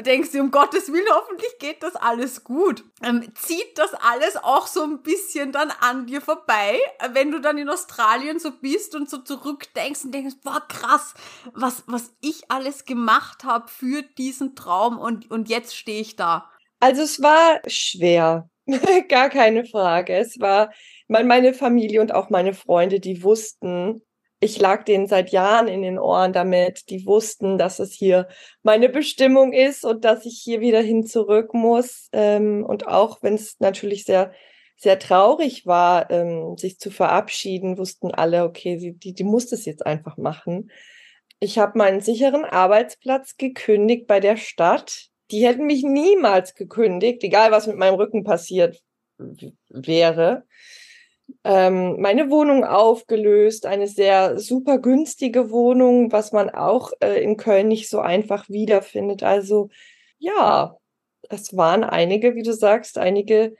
denkst 0.00 0.32
du, 0.32 0.40
um 0.40 0.50
Gottes 0.50 0.90
Willen, 0.90 1.06
hoffentlich 1.10 1.58
geht 1.58 1.82
das 1.82 1.96
alles 1.96 2.44
gut. 2.44 2.82
Ähm, 3.02 3.30
zieht 3.34 3.76
das 3.76 3.92
alles 3.94 4.36
auch 4.36 4.66
so 4.66 4.82
ein 4.82 5.02
bisschen 5.02 5.52
dann 5.52 5.70
an 5.80 6.06
dir 6.06 6.20
vorbei, 6.20 6.78
wenn 7.12 7.30
du 7.30 7.40
dann 7.40 7.58
in 7.58 7.68
Australien 7.68 8.38
so 8.38 8.50
bist 8.50 8.94
und 8.94 9.10
so 9.10 9.18
zurückdenkst 9.18 10.04
und 10.04 10.12
denkst, 10.12 10.36
boah, 10.42 10.62
krass, 10.66 11.14
was, 11.52 11.84
was 11.86 12.14
ich 12.20 12.50
alles 12.50 12.84
gemacht 12.84 13.44
habe 13.44 13.68
für 13.68 14.02
diesen 14.02 14.56
Traum 14.56 14.98
und, 14.98 15.30
und 15.30 15.48
jetzt 15.48 15.76
stehe 15.76 16.00
ich 16.00 16.16
da. 16.16 16.50
Also 16.80 17.02
es 17.02 17.22
war 17.22 17.60
schwer, 17.66 18.48
gar 19.08 19.28
keine 19.28 19.64
Frage. 19.64 20.14
Es 20.14 20.38
war, 20.40 20.72
meine 21.08 21.54
Familie 21.54 22.00
und 22.00 22.14
auch 22.14 22.30
meine 22.30 22.54
Freunde, 22.54 23.00
die 23.00 23.22
wussten, 23.22 24.02
ich 24.42 24.58
lag 24.58 24.84
denen 24.84 25.06
seit 25.06 25.30
Jahren 25.30 25.68
in 25.68 25.82
den 25.82 26.00
Ohren 26.00 26.32
damit. 26.32 26.90
Die 26.90 27.06
wussten, 27.06 27.58
dass 27.58 27.78
es 27.78 27.92
hier 27.92 28.26
meine 28.64 28.88
Bestimmung 28.88 29.52
ist 29.52 29.84
und 29.84 30.04
dass 30.04 30.26
ich 30.26 30.40
hier 30.42 30.60
wieder 30.60 30.80
hin 30.80 31.06
zurück 31.06 31.54
muss. 31.54 32.08
Ähm, 32.12 32.64
und 32.66 32.88
auch 32.88 33.22
wenn 33.22 33.34
es 33.34 33.60
natürlich 33.60 34.04
sehr, 34.04 34.32
sehr 34.76 34.98
traurig 34.98 35.64
war, 35.64 36.10
ähm, 36.10 36.56
sich 36.56 36.80
zu 36.80 36.90
verabschieden, 36.90 37.78
wussten 37.78 38.10
alle, 38.10 38.42
okay, 38.42 38.96
die, 38.96 39.14
die 39.14 39.24
muss 39.24 39.48
das 39.48 39.64
jetzt 39.64 39.86
einfach 39.86 40.16
machen. 40.16 40.72
Ich 41.38 41.58
habe 41.58 41.78
meinen 41.78 42.00
sicheren 42.00 42.44
Arbeitsplatz 42.44 43.36
gekündigt 43.36 44.08
bei 44.08 44.18
der 44.18 44.36
Stadt. 44.36 45.11
Die 45.32 45.44
hätten 45.44 45.66
mich 45.66 45.82
niemals 45.82 46.54
gekündigt, 46.54 47.24
egal 47.24 47.50
was 47.50 47.66
mit 47.66 47.76
meinem 47.76 47.94
Rücken 47.94 48.22
passiert 48.24 48.80
wäre 49.68 50.44
ähm, 51.44 52.00
meine 52.00 52.30
Wohnung 52.30 52.64
aufgelöst, 52.64 53.66
eine 53.66 53.86
sehr 53.86 54.38
super 54.38 54.78
günstige 54.78 55.50
Wohnung, 55.50 56.12
was 56.12 56.32
man 56.32 56.50
auch 56.50 56.92
äh, 57.00 57.22
in 57.22 57.36
Köln 57.36 57.68
nicht 57.68 57.88
so 57.88 58.00
einfach 58.00 58.48
wiederfindet. 58.48 59.22
Also 59.22 59.68
ja, 60.18 60.76
es 61.28 61.56
waren 61.56 61.84
einige, 61.84 62.34
wie 62.34 62.42
du 62.42 62.52
sagst, 62.52 62.98
einige 62.98 63.54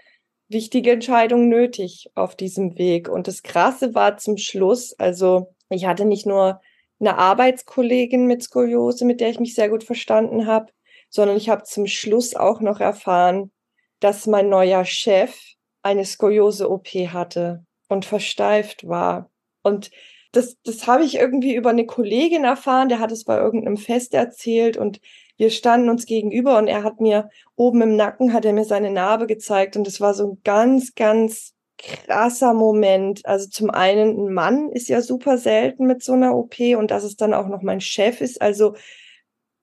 wichtige 0.49 0.93
Entscheidungen 0.93 1.49
nötig 1.49 2.11
auf 2.15 2.37
diesem 2.37 2.79
Weg. 2.79 3.09
Und 3.09 3.27
das 3.27 3.43
Krasse 3.43 3.95
war 3.95 4.19
zum 4.19 4.37
Schluss, 4.37 4.95
also 4.99 5.55
ich 5.71 5.87
hatte 5.87 6.05
nicht 6.05 6.27
nur 6.27 6.61
eine 7.01 7.19
Arbeitskollegin 7.19 8.27
mit 8.27 8.43
Skoliose, 8.43 9.05
mit 9.05 9.21
der 9.21 9.31
ich 9.31 9.41
mich 9.41 9.55
sehr 9.55 9.69
gut 9.69 9.83
verstanden 9.83 10.47
habe, 10.47 10.73
sondern 11.13 11.37
ich 11.37 11.49
habe 11.49 11.63
zum 11.63 11.87
Schluss 11.87 12.35
auch 12.35 12.61
noch 12.61 12.81
erfahren, 12.81 13.53
dass 14.01 14.27
mein 14.27 14.49
neuer 14.49 14.85
Chef 14.85 15.39
eine 15.83 16.05
Skoliose-OP 16.05 16.89
hatte 17.13 17.65
und 17.89 18.05
versteift 18.05 18.89
war. 18.89 19.31
Und 19.63 19.91
das, 20.33 20.57
das 20.65 20.87
habe 20.87 21.05
ich 21.05 21.17
irgendwie 21.17 21.55
über 21.55 21.71
eine 21.71 21.85
Kollegin 21.85 22.45
erfahren, 22.45 22.89
der 22.89 22.99
hat 22.99 23.13
es 23.13 23.25
bei 23.25 23.37
irgendeinem 23.37 23.77
Fest 23.77 24.15
erzählt 24.15 24.79
und 24.79 25.01
wir 25.37 25.51
standen 25.51 25.91
uns 25.91 26.07
gegenüber 26.07 26.57
und 26.59 26.69
er 26.69 26.83
hat 26.83 27.01
mir 27.01 27.29
oben 27.57 27.83
im 27.83 27.97
Nacken, 27.97 28.33
hat 28.33 28.45
er 28.45 28.55
mir 28.55 28.65
seine 28.65 28.91
Narbe 28.91 29.27
gezeigt 29.27 29.77
und 29.77 29.87
es 29.87 30.01
war 30.01 30.15
so 30.15 30.33
ein 30.33 30.41
ganz, 30.45 30.95
ganz 30.95 31.53
krasser 31.77 32.55
Moment. 32.55 33.27
Also 33.27 33.49
zum 33.51 33.69
einen, 33.71 34.27
ein 34.27 34.33
Mann 34.33 34.71
ist 34.71 34.89
ja 34.89 35.03
super 35.03 35.37
selten 35.37 35.87
mit 35.87 36.03
so 36.03 36.13
einer 36.13 36.35
OP 36.35 36.59
und 36.79 36.91
dass 36.91 37.05
es 37.05 37.17
dann 37.17 37.35
auch 37.35 37.49
noch 37.49 37.63
mein 37.63 37.81
Chef 37.81 38.21
ist. 38.21 38.41
Also 38.41 38.75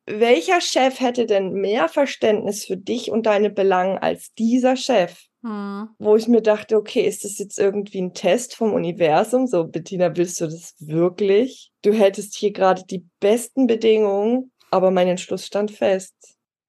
welcher 0.10 0.60
Chef 0.60 1.00
hätte 1.00 1.26
denn 1.26 1.54
mehr 1.54 1.88
Verständnis 1.88 2.66
für 2.66 2.78
dich 2.78 3.12
und 3.12 3.26
deine 3.26 3.50
Belangen 3.50 3.98
als 3.98 4.34
dieser 4.34 4.76
Chef? 4.76 5.26
Hm. 5.44 5.90
Wo 6.00 6.16
ich 6.16 6.28
mir 6.28 6.42
dachte, 6.42 6.76
okay, 6.76 7.02
ist 7.02 7.24
das 7.24 7.38
jetzt 7.38 7.60
irgendwie 7.60 8.02
ein 8.02 8.14
Test 8.14 8.56
vom 8.56 8.74
Universum? 8.74 9.48
So, 9.48 9.66
Bettina, 9.66 10.16
willst 10.18 10.42
du 10.42 10.46
das 10.46 10.76
wirklich? 10.80 11.72
Du 11.84 11.94
hättest 11.94 12.36
hier 12.36 12.52
gerade 12.52 12.84
die 12.86 13.06
besten 13.20 13.68
Bedingungen, 13.68 14.52
aber 14.72 14.92
mein 14.92 15.08
Entschluss 15.08 15.46
stand 15.46 15.72
fest. 15.72 16.16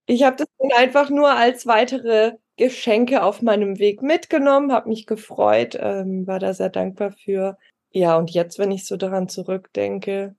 Ich 0.06 0.22
habe 0.22 0.36
das 0.36 0.48
einfach 0.76 1.10
nur 1.10 1.30
als 1.30 1.66
weitere 1.66 2.32
Geschenke 2.56 3.22
auf 3.22 3.42
meinem 3.42 3.78
Weg 3.78 4.02
mitgenommen, 4.02 4.72
habe 4.72 4.88
mich 4.88 5.06
gefreut, 5.06 5.78
ähm, 5.80 6.26
war 6.26 6.38
da 6.38 6.52
sehr 6.52 6.68
dankbar 6.68 7.12
für. 7.12 7.56
Ja, 7.90 8.16
und 8.16 8.30
jetzt, 8.30 8.58
wenn 8.58 8.70
ich 8.70 8.86
so 8.86 8.96
daran 8.96 9.28
zurückdenke, 9.28 10.36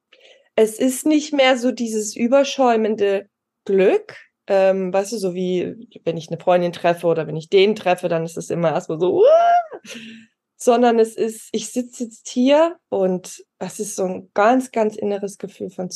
es 0.55 0.79
ist 0.79 1.05
nicht 1.05 1.33
mehr 1.33 1.57
so 1.57 1.71
dieses 1.71 2.15
überschäumende 2.15 3.27
Glück, 3.65 4.17
ähm, 4.47 4.91
weißt 4.91 5.13
du, 5.13 5.17
so 5.17 5.33
wie 5.33 5.87
wenn 6.03 6.17
ich 6.17 6.29
eine 6.29 6.39
Freundin 6.39 6.73
treffe 6.73 7.07
oder 7.07 7.27
wenn 7.27 7.35
ich 7.35 7.49
den 7.49 7.75
treffe, 7.75 8.09
dann 8.09 8.25
ist 8.25 8.37
es 8.37 8.49
immer 8.49 8.71
erstmal 8.71 8.99
so, 8.99 9.21
Uah! 9.21 9.81
sondern 10.57 10.99
es 10.99 11.15
ist, 11.15 11.49
ich 11.53 11.71
sitze 11.71 12.03
jetzt 12.03 12.29
hier 12.29 12.77
und 12.89 13.43
es 13.57 13.79
ist 13.79 13.95
so 13.95 14.03
ein 14.03 14.29
ganz, 14.35 14.71
ganz 14.71 14.95
inneres 14.95 15.39
Gefühl 15.39 15.71
von, 15.71 15.89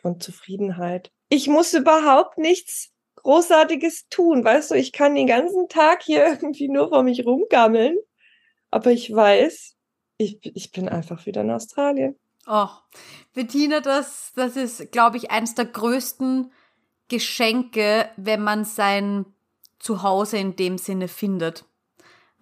von 0.00 0.20
Zufriedenheit. 0.20 1.10
Ich 1.28 1.48
muss 1.48 1.74
überhaupt 1.74 2.38
nichts 2.38 2.90
Großartiges 3.16 4.08
tun, 4.10 4.44
weißt 4.44 4.70
du, 4.70 4.74
ich 4.76 4.92
kann 4.92 5.16
den 5.16 5.26
ganzen 5.26 5.68
Tag 5.68 6.02
hier 6.04 6.24
irgendwie 6.40 6.68
nur 6.68 6.90
vor 6.90 7.02
mich 7.02 7.26
rumgammeln, 7.26 7.96
aber 8.70 8.92
ich 8.92 9.12
weiß, 9.12 9.74
ich, 10.18 10.38
ich 10.42 10.70
bin 10.70 10.88
einfach 10.88 11.26
wieder 11.26 11.40
in 11.40 11.50
Australien. 11.50 12.16
Oh, 12.46 12.68
Bettina, 13.34 13.80
das, 13.80 14.32
das 14.34 14.56
ist, 14.56 14.92
glaube 14.92 15.16
ich, 15.16 15.30
eines 15.30 15.54
der 15.54 15.66
größten 15.66 16.50
Geschenke, 17.08 18.08
wenn 18.16 18.42
man 18.42 18.64
sein 18.64 19.26
Zuhause 19.78 20.38
in 20.38 20.56
dem 20.56 20.78
Sinne 20.78 21.08
findet. 21.08 21.64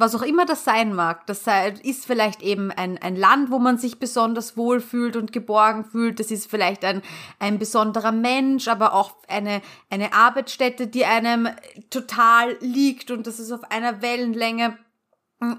Was 0.01 0.15
auch 0.15 0.23
immer 0.23 0.47
das 0.47 0.65
sein 0.65 0.95
mag, 0.95 1.27
das 1.27 1.43
ist 1.83 2.07
vielleicht 2.07 2.41
eben 2.41 2.71
ein, 2.71 2.97
ein 2.97 3.17
Land, 3.17 3.51
wo 3.51 3.59
man 3.59 3.77
sich 3.77 3.99
besonders 3.99 4.57
wohlfühlt 4.57 5.15
und 5.15 5.31
geborgen 5.31 5.85
fühlt. 5.85 6.19
Das 6.21 6.31
ist 6.31 6.51
vielleicht 6.51 6.87
ein, 6.87 7.03
ein 7.39 7.59
besonderer 7.59 8.11
Mensch, 8.11 8.69
aber 8.69 8.95
auch 8.95 9.17
eine, 9.29 9.61
eine 9.91 10.15
Arbeitsstätte, 10.15 10.87
die 10.87 11.05
einem 11.05 11.51
total 11.91 12.57
liegt 12.61 13.11
und 13.11 13.27
das 13.27 13.39
ist 13.39 13.53
auf 13.53 13.71
einer 13.71 14.01
Wellenlänge. 14.01 14.79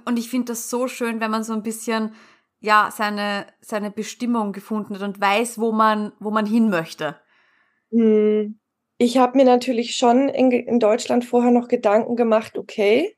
Und 0.05 0.17
ich 0.17 0.31
finde 0.31 0.53
das 0.53 0.71
so 0.71 0.87
schön, 0.87 1.19
wenn 1.19 1.29
man 1.29 1.43
so 1.43 1.53
ein 1.53 1.61
bisschen, 1.61 2.15
ja, 2.61 2.89
seine, 2.95 3.47
seine 3.59 3.91
Bestimmung 3.91 4.53
gefunden 4.53 4.95
hat 4.95 5.01
und 5.01 5.19
weiß, 5.19 5.59
wo 5.59 5.71
man, 5.71 6.13
wo 6.19 6.31
man 6.31 6.45
hin 6.45 6.69
möchte. 6.69 7.19
Hm. 7.91 8.59
Ich 8.97 9.17
habe 9.17 9.35
mir 9.35 9.45
natürlich 9.45 9.95
schon 9.95 10.29
in, 10.29 10.51
in 10.51 10.79
Deutschland 10.79 11.25
vorher 11.25 11.51
noch 11.51 11.67
Gedanken 11.67 12.15
gemacht, 12.15 12.57
okay, 12.57 13.17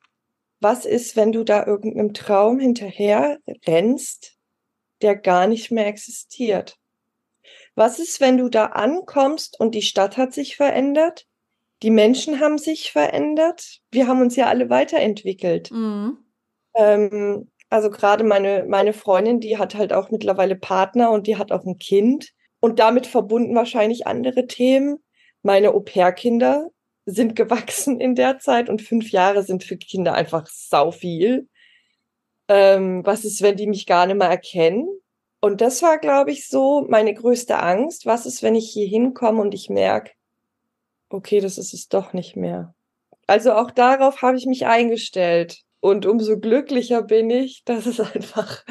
was 0.62 0.86
ist, 0.86 1.18
wenn 1.18 1.34
du 1.34 1.44
da 1.44 1.66
irgendeinem 1.66 2.14
Traum 2.14 2.58
hinterher 2.58 3.38
rennst, 3.68 4.38
der 5.02 5.18
gar 5.18 5.46
nicht 5.46 5.72
mehr 5.72 5.88
existiert? 5.88 6.80
Was 7.76 8.00
ist, 8.00 8.22
wenn 8.22 8.38
du 8.38 8.48
da 8.48 8.68
ankommst 8.68 9.60
und 9.60 9.76
die 9.76 9.82
Stadt 9.82 10.16
hat 10.16 10.34
sich 10.34 10.56
verändert? 10.56 11.28
Die 11.82 11.92
Menschen 11.92 12.40
haben 12.40 12.58
sich 12.58 12.94
verändert. 12.94 13.82
Wir 13.92 14.08
haben 14.08 14.22
uns 14.22 14.38
ja 14.38 14.48
alle 14.48 14.70
weiterentwickelt. 14.70 15.70
Mhm. 15.72 16.18
Ähm, 16.76 17.52
also 17.74 17.90
gerade 17.90 18.24
meine, 18.24 18.66
meine 18.68 18.94
Freundin, 18.94 19.40
die 19.40 19.58
hat 19.58 19.74
halt 19.74 19.94
auch 19.94 20.12
mittlerweile 20.12 20.56
Partner 20.56 21.10
und 21.10 21.26
die 21.26 21.38
hat 21.38 21.52
auch 21.52 21.66
ein 21.66 21.80
Kind 21.80 22.30
und 22.60 22.78
damit 22.78 23.08
verbunden 23.08 23.56
wahrscheinlich 23.56 24.06
andere 24.06 24.46
Themen 24.46 25.04
meine 25.42 25.72
Au-pair-Kinder 25.72 26.70
sind 27.08 27.36
gewachsen 27.36 28.00
in 28.00 28.14
der 28.14 28.38
Zeit 28.38 28.70
und 28.70 28.84
fünf 28.84 29.10
Jahre 29.10 29.42
sind 29.42 29.64
für 29.64 29.76
Kinder 29.76 30.14
einfach 30.14 30.46
sau 30.52 30.92
viel. 30.92 31.50
Ähm, 32.48 33.04
was 33.08 33.26
ist, 33.26 33.42
wenn 33.42 33.58
die 33.58 33.66
mich 33.66 33.88
gar 33.88 34.06
nicht 34.06 34.18
mehr 34.18 34.30
erkennen? 34.30 34.88
Und 35.42 35.60
das 35.60 35.82
war, 35.82 35.98
glaube 35.98 36.30
ich, 36.30 36.48
so 36.48 36.86
meine 36.88 37.16
größte 37.16 37.58
Angst. 37.58 38.06
Was 38.06 38.28
ist, 38.28 38.44
wenn 38.44 38.54
ich 38.54 38.70
hier 38.70 38.88
hinkomme 38.88 39.42
und 39.42 39.56
ich 39.56 39.72
merke, 39.72 40.12
okay, 41.10 41.40
das 41.40 41.58
ist 41.58 41.74
es 41.74 41.88
doch 41.88 42.14
nicht 42.14 42.36
mehr. 42.36 42.76
Also 43.26 43.54
auch 43.54 43.72
darauf 43.72 44.22
habe 44.22 44.38
ich 44.38 44.46
mich 44.46 44.68
eingestellt. 44.68 45.64
Und 45.84 46.06
umso 46.06 46.40
glücklicher 46.40 47.02
bin 47.02 47.30
ich, 47.30 47.66
dass 47.66 47.86
es 47.86 48.00
einfach 48.16 48.64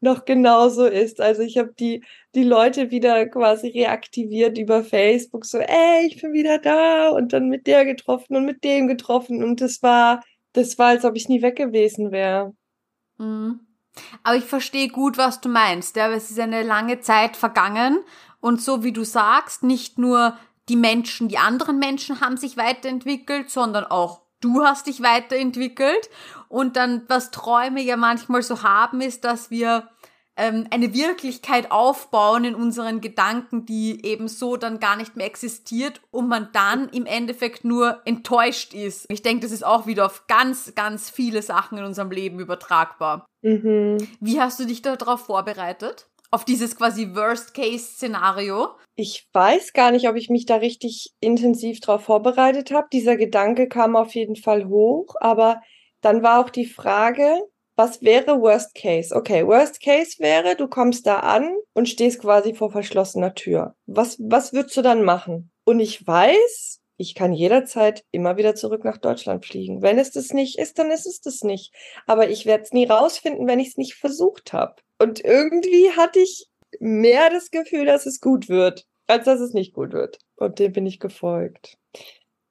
noch 0.00 0.24
genauso 0.24 0.84
ist. 0.84 1.20
Also 1.20 1.42
ich 1.42 1.58
habe 1.58 1.72
die, 1.78 2.04
die 2.34 2.42
Leute 2.42 2.90
wieder 2.90 3.24
quasi 3.26 3.68
reaktiviert 3.68 4.58
über 4.58 4.82
Facebook, 4.82 5.44
so, 5.44 5.58
ey, 5.58 6.08
ich 6.08 6.20
bin 6.20 6.32
wieder 6.32 6.58
da 6.58 7.10
und 7.10 7.32
dann 7.32 7.48
mit 7.48 7.68
der 7.68 7.84
getroffen 7.84 8.34
und 8.34 8.44
mit 8.44 8.64
dem 8.64 8.88
getroffen. 8.88 9.44
Und 9.44 9.60
das 9.60 9.80
war, 9.84 10.24
das 10.54 10.76
war, 10.76 10.88
als 10.88 11.04
ob 11.04 11.14
ich 11.14 11.28
nie 11.28 11.40
weg 11.40 11.54
gewesen 11.54 12.10
wäre. 12.10 12.52
Mhm. 13.18 13.60
Aber 14.24 14.36
ich 14.36 14.44
verstehe 14.44 14.88
gut, 14.88 15.18
was 15.18 15.40
du 15.40 15.48
meinst. 15.48 15.94
Ja, 15.94 16.10
es 16.10 16.32
ist 16.32 16.40
eine 16.40 16.64
lange 16.64 16.98
Zeit 16.98 17.36
vergangen 17.36 18.00
und 18.40 18.60
so 18.60 18.82
wie 18.82 18.92
du 18.92 19.04
sagst, 19.04 19.62
nicht 19.62 19.98
nur 19.98 20.36
die 20.68 20.74
Menschen, 20.74 21.28
die 21.28 21.38
anderen 21.38 21.78
Menschen 21.78 22.20
haben 22.20 22.36
sich 22.36 22.56
weiterentwickelt, 22.56 23.50
sondern 23.50 23.84
auch 23.84 24.25
du 24.40 24.64
hast 24.64 24.86
dich 24.86 25.02
weiterentwickelt. 25.02 26.10
Und 26.48 26.76
dann, 26.76 27.02
was 27.08 27.30
Träume 27.30 27.82
ja 27.82 27.96
manchmal 27.96 28.42
so 28.42 28.62
haben, 28.62 29.00
ist, 29.00 29.24
dass 29.24 29.50
wir 29.50 29.88
ähm, 30.36 30.66
eine 30.70 30.92
Wirklichkeit 30.94 31.70
aufbauen 31.70 32.44
in 32.44 32.54
unseren 32.54 33.00
Gedanken, 33.00 33.64
die 33.64 34.04
eben 34.04 34.28
so 34.28 34.56
dann 34.56 34.78
gar 34.78 34.96
nicht 34.96 35.16
mehr 35.16 35.26
existiert 35.26 36.00
und 36.10 36.28
man 36.28 36.50
dann 36.52 36.88
im 36.90 37.06
Endeffekt 37.06 37.64
nur 37.64 38.02
enttäuscht 38.04 38.74
ist. 38.74 39.06
Ich 39.10 39.22
denke, 39.22 39.42
das 39.42 39.52
ist 39.52 39.64
auch 39.64 39.86
wieder 39.86 40.06
auf 40.06 40.26
ganz, 40.26 40.74
ganz 40.74 41.10
viele 41.10 41.42
Sachen 41.42 41.78
in 41.78 41.84
unserem 41.84 42.10
Leben 42.10 42.38
übertragbar. 42.38 43.26
Mhm. 43.42 43.96
Wie 44.20 44.40
hast 44.40 44.60
du 44.60 44.66
dich 44.66 44.82
darauf 44.82 45.26
vorbereitet? 45.26 46.06
Auf 46.30 46.44
dieses 46.44 46.76
quasi 46.76 47.14
Worst-Case-Szenario? 47.14 48.68
Ich 48.94 49.28
weiß 49.32 49.72
gar 49.72 49.90
nicht, 49.90 50.08
ob 50.08 50.16
ich 50.16 50.30
mich 50.30 50.46
da 50.46 50.56
richtig 50.56 51.14
intensiv 51.20 51.80
darauf 51.80 52.04
vorbereitet 52.04 52.70
habe. 52.70 52.88
Dieser 52.92 53.16
Gedanke 53.16 53.68
kam 53.68 53.96
auf 53.96 54.14
jeden 54.14 54.36
Fall 54.36 54.66
hoch, 54.68 55.14
aber 55.20 55.60
dann 56.00 56.22
war 56.22 56.40
auch 56.40 56.50
die 56.50 56.66
Frage, 56.66 57.40
was 57.76 58.02
wäre 58.02 58.40
Worst 58.40 58.74
Case? 58.74 59.14
Okay, 59.14 59.46
Worst 59.46 59.82
Case 59.82 60.16
wäre, 60.18 60.56
du 60.56 60.66
kommst 60.66 61.06
da 61.06 61.20
an 61.20 61.54
und 61.74 61.88
stehst 61.88 62.20
quasi 62.20 62.54
vor 62.54 62.70
verschlossener 62.70 63.34
Tür. 63.34 63.74
Was, 63.86 64.16
was 64.18 64.52
würdest 64.52 64.76
du 64.76 64.82
dann 64.82 65.02
machen? 65.02 65.50
Und 65.64 65.80
ich 65.80 66.06
weiß, 66.06 66.80
ich 66.96 67.14
kann 67.14 67.34
jederzeit 67.34 68.04
immer 68.10 68.38
wieder 68.38 68.54
zurück 68.54 68.84
nach 68.84 68.96
Deutschland 68.96 69.44
fliegen. 69.44 69.82
Wenn 69.82 69.98
es 69.98 70.10
das 70.10 70.32
nicht 70.32 70.58
ist, 70.58 70.78
dann 70.78 70.90
ist 70.90 71.06
es 71.06 71.20
das 71.20 71.42
nicht. 71.42 71.74
Aber 72.06 72.30
ich 72.30 72.46
werde 72.46 72.62
es 72.64 72.72
nie 72.72 72.86
rausfinden, 72.86 73.46
wenn 73.46 73.60
ich 73.60 73.68
es 73.68 73.76
nicht 73.76 73.94
versucht 73.94 74.54
habe. 74.54 74.76
Und 74.98 75.22
irgendwie 75.24 75.90
hatte 75.96 76.20
ich 76.20 76.46
mehr 76.80 77.30
das 77.30 77.50
Gefühl, 77.50 77.86
dass 77.86 78.06
es 78.06 78.20
gut 78.20 78.48
wird, 78.48 78.86
als 79.06 79.24
dass 79.24 79.40
es 79.40 79.52
nicht 79.52 79.72
gut 79.72 79.92
wird. 79.92 80.18
Und 80.36 80.58
dem 80.58 80.72
bin 80.72 80.86
ich 80.86 81.00
gefolgt. 81.00 81.76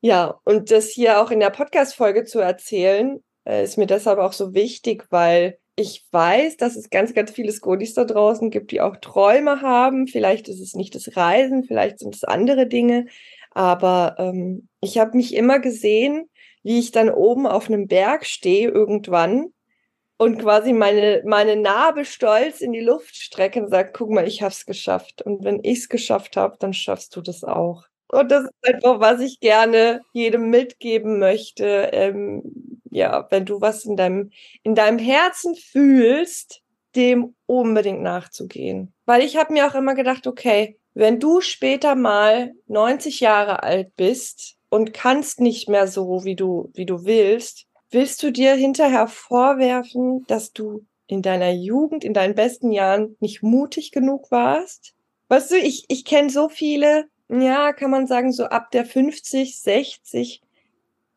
Ja, 0.01 0.39
und 0.43 0.71
das 0.71 0.89
hier 0.89 1.21
auch 1.21 1.31
in 1.31 1.39
der 1.39 1.49
Podcast-Folge 1.49 2.25
zu 2.25 2.39
erzählen, 2.39 3.23
äh, 3.45 3.63
ist 3.63 3.77
mir 3.77 3.87
deshalb 3.87 4.19
auch 4.19 4.33
so 4.33 4.53
wichtig, 4.53 5.05
weil 5.09 5.57
ich 5.75 6.05
weiß, 6.11 6.57
dass 6.57 6.75
es 6.75 6.89
ganz, 6.89 7.13
ganz 7.13 7.31
viele 7.31 7.51
Skolis 7.51 7.93
da 7.93 8.05
draußen 8.05 8.49
gibt, 8.49 8.71
die 8.71 8.81
auch 8.81 8.95
Träume 8.97 9.61
haben. 9.61 10.07
Vielleicht 10.07 10.47
ist 10.47 10.61
es 10.61 10.73
nicht 10.73 10.95
das 10.95 11.17
Reisen, 11.17 11.63
vielleicht 11.63 11.99
sind 11.99 12.15
es 12.15 12.23
andere 12.23 12.67
Dinge. 12.67 13.07
Aber 13.51 14.15
ähm, 14.19 14.67
ich 14.81 14.97
habe 14.97 15.17
mich 15.17 15.35
immer 15.35 15.59
gesehen, 15.59 16.29
wie 16.63 16.79
ich 16.79 16.91
dann 16.91 17.09
oben 17.09 17.45
auf 17.45 17.67
einem 17.67 17.87
Berg 17.87 18.25
stehe 18.25 18.69
irgendwann 18.69 19.53
und 20.17 20.39
quasi 20.39 20.71
meine, 20.73 21.21
meine 21.25 21.55
Narbe 21.55 22.05
stolz 22.05 22.61
in 22.61 22.71
die 22.71 22.81
Luft 22.81 23.15
strecke 23.15 23.61
und 23.61 23.69
sage, 23.69 23.91
guck 23.93 24.09
mal, 24.09 24.27
ich 24.27 24.41
hab's 24.41 24.65
geschafft. 24.65 25.21
Und 25.21 25.43
wenn 25.43 25.63
ich's 25.63 25.89
geschafft 25.89 26.37
habe, 26.37 26.55
dann 26.59 26.73
schaffst 26.73 27.15
du 27.15 27.21
das 27.21 27.43
auch. 27.43 27.83
Und 28.07 28.31
das 28.31 28.45
ist 28.45 28.73
einfach, 28.73 28.99
was 28.99 29.19
ich 29.19 29.39
gerne 29.39 30.01
jedem 30.13 30.49
mitgeben 30.49 31.19
möchte. 31.19 31.89
Ähm, 31.91 32.81
ja, 32.91 33.27
wenn 33.29 33.45
du 33.45 33.59
was 33.59 33.83
in 33.83 33.97
deinem, 33.97 34.31
in 34.63 34.75
deinem 34.75 34.99
Herzen 34.99 35.55
fühlst, 35.55 36.61
dem 36.95 37.35
unbedingt 37.45 38.01
nachzugehen. 38.01 38.93
Weil 39.05 39.21
ich 39.21 39.35
habe 39.35 39.51
mir 39.51 39.67
auch 39.67 39.75
immer 39.75 39.95
gedacht, 39.95 40.27
okay, 40.27 40.77
wenn 40.93 41.19
du 41.19 41.41
später 41.41 41.95
mal 41.95 42.53
90 42.67 43.19
Jahre 43.19 43.63
alt 43.63 43.95
bist 43.97 44.55
und 44.69 44.93
kannst 44.93 45.41
nicht 45.41 45.67
mehr 45.67 45.87
so, 45.87 46.23
wie 46.23 46.37
du, 46.37 46.71
wie 46.73 46.85
du 46.85 47.03
willst, 47.03 47.67
willst 47.95 48.21
du 48.21 48.31
dir 48.31 48.53
hinterher 48.53 49.07
vorwerfen, 49.07 50.25
dass 50.27 50.51
du 50.51 50.85
in 51.07 51.21
deiner 51.21 51.51
Jugend, 51.51 52.03
in 52.03 52.13
deinen 52.13 52.35
besten 52.35 52.71
Jahren 52.71 53.15
nicht 53.19 53.41
mutig 53.41 53.91
genug 53.91 54.29
warst? 54.31 54.93
Weißt 55.29 55.51
du, 55.51 55.55
ich, 55.55 55.85
ich 55.87 56.05
kenne 56.05 56.29
so 56.29 56.49
viele, 56.49 57.05
ja, 57.29 57.73
kann 57.73 57.89
man 57.89 58.05
sagen, 58.05 58.31
so 58.31 58.45
ab 58.45 58.69
der 58.71 58.85
50, 58.85 59.59
60, 59.59 60.41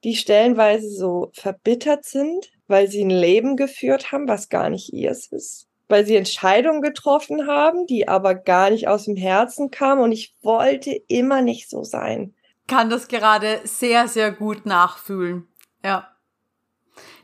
die 0.05 0.15
stellenweise 0.15 0.89
so 0.89 1.31
verbittert 1.35 2.05
sind, 2.05 2.51
weil 2.69 2.89
sie 2.89 3.05
ein 3.05 3.11
Leben 3.11 3.57
geführt 3.57 4.13
haben, 4.13 4.29
was 4.29 4.49
gar 4.49 4.71
nicht 4.71 4.93
ihrs 4.93 5.27
ist. 5.27 5.67
Weil 5.89 6.07
sie 6.07 6.17
Entscheidungen 6.17 6.81
getroffen 6.81 7.47
haben, 7.49 7.87
die 7.87 8.07
aber 8.07 8.35
gar 8.35 8.71
nicht 8.71 8.89
aus 8.89 9.07
dem 9.07 9.17
Herzen 9.17 9.71
kamen 9.71 10.03
und 10.03 10.13
ich 10.13 10.37
wollte 10.43 10.93
immer 11.09 11.43
nicht 11.43 11.69
so 11.69 11.83
sein. 11.83 12.35
Kann 12.69 12.89
das 12.89 13.09
gerade 13.09 13.61
sehr, 13.65 14.07
sehr 14.07 14.31
gut 14.31 14.65
nachfühlen. 14.65 15.49
Ja. 15.83 16.09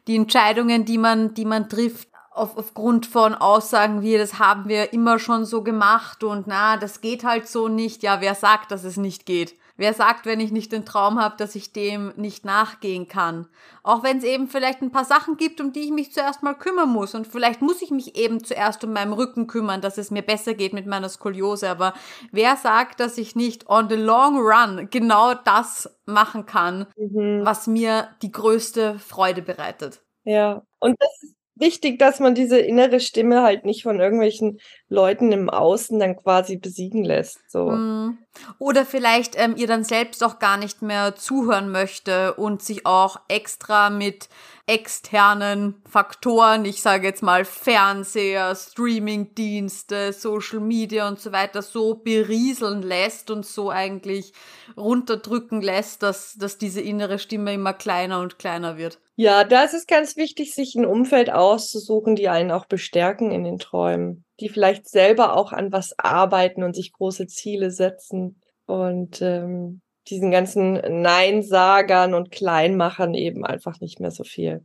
Die 0.06 0.16
Entscheidungen, 0.16 0.84
die 0.84 0.98
man, 0.98 1.34
die 1.34 1.44
man 1.44 1.68
trifft, 1.68 2.08
auf, 2.30 2.56
aufgrund 2.56 3.06
von 3.06 3.34
Aussagen 3.34 4.02
wie, 4.02 4.18
das 4.18 4.38
haben 4.38 4.68
wir 4.68 4.92
immer 4.92 5.18
schon 5.18 5.44
so 5.44 5.62
gemacht 5.62 6.24
und 6.24 6.46
na, 6.46 6.76
das 6.76 7.00
geht 7.00 7.24
halt 7.24 7.48
so 7.48 7.68
nicht. 7.68 8.02
Ja, 8.02 8.20
wer 8.20 8.34
sagt, 8.34 8.72
dass 8.72 8.84
es 8.84 8.96
nicht 8.96 9.24
geht? 9.24 9.54
Wer 9.76 9.92
sagt, 9.92 10.24
wenn 10.24 10.38
ich 10.38 10.52
nicht 10.52 10.70
den 10.70 10.84
Traum 10.84 11.20
habe, 11.20 11.36
dass 11.36 11.56
ich 11.56 11.72
dem 11.72 12.12
nicht 12.16 12.44
nachgehen 12.44 13.08
kann? 13.08 13.48
Auch 13.82 14.04
wenn 14.04 14.18
es 14.18 14.24
eben 14.24 14.46
vielleicht 14.46 14.82
ein 14.82 14.92
paar 14.92 15.04
Sachen 15.04 15.36
gibt, 15.36 15.60
um 15.60 15.72
die 15.72 15.80
ich 15.80 15.90
mich 15.90 16.12
zuerst 16.12 16.44
mal 16.44 16.54
kümmern 16.54 16.90
muss. 16.90 17.14
Und 17.14 17.26
vielleicht 17.26 17.60
muss 17.60 17.82
ich 17.82 17.90
mich 17.90 18.16
eben 18.16 18.44
zuerst 18.44 18.84
um 18.84 18.92
meinen 18.92 19.12
Rücken 19.12 19.48
kümmern, 19.48 19.80
dass 19.80 19.98
es 19.98 20.12
mir 20.12 20.22
besser 20.22 20.54
geht 20.54 20.74
mit 20.74 20.86
meiner 20.86 21.08
Skoliose. 21.08 21.68
Aber 21.68 21.92
wer 22.30 22.56
sagt, 22.56 23.00
dass 23.00 23.18
ich 23.18 23.34
nicht 23.34 23.68
on 23.68 23.88
the 23.88 23.96
long 23.96 24.38
run 24.38 24.88
genau 24.90 25.34
das 25.34 25.98
machen 26.06 26.46
kann, 26.46 26.86
mhm. 26.96 27.44
was 27.44 27.66
mir 27.66 28.08
die 28.22 28.30
größte 28.30 29.00
Freude 29.00 29.42
bereitet? 29.42 30.02
Ja, 30.22 30.62
und 30.78 30.96
das 31.00 31.10
ist 31.22 31.33
wichtig, 31.56 31.98
dass 31.98 32.20
man 32.20 32.34
diese 32.34 32.58
innere 32.58 33.00
Stimme 33.00 33.42
halt 33.42 33.64
nicht 33.64 33.82
von 33.82 34.00
irgendwelchen 34.00 34.58
Leuten 34.88 35.32
im 35.32 35.48
Außen 35.50 35.98
dann 35.98 36.16
quasi 36.16 36.56
besiegen 36.56 37.04
lässt. 37.04 37.38
So. 37.48 37.70
Mhm. 37.70 38.18
Oder 38.58 38.84
vielleicht 38.84 39.34
ähm, 39.38 39.54
ihr 39.56 39.66
dann 39.66 39.84
selbst 39.84 40.22
auch 40.24 40.38
gar 40.38 40.56
nicht 40.56 40.82
mehr 40.82 41.14
zuhören 41.14 41.70
möchte 41.70 42.34
und 42.34 42.62
sich 42.62 42.86
auch 42.86 43.20
extra 43.28 43.90
mit 43.90 44.28
externen 44.66 45.82
Faktoren, 45.86 46.64
ich 46.64 46.80
sage 46.80 47.06
jetzt 47.06 47.22
mal 47.22 47.44
Fernseher, 47.44 48.54
Streamingdienste, 48.54 50.12
Social 50.14 50.60
Media 50.60 51.06
und 51.06 51.20
so 51.20 51.32
weiter, 51.32 51.60
so 51.60 51.94
berieseln 51.94 52.80
lässt 52.80 53.30
und 53.30 53.44
so 53.44 53.70
eigentlich 53.70 54.32
runterdrücken 54.76 55.60
lässt, 55.60 56.02
dass, 56.02 56.34
dass 56.34 56.56
diese 56.56 56.80
innere 56.80 57.18
Stimme 57.18 57.52
immer 57.52 57.74
kleiner 57.74 58.20
und 58.20 58.38
kleiner 58.38 58.78
wird. 58.78 59.00
Ja, 59.16 59.44
da 59.44 59.64
ist 59.64 59.74
es 59.74 59.86
ganz 59.86 60.16
wichtig, 60.16 60.54
sich 60.54 60.74
ein 60.74 60.86
Umfeld 60.86 61.30
auszusuchen, 61.30 62.16
die 62.16 62.28
einen 62.28 62.50
auch 62.50 62.64
bestärken 62.64 63.32
in 63.32 63.44
den 63.44 63.58
Träumen, 63.58 64.24
die 64.40 64.48
vielleicht 64.48 64.88
selber 64.88 65.36
auch 65.36 65.52
an 65.52 65.72
was 65.72 65.94
arbeiten 65.98 66.64
und 66.64 66.74
sich 66.74 66.92
große 66.92 67.26
Ziele 67.26 67.70
setzen 67.70 68.40
und 68.66 69.20
ähm, 69.20 69.82
diesen 70.08 70.30
ganzen 70.30 70.74
Neinsagern 71.02 72.14
und 72.14 72.30
Kleinmachern 72.30 73.14
eben 73.14 73.44
einfach 73.44 73.80
nicht 73.80 74.00
mehr 74.00 74.10
so 74.10 74.24
viel 74.24 74.64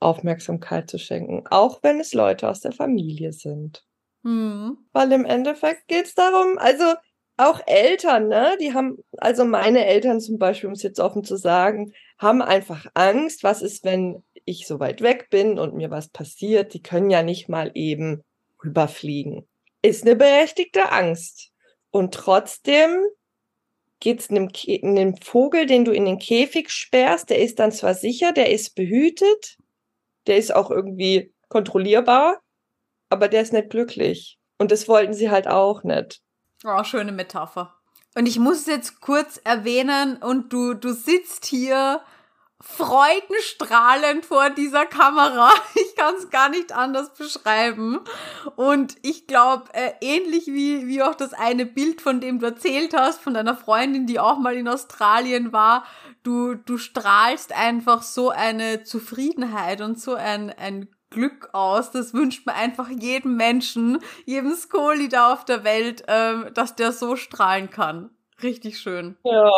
Aufmerksamkeit 0.00 0.90
zu 0.90 0.98
schenken, 0.98 1.44
auch 1.50 1.82
wenn 1.82 2.00
es 2.00 2.12
Leute 2.14 2.48
aus 2.48 2.60
der 2.60 2.72
Familie 2.72 3.32
sind. 3.32 3.84
Mhm. 4.22 4.78
Weil 4.92 5.12
im 5.12 5.24
Endeffekt 5.24 5.88
geht 5.88 6.06
es 6.06 6.14
darum, 6.14 6.58
also 6.58 6.84
auch 7.36 7.60
Eltern, 7.66 8.28
ne, 8.28 8.56
die 8.60 8.74
haben, 8.74 8.98
also 9.16 9.44
meine 9.44 9.86
Eltern 9.86 10.20
zum 10.20 10.38
Beispiel, 10.38 10.68
um 10.68 10.74
es 10.74 10.82
jetzt 10.82 11.00
offen 11.00 11.24
zu 11.24 11.36
sagen, 11.36 11.92
haben 12.18 12.42
einfach 12.42 12.86
Angst, 12.94 13.42
was 13.42 13.60
ist, 13.60 13.84
wenn 13.84 14.22
ich 14.44 14.66
so 14.66 14.78
weit 14.78 15.00
weg 15.00 15.30
bin 15.30 15.58
und 15.58 15.74
mir 15.74 15.90
was 15.90 16.08
passiert. 16.08 16.74
Die 16.74 16.82
können 16.82 17.10
ja 17.10 17.22
nicht 17.22 17.48
mal 17.48 17.70
eben 17.74 18.22
rüberfliegen. 18.62 19.46
Ist 19.82 20.04
eine 20.04 20.16
berechtigte 20.16 20.92
Angst. 20.92 21.50
Und 21.90 22.14
trotzdem 22.14 23.04
geht's 24.00 24.30
einem, 24.30 24.50
einem 24.82 25.16
Vogel, 25.16 25.66
den 25.66 25.84
du 25.84 25.92
in 25.92 26.04
den 26.04 26.18
Käfig 26.18 26.70
sperrst, 26.70 27.30
der 27.30 27.40
ist 27.40 27.58
dann 27.58 27.72
zwar 27.72 27.94
sicher, 27.94 28.32
der 28.32 28.50
ist 28.50 28.74
behütet, 28.74 29.56
der 30.26 30.36
ist 30.36 30.54
auch 30.54 30.70
irgendwie 30.70 31.32
kontrollierbar, 31.48 32.40
aber 33.08 33.28
der 33.28 33.42
ist 33.42 33.52
nicht 33.52 33.70
glücklich. 33.70 34.38
Und 34.58 34.70
das 34.70 34.88
wollten 34.88 35.14
sie 35.14 35.30
halt 35.30 35.48
auch 35.48 35.82
nicht. 35.84 36.20
Oh, 36.64 36.82
schöne 36.84 37.12
Metapher. 37.12 37.74
Und 38.14 38.26
ich 38.26 38.38
muss 38.38 38.66
jetzt 38.66 39.00
kurz 39.00 39.40
erwähnen, 39.42 40.16
und 40.22 40.52
du, 40.52 40.74
du 40.74 40.92
sitzt 40.92 41.46
hier 41.46 42.00
freudenstrahlend 42.64 44.24
vor 44.24 44.50
dieser 44.50 44.86
Kamera. 44.86 45.50
Ich 45.74 45.96
kann 45.96 46.16
es 46.16 46.28
gar 46.30 46.48
nicht 46.48 46.72
anders 46.72 47.14
beschreiben. 47.14 48.00
Und 48.56 48.96
ich 49.02 49.26
glaube, 49.26 49.72
äh, 49.72 49.92
ähnlich 50.00 50.46
wie, 50.48 50.88
wie 50.88 51.02
auch 51.02 51.14
das 51.14 51.32
eine 51.32 51.66
Bild, 51.66 52.00
von 52.00 52.20
dem 52.20 52.40
du 52.40 52.46
erzählt 52.46 52.94
hast, 52.94 53.20
von 53.20 53.34
deiner 53.34 53.56
Freundin, 53.56 54.06
die 54.06 54.18
auch 54.18 54.38
mal 54.38 54.54
in 54.54 54.68
Australien 54.68 55.52
war, 55.52 55.84
du, 56.24 56.54
du 56.54 56.76
strahlst 56.76 57.52
einfach 57.52 58.02
so 58.02 58.30
eine 58.30 58.82
Zufriedenheit 58.82 59.80
und 59.80 60.00
so 60.00 60.14
ein, 60.14 60.50
ein 60.50 60.88
Glück 61.10 61.50
aus. 61.52 61.92
Das 61.92 62.12
wünscht 62.12 62.44
man 62.44 62.56
einfach 62.56 62.88
jedem 62.88 63.36
Menschen, 63.36 63.98
jedem 64.24 64.54
Skoli 64.54 65.08
da 65.08 65.32
auf 65.32 65.44
der 65.44 65.64
Welt, 65.64 66.02
äh, 66.08 66.50
dass 66.52 66.74
der 66.74 66.92
so 66.92 67.14
strahlen 67.16 67.70
kann. 67.70 68.10
Richtig 68.42 68.78
schön. 68.78 69.16
Ja, 69.22 69.50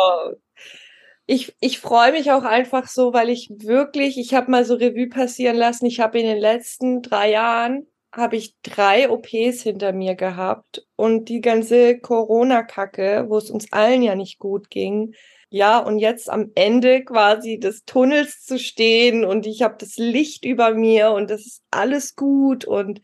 ich, 1.27 1.53
ich 1.59 1.79
freue 1.79 2.13
mich 2.13 2.31
auch 2.31 2.43
einfach 2.43 2.87
so, 2.87 3.13
weil 3.13 3.29
ich 3.29 3.49
wirklich, 3.51 4.17
ich 4.17 4.33
habe 4.33 4.49
mal 4.49 4.63
so 4.63 4.75
Revue 4.75 5.09
passieren 5.09 5.57
lassen, 5.57 5.85
ich 5.85 5.99
habe 5.99 6.19
in 6.19 6.25
den 6.25 6.39
letzten 6.39 7.01
drei 7.01 7.31
Jahren, 7.31 7.85
habe 8.13 8.37
ich 8.37 8.55
drei 8.63 9.09
OPs 9.09 9.61
hinter 9.61 9.91
mir 9.91 10.15
gehabt. 10.15 10.87
Und 10.95 11.27
die 11.27 11.41
ganze 11.41 11.99
Corona-Kacke, 11.99 13.25
wo 13.27 13.37
es 13.37 13.51
uns 13.51 13.71
allen 13.73 14.01
ja 14.01 14.15
nicht 14.15 14.39
gut 14.39 14.69
ging, 14.69 15.13
ja, 15.49 15.79
und 15.79 15.99
jetzt 15.99 16.29
am 16.29 16.51
Ende 16.55 17.03
quasi 17.03 17.59
des 17.59 17.83
Tunnels 17.85 18.43
zu 18.43 18.57
stehen 18.59 19.23
und 19.23 19.45
ich 19.45 19.61
habe 19.61 19.75
das 19.79 19.97
Licht 19.97 20.43
über 20.45 20.73
mir 20.73 21.11
und 21.11 21.29
das 21.29 21.45
ist 21.45 21.63
alles 21.71 22.15
gut. 22.15 22.65
Und 22.65 23.01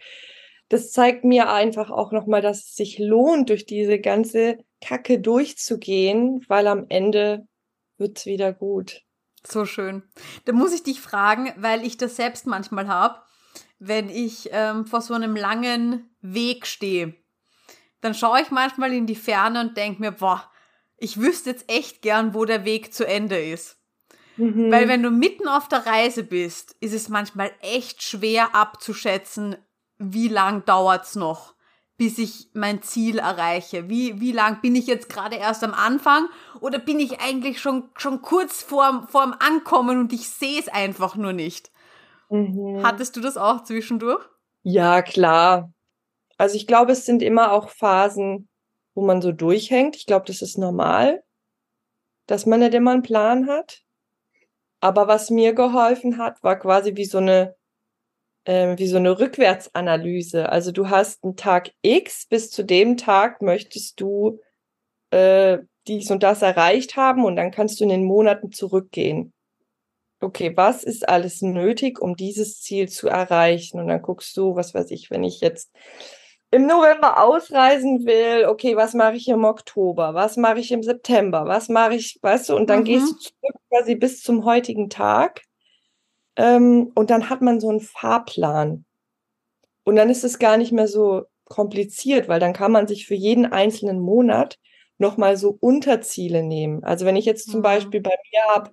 das 0.69 0.91
zeigt 0.91 1.25
mir 1.25 1.49
einfach 1.49 1.91
auch 1.91 2.11
nochmal, 2.11 2.41
dass 2.41 2.59
es 2.59 2.75
sich 2.75 2.99
lohnt, 2.99 3.49
durch 3.49 3.65
diese 3.65 3.99
ganze 3.99 4.57
Kacke 4.81 5.19
durchzugehen, 5.19 6.43
weil 6.47 6.67
am 6.67 6.85
Ende 6.89 7.47
wird's 8.03 8.25
wieder 8.25 8.51
gut. 8.51 9.01
So 9.47 9.65
schön. 9.65 10.03
Da 10.45 10.53
muss 10.53 10.73
ich 10.73 10.83
dich 10.83 11.01
fragen, 11.01 11.53
weil 11.57 11.85
ich 11.85 11.97
das 11.97 12.17
selbst 12.17 12.45
manchmal 12.45 12.87
habe, 12.87 13.21
wenn 13.79 14.09
ich 14.09 14.49
ähm, 14.51 14.85
vor 14.85 15.01
so 15.01 15.13
einem 15.13 15.35
langen 15.35 16.15
Weg 16.21 16.67
stehe. 16.67 17.15
Dann 18.01 18.13
schaue 18.13 18.41
ich 18.41 18.51
manchmal 18.51 18.93
in 18.93 19.07
die 19.07 19.15
Ferne 19.15 19.61
und 19.61 19.77
denke 19.77 20.01
mir, 20.01 20.11
boah, 20.11 20.49
ich 20.97 21.19
wüsste 21.19 21.51
jetzt 21.51 21.69
echt 21.69 22.01
gern, 22.01 22.33
wo 22.33 22.45
der 22.45 22.65
Weg 22.65 22.93
zu 22.93 23.07
Ende 23.07 23.41
ist. 23.41 23.77
Mhm. 24.37 24.71
Weil 24.71 24.87
wenn 24.87 25.03
du 25.03 25.11
mitten 25.11 25.47
auf 25.47 25.69
der 25.69 25.85
Reise 25.85 26.23
bist, 26.23 26.75
ist 26.81 26.93
es 26.93 27.07
manchmal 27.07 27.51
echt 27.61 28.03
schwer 28.03 28.55
abzuschätzen, 28.55 29.55
wie 29.97 30.27
lang 30.27 30.65
dauert's 30.65 31.15
noch 31.15 31.52
bis 32.03 32.17
ich 32.17 32.49
mein 32.51 32.81
Ziel 32.81 33.19
erreiche? 33.19 33.87
Wie, 33.87 34.19
wie 34.19 34.33
lang 34.33 34.59
bin 34.59 34.75
ich 34.75 34.87
jetzt 34.87 35.07
gerade 35.07 35.37
erst 35.37 35.63
am 35.63 35.73
Anfang 35.73 36.27
oder 36.59 36.77
bin 36.77 36.99
ich 36.99 37.21
eigentlich 37.21 37.61
schon, 37.61 37.89
schon 37.95 38.21
kurz 38.21 38.61
vorm, 38.61 39.07
vorm 39.07 39.33
Ankommen 39.39 39.97
und 40.01 40.11
ich 40.11 40.27
sehe 40.27 40.59
es 40.59 40.67
einfach 40.67 41.15
nur 41.15 41.31
nicht? 41.31 41.71
Mhm. 42.29 42.83
Hattest 42.83 43.15
du 43.15 43.21
das 43.21 43.37
auch 43.37 43.63
zwischendurch? 43.63 44.21
Ja, 44.63 45.01
klar. 45.01 45.71
Also 46.37 46.57
ich 46.57 46.67
glaube, 46.67 46.91
es 46.91 47.05
sind 47.05 47.21
immer 47.21 47.53
auch 47.53 47.69
Phasen, 47.69 48.49
wo 48.95 49.05
man 49.05 49.21
so 49.21 49.31
durchhängt. 49.31 49.95
Ich 49.95 50.05
glaube, 50.05 50.25
das 50.27 50.41
ist 50.41 50.57
normal, 50.57 51.23
dass 52.27 52.45
man 52.45 52.59
nicht 52.59 52.73
immer 52.73 52.91
einen 52.91 53.01
Plan 53.01 53.47
hat. 53.47 53.81
Aber 54.81 55.07
was 55.07 55.29
mir 55.29 55.53
geholfen 55.53 56.17
hat, 56.17 56.43
war 56.43 56.59
quasi 56.59 56.97
wie 56.97 57.05
so 57.05 57.19
eine 57.19 57.55
äh, 58.45 58.77
wie 58.77 58.87
so 58.87 58.97
eine 58.97 59.19
Rückwärtsanalyse. 59.19 60.49
Also 60.49 60.71
du 60.71 60.89
hast 60.89 61.23
einen 61.23 61.35
Tag 61.35 61.71
X, 61.81 62.25
bis 62.27 62.51
zu 62.51 62.63
dem 62.63 62.97
Tag 62.97 63.41
möchtest 63.41 63.99
du 63.99 64.39
äh, 65.11 65.59
dies 65.87 66.09
und 66.11 66.23
das 66.23 66.41
erreicht 66.41 66.95
haben 66.95 67.25
und 67.25 67.35
dann 67.35 67.51
kannst 67.51 67.79
du 67.79 67.83
in 67.83 67.89
den 67.89 68.05
Monaten 68.05 68.51
zurückgehen. 68.51 69.33
Okay, 70.21 70.55
was 70.55 70.83
ist 70.83 71.07
alles 71.09 71.41
nötig, 71.41 72.01
um 72.01 72.15
dieses 72.15 72.61
Ziel 72.61 72.87
zu 72.87 73.09
erreichen? 73.09 73.79
Und 73.79 73.87
dann 73.87 74.01
guckst 74.01 74.37
du, 74.37 74.55
was 74.55 74.73
weiß 74.73 74.91
ich, 74.91 75.11
wenn 75.11 75.23
ich 75.23 75.41
jetzt 75.41 75.69
im 76.49 76.65
November 76.65 77.21
ausreisen 77.21 78.05
will, 78.05 78.45
okay, 78.45 78.77
was 78.77 78.93
mache 78.93 79.15
ich 79.15 79.27
im 79.27 79.43
Oktober? 79.43 80.13
Was 80.13 80.37
mache 80.37 80.59
ich 80.59 80.71
im 80.71 80.83
September? 80.83 81.45
Was 81.45 81.67
mache 81.67 81.95
ich, 81.95 82.19
weißt 82.21 82.49
du? 82.49 82.55
Und 82.55 82.69
dann 82.69 82.81
mhm. 82.81 82.85
gehst 82.85 83.11
du 83.11 83.15
zurück 83.15 83.55
quasi 83.69 83.95
bis 83.95 84.21
zum 84.21 84.45
heutigen 84.45 84.89
Tag 84.89 85.41
ähm, 86.35 86.91
und 86.95 87.09
dann 87.09 87.29
hat 87.29 87.41
man 87.41 87.59
so 87.59 87.69
einen 87.69 87.81
Fahrplan. 87.81 88.85
Und 89.83 89.95
dann 89.95 90.09
ist 90.09 90.23
es 90.23 90.39
gar 90.39 90.57
nicht 90.57 90.71
mehr 90.71 90.87
so 90.87 91.23
kompliziert, 91.45 92.27
weil 92.27 92.39
dann 92.39 92.53
kann 92.53 92.71
man 92.71 92.87
sich 92.87 93.05
für 93.05 93.15
jeden 93.15 93.45
einzelnen 93.45 93.99
Monat 93.99 94.57
nochmal 94.97 95.37
so 95.37 95.57
Unterziele 95.59 96.43
nehmen. 96.43 96.83
Also 96.83 97.05
wenn 97.05 97.15
ich 97.15 97.25
jetzt 97.25 97.49
zum 97.49 97.59
mhm. 97.59 97.63
Beispiel 97.63 98.01
bei 98.01 98.11
mir 98.31 98.55
habe, 98.55 98.71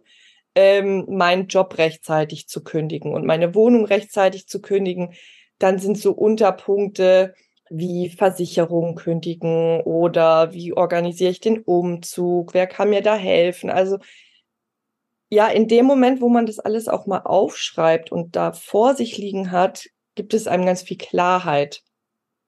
ähm, 0.55 1.07
meinen 1.09 1.47
Job 1.47 1.79
rechtzeitig 1.79 2.49
zu 2.49 2.63
kündigen 2.63 3.15
und 3.15 3.27
meine 3.27 3.55
Wohnung 3.55 3.85
rechtzeitig 3.85 4.47
zu 4.47 4.61
kündigen, 4.61 5.15
dann 5.59 5.79
sind 5.79 5.99
so 5.99 6.13
Unterpunkte 6.13 7.35
wie 7.71 8.11
Versicherung 8.11 8.97
kündigen 8.97 9.81
oder 9.83 10.53
wie 10.53 10.73
organisiere 10.73 11.31
ich 11.31 11.41
den 11.41 11.61
Umzug, 11.61 12.53
wer 12.55 12.67
kann 12.67 12.91
mir 12.91 13.03
da 13.03 13.15
helfen. 13.15 13.71
Also 13.71 13.99
ja, 15.31 15.47
in 15.47 15.69
dem 15.69 15.87
Moment, 15.87 16.21
wo 16.21 16.29
man 16.29 16.47
das 16.47 16.59
alles 16.59 16.89
auch 16.89 17.07
mal 17.07 17.21
aufschreibt 17.21 18.11
und 18.11 18.35
da 18.37 18.53
vor 18.53 18.95
sich 18.95 19.17
liegen 19.17 19.53
hat, 19.53 19.87
gibt 20.17 20.35
es 20.35 20.49
einem 20.49 20.67
ganz 20.67 20.83
viel 20.83 20.99
Klarheit. 20.99 21.83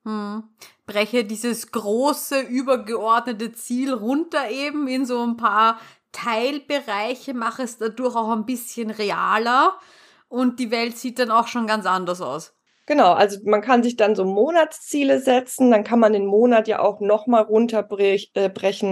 Hm. 0.05 0.43
Breche 0.85 1.25
dieses 1.25 1.71
große, 1.71 2.41
übergeordnete 2.41 3.53
Ziel 3.53 3.95
runter 3.95 4.51
eben 4.51 4.89
in 4.89 5.07
so 5.07 5.23
ein 5.23 5.37
paar 5.37 5.79
Teilbereiche, 6.11 7.35
mache 7.35 7.63
es 7.63 7.79
dadurch 7.79 8.17
auch 8.17 8.31
ein 8.31 8.47
bisschen 8.47 8.91
realer 8.91 9.79
und 10.29 10.59
die 10.59 10.71
Welt 10.73 10.99
sieht 10.99 11.21
dann 11.21 11.31
auch 11.31 11.47
schon 11.47 11.69
ganz 11.69 11.87
anders 11.87 12.21
aus. 12.21 12.53
Genau, 12.87 13.13
also 13.13 13.39
man 13.45 13.63
kann 13.63 13.85
sich 13.85 13.97
dann 13.97 14.17
so 14.17 14.25
Monatsziele 14.25 15.21
setzen, 15.21 15.71
dann 15.71 15.85
kann 15.85 16.01
man 16.01 16.13
den 16.13 16.27
Monat 16.27 16.67
ja 16.67 16.81
auch 16.81 17.01
nochmal 17.01 17.43
runterbrechen 17.43 18.33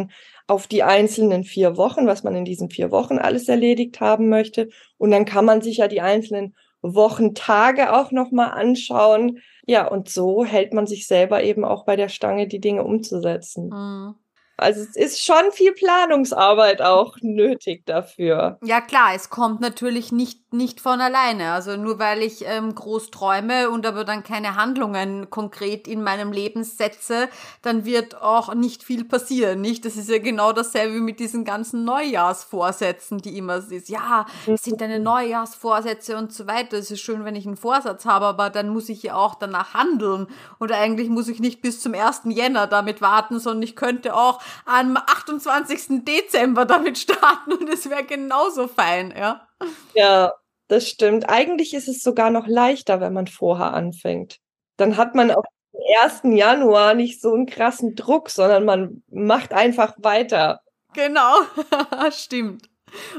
äh, 0.02 0.12
auf 0.50 0.66
die 0.66 0.82
einzelnen 0.82 1.44
vier 1.44 1.76
Wochen, 1.76 2.06
was 2.06 2.24
man 2.24 2.34
in 2.34 2.44
diesen 2.44 2.70
vier 2.70 2.90
Wochen 2.90 3.18
alles 3.18 3.48
erledigt 3.48 4.00
haben 4.00 4.28
möchte. 4.28 4.68
Und 4.98 5.12
dann 5.12 5.24
kann 5.24 5.44
man 5.44 5.62
sich 5.62 5.78
ja 5.78 5.88
die 5.88 6.00
einzelnen 6.00 6.54
Wochentage 6.82 7.92
auch 7.92 8.10
nochmal 8.10 8.50
anschauen. 8.50 9.38
Ja, 9.66 9.86
und 9.86 10.08
so 10.08 10.44
hält 10.44 10.74
man 10.74 10.86
sich 10.86 11.06
selber 11.06 11.42
eben 11.44 11.64
auch 11.64 11.84
bei 11.84 11.94
der 11.94 12.08
Stange, 12.08 12.48
die 12.48 12.60
Dinge 12.60 12.84
umzusetzen. 12.84 13.68
Mhm. 13.68 14.14
Also 14.60 14.82
es 14.82 14.96
ist 14.96 15.24
schon 15.24 15.52
viel 15.52 15.72
Planungsarbeit 15.72 16.82
auch 16.82 17.16
nötig 17.22 17.86
dafür. 17.86 18.58
Ja 18.62 18.80
klar, 18.80 19.14
es 19.14 19.30
kommt 19.30 19.60
natürlich 19.60 20.12
nicht, 20.12 20.52
nicht 20.52 20.80
von 20.80 21.00
alleine. 21.00 21.52
Also 21.52 21.76
nur 21.76 21.98
weil 21.98 22.22
ich 22.22 22.44
ähm, 22.46 22.74
groß 22.74 23.10
träume 23.10 23.70
und 23.70 23.86
aber 23.86 24.04
dann 24.04 24.22
keine 24.22 24.56
Handlungen 24.56 25.30
konkret 25.30 25.88
in 25.88 26.02
meinem 26.02 26.32
Leben 26.32 26.64
setze, 26.64 27.28
dann 27.62 27.84
wird 27.84 28.20
auch 28.20 28.54
nicht 28.54 28.82
viel 28.84 29.04
passieren, 29.04 29.60
nicht? 29.60 29.84
Das 29.84 29.96
ist 29.96 30.10
ja 30.10 30.18
genau 30.18 30.52
dasselbe 30.52 30.96
wie 30.96 31.00
mit 31.00 31.20
diesen 31.20 31.44
ganzen 31.44 31.84
Neujahrsvorsätzen, 31.84 33.18
die 33.18 33.38
immer 33.38 33.56
ist. 33.56 33.88
Ja, 33.88 34.26
es 34.46 34.64
sind 34.64 34.80
deine 34.80 35.00
Neujahrsvorsätze 35.00 36.16
und 36.16 36.32
so 36.32 36.46
weiter. 36.46 36.76
Es 36.78 36.90
ist 36.90 37.00
schön, 37.00 37.24
wenn 37.24 37.36
ich 37.36 37.46
einen 37.46 37.56
Vorsatz 37.56 38.04
habe, 38.04 38.26
aber 38.26 38.50
dann 38.50 38.68
muss 38.68 38.88
ich 38.88 39.02
ja 39.02 39.14
auch 39.14 39.34
danach 39.34 39.74
handeln. 39.74 40.26
Und 40.58 40.72
eigentlich 40.72 41.08
muss 41.08 41.28
ich 41.28 41.40
nicht 41.40 41.62
bis 41.62 41.80
zum 41.80 41.94
1. 41.94 42.22
Jänner 42.26 42.66
damit 42.66 43.00
warten, 43.00 43.38
sondern 43.38 43.62
ich 43.62 43.76
könnte 43.76 44.14
auch 44.14 44.40
am 44.66 44.96
28. 44.96 46.04
Dezember 46.04 46.64
damit 46.64 46.98
starten 46.98 47.52
und 47.52 47.68
es 47.68 47.88
wäre 47.88 48.04
genauso 48.04 48.68
fein, 48.68 49.14
ja. 49.16 49.46
Ja, 49.94 50.32
das 50.68 50.88
stimmt. 50.88 51.28
Eigentlich 51.28 51.74
ist 51.74 51.88
es 51.88 52.02
sogar 52.02 52.30
noch 52.30 52.46
leichter, 52.46 53.00
wenn 53.00 53.12
man 53.12 53.26
vorher 53.26 53.74
anfängt. 53.74 54.38
Dann 54.76 54.96
hat 54.96 55.14
man 55.14 55.30
auch 55.30 55.44
am 55.74 56.04
1. 56.04 56.20
Januar 56.24 56.94
nicht 56.94 57.20
so 57.20 57.34
einen 57.34 57.46
krassen 57.46 57.94
Druck, 57.96 58.30
sondern 58.30 58.64
man 58.64 59.02
macht 59.10 59.52
einfach 59.52 59.94
weiter. 59.98 60.60
Genau, 60.94 61.40
stimmt. 62.12 62.68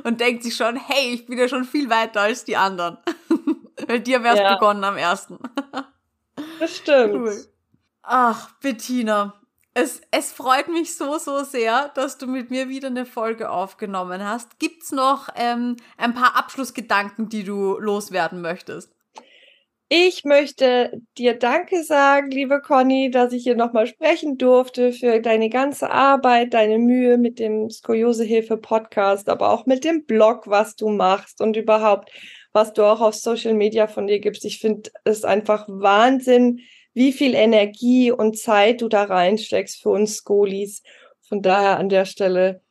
Und 0.04 0.20
denkt 0.20 0.44
sich 0.44 0.56
schon, 0.56 0.76
hey, 0.76 1.14
ich 1.14 1.26
bin 1.26 1.38
ja 1.38 1.48
schon 1.48 1.64
viel 1.64 1.90
weiter 1.90 2.22
als 2.22 2.44
die 2.44 2.58
anderen. 2.58 2.98
Weil 3.88 4.00
dir 4.00 4.24
wär's 4.24 4.40
ja. 4.40 4.54
begonnen 4.54 4.84
am 4.84 4.96
1. 4.96 5.34
das 6.60 6.78
stimmt. 6.78 7.14
Cool. 7.14 7.46
Ach, 8.04 8.52
Bettina, 8.60 9.41
es, 9.74 10.02
es 10.12 10.32
freut 10.32 10.68
mich 10.68 10.96
so, 10.96 11.18
so 11.18 11.44
sehr, 11.44 11.92
dass 11.96 12.18
du 12.18 12.28
mit 12.28 12.52
mir 12.52 12.68
wieder 12.68 12.88
eine 12.88 13.06
Folge 13.06 13.50
aufgenommen 13.50 14.24
hast. 14.24 14.60
Gibt's 14.60 14.92
noch 14.92 15.30
ähm, 15.36 15.78
ein 15.98 16.14
paar 16.14 16.36
Abschlussgedanken, 16.38 17.30
die 17.30 17.44
du 17.44 17.78
loswerden 17.78 18.42
möchtest? 18.42 18.94
Ich 19.94 20.24
möchte 20.24 21.02
dir 21.18 21.38
Danke 21.38 21.84
sagen, 21.84 22.32
liebe 22.32 22.62
Conny, 22.62 23.12
dass 23.12 23.34
ich 23.34 23.44
hier 23.44 23.58
nochmal 23.58 23.88
sprechen 23.88 24.38
durfte 24.38 24.94
für 24.94 25.20
deine 25.20 25.50
ganze 25.50 25.92
Arbeit, 25.92 26.54
deine 26.54 26.78
Mühe 26.78 27.18
mit 27.18 27.40
dem 27.40 27.70
Skoliosehilfe 27.70 28.56
Podcast, 28.56 29.28
aber 29.28 29.50
auch 29.50 29.66
mit 29.66 29.84
dem 29.84 30.06
Blog, 30.06 30.48
was 30.48 30.78
du 30.78 30.88
machst 30.88 31.42
und 31.42 31.58
überhaupt, 31.58 32.10
was 32.54 32.72
du 32.72 32.84
auch 32.84 33.02
auf 33.02 33.16
Social 33.16 33.54
Media 33.54 33.88
von 33.88 34.08
dir 34.08 34.20
gibst. 34.20 34.46
Ich 34.46 34.60
finde 34.60 34.92
es 35.04 35.26
einfach 35.26 35.66
Wahnsinn, 35.68 36.62
wie 36.94 37.14
viel 37.14 37.34
Energie 37.34 38.12
und 38.12 38.38
Zeit 38.38 38.82
du 38.82 38.90
da 38.90 39.04
reinsteckst 39.04 39.82
für 39.82 39.90
uns 39.90 40.18
Skolis, 40.18 40.84
Von 41.22 41.42
daher 41.42 41.78
an 41.78 41.90
der 41.90 42.06
Stelle 42.06 42.62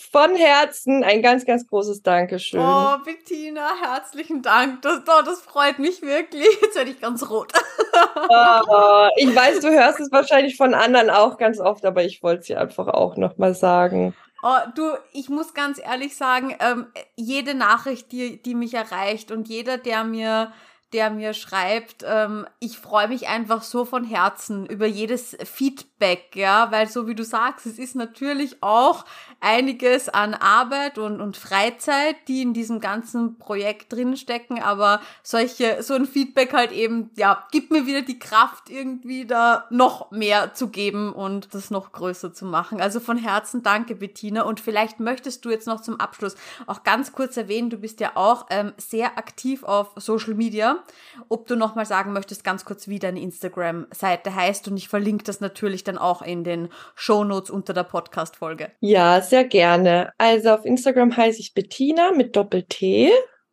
von 0.00 0.34
Herzen 0.34 1.04
ein 1.04 1.20
ganz, 1.20 1.44
ganz 1.44 1.66
großes 1.66 2.02
Dankeschön. 2.02 2.60
Oh, 2.60 2.96
Bettina, 3.04 3.68
herzlichen 3.82 4.40
Dank. 4.40 4.80
Das, 4.80 5.00
oh, 5.00 5.22
das 5.24 5.42
freut 5.42 5.78
mich 5.78 6.00
wirklich. 6.00 6.46
Jetzt 6.62 6.76
werde 6.76 6.90
ich 6.90 7.00
ganz 7.00 7.28
rot. 7.28 7.52
oh, 8.30 9.08
ich 9.16 9.34
weiß, 9.34 9.60
du 9.60 9.68
hörst 9.68 10.00
es 10.00 10.10
wahrscheinlich 10.10 10.56
von 10.56 10.72
anderen 10.72 11.10
auch 11.10 11.36
ganz 11.36 11.60
oft, 11.60 11.84
aber 11.84 12.02
ich 12.02 12.22
wollte 12.22 12.40
es 12.40 12.46
dir 12.46 12.60
einfach 12.60 12.88
auch 12.88 13.16
nochmal 13.16 13.54
sagen. 13.54 14.14
Oh, 14.42 14.56
du, 14.74 14.94
ich 15.12 15.28
muss 15.28 15.52
ganz 15.52 15.78
ehrlich 15.78 16.16
sagen, 16.16 16.56
ähm, 16.60 16.86
jede 17.16 17.54
Nachricht, 17.54 18.10
die, 18.10 18.40
die 18.40 18.54
mich 18.54 18.72
erreicht 18.72 19.30
und 19.30 19.48
jeder, 19.48 19.76
der 19.76 20.04
mir 20.04 20.52
der 20.92 21.10
mir 21.10 21.34
schreibt, 21.34 22.04
ähm, 22.06 22.46
ich 22.58 22.78
freue 22.78 23.08
mich 23.08 23.28
einfach 23.28 23.62
so 23.62 23.84
von 23.84 24.04
Herzen 24.04 24.66
über 24.66 24.86
jedes 24.86 25.36
Feedback, 25.44 25.89
ja, 26.34 26.70
weil 26.70 26.88
so 26.88 27.06
wie 27.06 27.14
du 27.14 27.24
sagst, 27.24 27.66
es 27.66 27.78
ist 27.78 27.94
natürlich 27.94 28.62
auch 28.62 29.04
einiges 29.40 30.08
an 30.08 30.34
Arbeit 30.34 30.98
und, 30.98 31.20
und 31.20 31.36
Freizeit, 31.36 32.16
die 32.28 32.42
in 32.42 32.54
diesem 32.54 32.80
ganzen 32.80 33.38
Projekt 33.38 33.92
drinstecken, 33.92 34.62
aber 34.62 35.00
solche, 35.22 35.82
so 35.82 35.94
ein 35.94 36.06
Feedback 36.06 36.52
halt 36.52 36.72
eben, 36.72 37.10
ja, 37.16 37.46
gibt 37.50 37.70
mir 37.70 37.86
wieder 37.86 38.02
die 38.02 38.18
Kraft, 38.18 38.70
irgendwie 38.70 39.26
da 39.26 39.66
noch 39.70 40.10
mehr 40.10 40.54
zu 40.54 40.68
geben 40.68 41.12
und 41.12 41.54
das 41.54 41.70
noch 41.70 41.92
größer 41.92 42.32
zu 42.32 42.44
machen. 42.44 42.80
Also 42.80 43.00
von 43.00 43.16
Herzen 43.16 43.62
danke, 43.62 43.94
Bettina. 43.94 44.42
Und 44.42 44.60
vielleicht 44.60 45.00
möchtest 45.00 45.44
du 45.44 45.50
jetzt 45.50 45.66
noch 45.66 45.80
zum 45.80 46.00
Abschluss 46.00 46.34
auch 46.66 46.82
ganz 46.82 47.12
kurz 47.12 47.36
erwähnen, 47.36 47.70
du 47.70 47.78
bist 47.78 48.00
ja 48.00 48.12
auch 48.14 48.46
ähm, 48.50 48.72
sehr 48.76 49.18
aktiv 49.18 49.64
auf 49.64 49.92
Social 49.96 50.34
Media 50.34 50.82
ob 51.28 51.46
du 51.46 51.56
nochmal 51.56 51.86
sagen 51.86 52.12
möchtest, 52.12 52.44
ganz 52.44 52.64
kurz, 52.64 52.88
wie 52.88 52.98
deine 52.98 53.20
Instagram-Seite 53.20 54.34
heißt. 54.34 54.68
Und 54.68 54.76
ich 54.76 54.88
verlinke 54.88 55.24
das 55.24 55.40
natürlich 55.40 55.84
dann 55.90 55.98
auch 55.98 56.22
in 56.22 56.44
den 56.44 56.68
Show 56.94 57.24
Notes 57.24 57.50
unter 57.50 57.72
der 57.72 57.84
Podcast-Folge. 57.84 58.72
Ja, 58.80 59.20
sehr 59.20 59.44
gerne. 59.44 60.12
Also 60.18 60.50
auf 60.50 60.64
Instagram 60.64 61.16
heiße 61.16 61.40
ich 61.40 61.54
Bettina 61.54 62.12
mit 62.12 62.36
Doppel-T, 62.36 63.10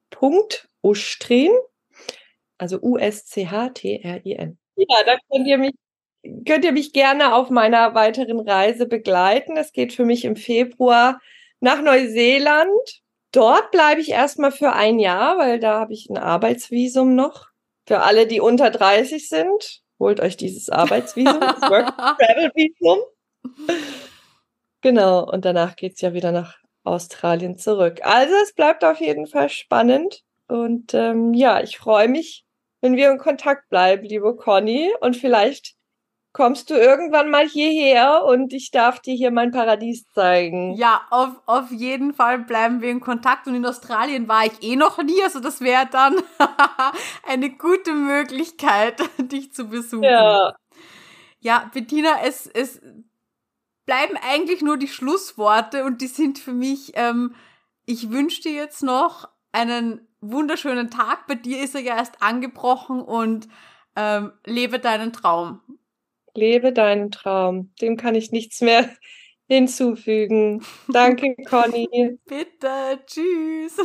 Punkt, 0.09 0.69
Ustrin, 0.81 1.51
also 2.57 2.79
U-S-C-H-T-R-I-N. 2.81 4.57
Ja, 4.75 4.97
da 5.05 5.17
könnt 5.31 5.47
ihr 5.47 5.57
mich 5.57 5.73
könnt 6.45 6.65
ihr 6.65 6.73
mich 6.73 6.91
gerne 6.91 7.33
auf 7.35 7.49
meiner 7.49 7.95
weiteren 7.95 8.39
Reise 8.39 8.85
begleiten. 8.85 9.55
Es 9.55 9.71
geht 9.71 9.93
für 9.93 10.03
mich 10.03 10.25
im 10.25 10.35
Februar 10.35 11.21
nach 11.61 11.81
Neuseeland 11.81 13.01
Dort 13.31 13.71
bleibe 13.71 14.01
ich 14.01 14.09
erstmal 14.09 14.51
für 14.51 14.73
ein 14.73 14.99
Jahr, 14.99 15.37
weil 15.37 15.59
da 15.59 15.79
habe 15.79 15.93
ich 15.93 16.09
ein 16.09 16.17
Arbeitsvisum 16.17 17.15
noch. 17.15 17.47
Für 17.85 18.01
alle, 18.01 18.27
die 18.27 18.41
unter 18.41 18.69
30 18.69 19.29
sind, 19.29 19.81
holt 19.99 20.19
euch 20.19 20.37
dieses 20.37 20.69
Arbeitsvisum, 20.69 21.39
das 21.39 21.61
Work 21.69 21.95
Travel 21.97 22.51
Visum. 22.55 22.99
Genau, 24.81 25.29
und 25.29 25.45
danach 25.45 25.75
geht's 25.75 26.01
ja 26.01 26.13
wieder 26.13 26.31
nach 26.31 26.57
Australien 26.83 27.57
zurück. 27.57 27.99
Also 28.03 28.33
es 28.43 28.53
bleibt 28.53 28.83
auf 28.83 28.99
jeden 28.99 29.27
Fall 29.27 29.49
spannend. 29.49 30.23
Und 30.47 30.93
ähm, 30.93 31.33
ja, 31.33 31.61
ich 31.61 31.77
freue 31.77 32.07
mich, 32.07 32.45
wenn 32.81 32.95
wir 32.95 33.11
in 33.11 33.17
Kontakt 33.17 33.69
bleiben, 33.69 34.05
liebe 34.05 34.35
Conny. 34.35 34.93
Und 35.01 35.17
vielleicht 35.17 35.76
kommst 36.37 36.69
du 36.69 36.75
irgendwann 36.75 37.31
mal 37.31 37.47
hierher 37.47 38.23
und 38.23 38.53
ich 38.53 38.69
darf 38.69 38.99
dir 38.99 39.15
hier 39.15 39.31
mein 39.31 39.49
Paradies 39.49 40.07
zeigen. 40.13 40.75
Ja, 40.75 41.01
auf, 41.09 41.31
auf 41.47 41.71
jeden 41.71 42.13
Fall 42.13 42.37
bleiben 42.37 42.79
wir 42.79 42.91
in 42.91 42.99
Kontakt 42.99 43.47
und 43.47 43.55
in 43.55 43.65
Australien 43.65 44.27
war 44.27 44.45
ich 44.45 44.61
eh 44.61 44.75
noch 44.75 45.01
nie, 45.01 45.23
also 45.23 45.39
das 45.39 45.61
wäre 45.61 45.87
dann 45.91 46.15
eine 47.27 47.49
gute 47.49 47.91
Möglichkeit, 47.91 49.01
dich 49.17 49.51
zu 49.51 49.69
besuchen. 49.69 50.03
Ja, 50.03 50.53
ja 51.39 51.71
Bettina, 51.73 52.21
es, 52.23 52.45
es 52.45 52.81
bleiben 53.87 54.15
eigentlich 54.21 54.61
nur 54.61 54.77
die 54.77 54.87
Schlussworte 54.87 55.85
und 55.85 56.01
die 56.01 56.07
sind 56.07 56.37
für 56.37 56.53
mich, 56.53 56.91
ähm, 56.93 57.33
ich 57.87 58.11
wünsche 58.11 58.43
dir 58.43 58.53
jetzt 58.53 58.83
noch 58.83 59.27
einen 59.51 60.07
wunderschönen 60.21 60.91
Tag. 60.91 61.25
Bei 61.25 61.33
dir 61.33 61.63
ist 61.63 61.73
er 61.73 61.81
ja 61.81 61.97
erst 61.97 62.21
angebrochen 62.21 63.01
und 63.01 63.47
ähm, 63.95 64.33
lebe 64.45 64.77
deinen 64.77 65.13
Traum. 65.13 65.61
Lebe 66.37 66.71
deinen 66.71 67.11
Traum. 67.11 67.73
Dem 67.81 67.97
kann 67.97 68.15
ich 68.15 68.31
nichts 68.31 68.61
mehr 68.61 68.89
hinzufügen. 69.47 70.63
Danke, 70.87 71.35
Conny. 71.49 72.17
Bitte, 72.25 72.99
tschüss. 73.05 73.75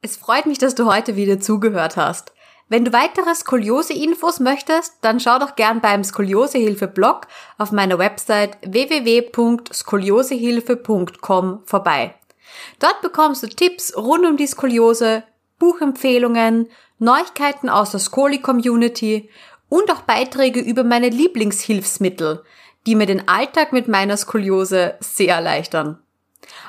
Es 0.00 0.16
freut 0.16 0.46
mich, 0.46 0.58
dass 0.58 0.76
du 0.76 0.86
heute 0.86 1.16
wieder 1.16 1.40
zugehört 1.40 1.96
hast. 1.96 2.32
Wenn 2.70 2.84
du 2.84 2.92
weitere 2.92 3.34
Skoliose-Infos 3.34 4.40
möchtest, 4.40 4.98
dann 5.00 5.20
schau 5.20 5.38
doch 5.38 5.56
gern 5.56 5.80
beim 5.80 6.04
Skoliosehilfe-Blog 6.04 7.26
auf 7.56 7.72
meiner 7.72 7.98
Website 7.98 8.58
www.skoliosehilfe.com 8.62 11.62
vorbei. 11.64 12.14
Dort 12.78 13.00
bekommst 13.00 13.42
du 13.42 13.46
Tipps 13.48 13.96
rund 13.96 14.26
um 14.26 14.36
die 14.36 14.46
Skoliose, 14.46 15.24
Buchempfehlungen, 15.58 16.68
Neuigkeiten 16.98 17.70
aus 17.70 17.92
der 17.92 18.00
Skoli-Community 18.00 19.30
und 19.68 19.90
auch 19.90 20.02
Beiträge 20.02 20.60
über 20.60 20.84
meine 20.84 21.08
Lieblingshilfsmittel, 21.08 22.42
die 22.86 22.94
mir 22.94 23.06
den 23.06 23.28
Alltag 23.28 23.72
mit 23.72 23.88
meiner 23.88 24.16
Skoliose 24.16 24.94
sehr 25.00 25.34
erleichtern. 25.34 25.98